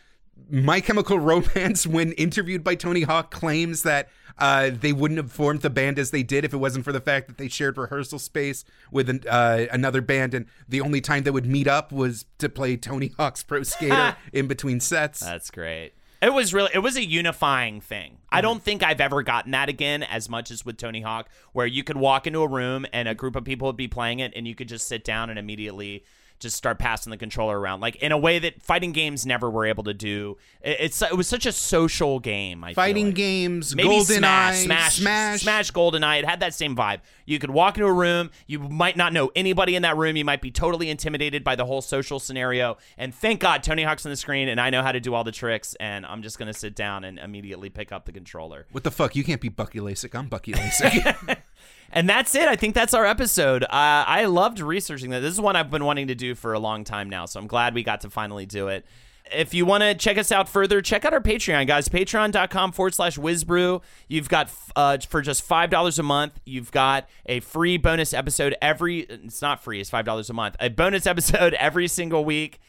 [0.49, 5.61] My Chemical Romance, when interviewed by Tony Hawk, claims that uh, they wouldn't have formed
[5.61, 8.17] the band as they did if it wasn't for the fact that they shared rehearsal
[8.17, 12.25] space with an, uh, another band, and the only time they would meet up was
[12.39, 15.19] to play Tony Hawk's Pro Skater in between sets.
[15.19, 15.91] That's great.
[16.22, 18.18] It was really it was a unifying thing.
[18.30, 18.41] I mm-hmm.
[18.43, 21.84] don't think I've ever gotten that again as much as with Tony Hawk, where you
[21.84, 24.48] could walk into a room and a group of people would be playing it, and
[24.48, 26.06] you could just sit down and immediately
[26.41, 29.65] just start passing the controller around, like in a way that fighting games never were
[29.65, 30.38] able to do.
[30.61, 32.63] It, it's it was such a social game.
[32.63, 33.15] I feel Fighting like.
[33.15, 36.19] games, Maybe Golden Smash, Eye, Smash, Smash, Smash, GoldenEye.
[36.19, 36.99] It had that same vibe.
[37.26, 38.31] You could walk into a room.
[38.47, 40.18] You might not know anybody in that room.
[40.18, 42.77] You might be totally intimidated by the whole social scenario.
[42.97, 45.23] And thank God Tony Hawk's on the screen, and I know how to do all
[45.23, 45.76] the tricks.
[45.80, 48.65] And I'm just gonna sit down and immediately pick up the controller.
[48.72, 49.15] What the fuck?
[49.15, 50.13] You can't be Bucky Lasek.
[50.18, 51.38] I'm Bucky Lasek.
[51.91, 52.47] And that's it.
[52.47, 53.63] I think that's our episode.
[53.63, 55.19] Uh, I loved researching that.
[55.19, 57.47] This is one I've been wanting to do for a long time now, so I'm
[57.47, 58.85] glad we got to finally do it.
[59.34, 61.88] If you want to check us out further, check out our Patreon, guys.
[61.88, 63.81] Patreon.com forward slash Wizbru.
[64.07, 69.01] You've got, uh, for just $5 a month, you've got a free bonus episode every,
[69.01, 72.59] it's not free, it's $5 a month, a bonus episode every single week.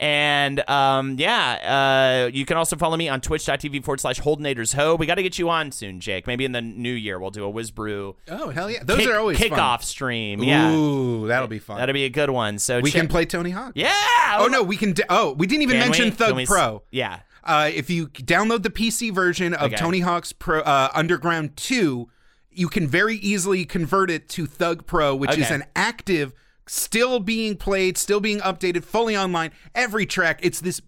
[0.00, 4.94] And um, yeah, uh, you can also follow me on twitch.tv forward slash Holdenators Ho.
[4.94, 6.26] We got to get you on soon, Jake.
[6.26, 8.82] Maybe in the new year, we'll do a Wizbru oh hell yeah!
[8.82, 9.82] Those kick- are always kickoff fun.
[9.82, 10.42] stream.
[10.42, 11.76] Yeah, Ooh, that'll be fun.
[11.76, 12.58] that'll be a good one.
[12.58, 13.72] So we check- can play Tony Hawk.
[13.74, 13.92] Yeah.
[14.38, 14.92] Oh no, we can.
[14.92, 16.10] D- oh, we didn't even Can mention we?
[16.12, 16.82] Thug we Pro.
[16.90, 17.20] Yeah.
[17.44, 19.76] Uh, if you download the PC version of Okay.
[19.76, 22.08] Tony Hawk's Pro uh, Underground 2,
[22.52, 26.32] you can very easily convert it to Thug Pro, which is an active,
[26.70, 29.50] still being played, still being updated, fully online.
[29.74, 30.80] Every track, it's this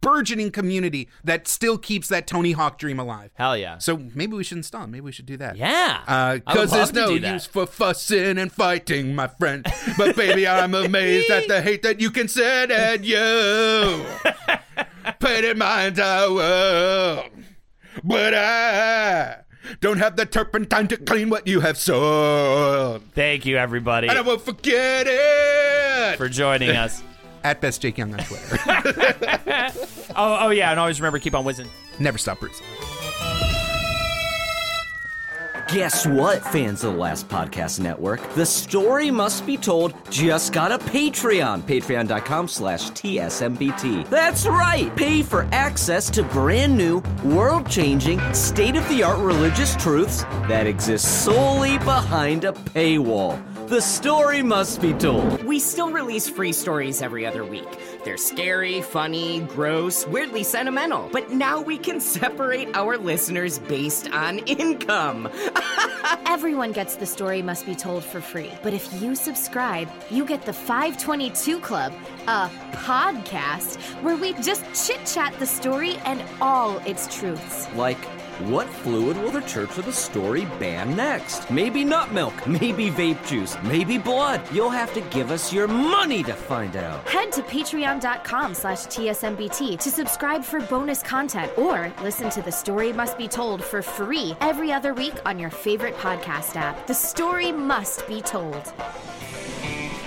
[0.00, 3.32] burgeoning community that still keeps that Tony Hawk dream alive.
[3.34, 3.78] Hell yeah.
[3.78, 4.86] So maybe we should install.
[4.86, 5.56] Maybe we should do that.
[5.56, 6.36] Yeah.
[6.36, 9.66] Because uh, love there's no use for fussing and fighting, my friend.
[9.98, 14.06] But baby, I'm amazed at the hate that you can send at you.
[15.20, 17.30] Painted my entire world.
[18.04, 19.38] But I
[19.80, 23.02] don't have the turpentine to clean what you have soiled.
[23.14, 26.16] Thank you, everybody, And I won't forget it.
[26.16, 27.02] for joining us.
[27.44, 28.58] At Best Jake Young on Twitter.
[30.18, 31.68] Oh, oh yeah, and always remember keep on whizzing.
[31.98, 32.60] Never stop Bruce.
[35.72, 38.22] Guess what, fans of the Last Podcast Network?
[38.34, 41.62] The story must be told just got a Patreon.
[41.62, 44.08] Patreon.com slash TSMBT.
[44.08, 44.94] That's right!
[44.94, 50.68] Pay for access to brand new, world changing, state of the art religious truths that
[50.68, 53.42] exist solely behind a paywall.
[53.66, 55.42] The story must be told.
[55.42, 57.66] We still release free stories every other week.
[58.04, 61.08] They're scary, funny, gross, weirdly sentimental.
[61.10, 65.28] But now we can separate our listeners based on income.
[66.26, 68.52] Everyone gets the story must be told for free.
[68.62, 71.92] But if you subscribe, you get the 522 Club,
[72.28, 77.66] a podcast where we just chit chat the story and all its truths.
[77.74, 77.98] Like
[78.40, 81.50] What fluid will the Church of the Story ban next?
[81.50, 84.42] Maybe nut milk, maybe vape juice, maybe blood.
[84.52, 87.08] You'll have to give us your money to find out.
[87.08, 92.92] Head to patreon.com slash tsmbt to subscribe for bonus content or listen to The Story
[92.92, 96.86] Must Be Told for free every other week on your favorite podcast app.
[96.86, 98.70] The story must be told.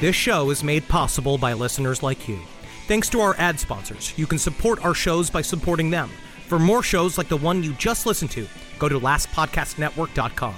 [0.02, 2.40] This show is made possible by listeners like you.
[2.86, 6.12] Thanks to our ad sponsors, you can support our shows by supporting them.
[6.50, 8.48] For more shows like the one you just listened to,
[8.80, 10.56] go to lastpodcastnetwork.com.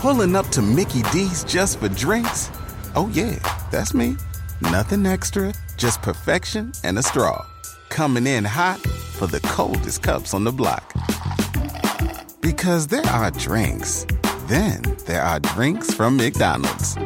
[0.00, 2.50] Pulling up to Mickey D's just for drinks?
[2.96, 3.38] Oh, yeah,
[3.70, 4.16] that's me.
[4.60, 7.46] Nothing extra, just perfection and a straw.
[7.88, 10.92] Coming in hot for the coldest cups on the block.
[12.40, 14.06] Because there are drinks,
[14.48, 16.96] then there are drinks from McDonald's.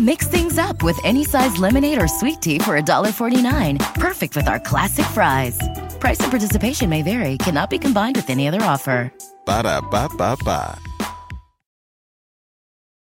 [0.00, 3.94] Mix things up with any size lemonade or sweet tea for $1.49.
[3.94, 5.58] Perfect with our classic fries.
[5.98, 9.12] Price and participation may vary, cannot be combined with any other offer.
[9.44, 10.78] Ba da ba ba ba.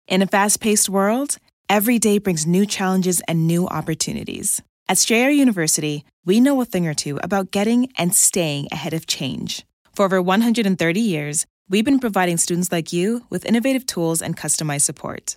[0.07, 1.37] In a fast paced world,
[1.69, 4.63] every day brings new challenges and new opportunities.
[4.89, 9.07] At Strayer University, we know a thing or two about getting and staying ahead of
[9.07, 9.67] change.
[9.95, 14.85] For over 130 years, we've been providing students like you with innovative tools and customized
[14.89, 15.37] support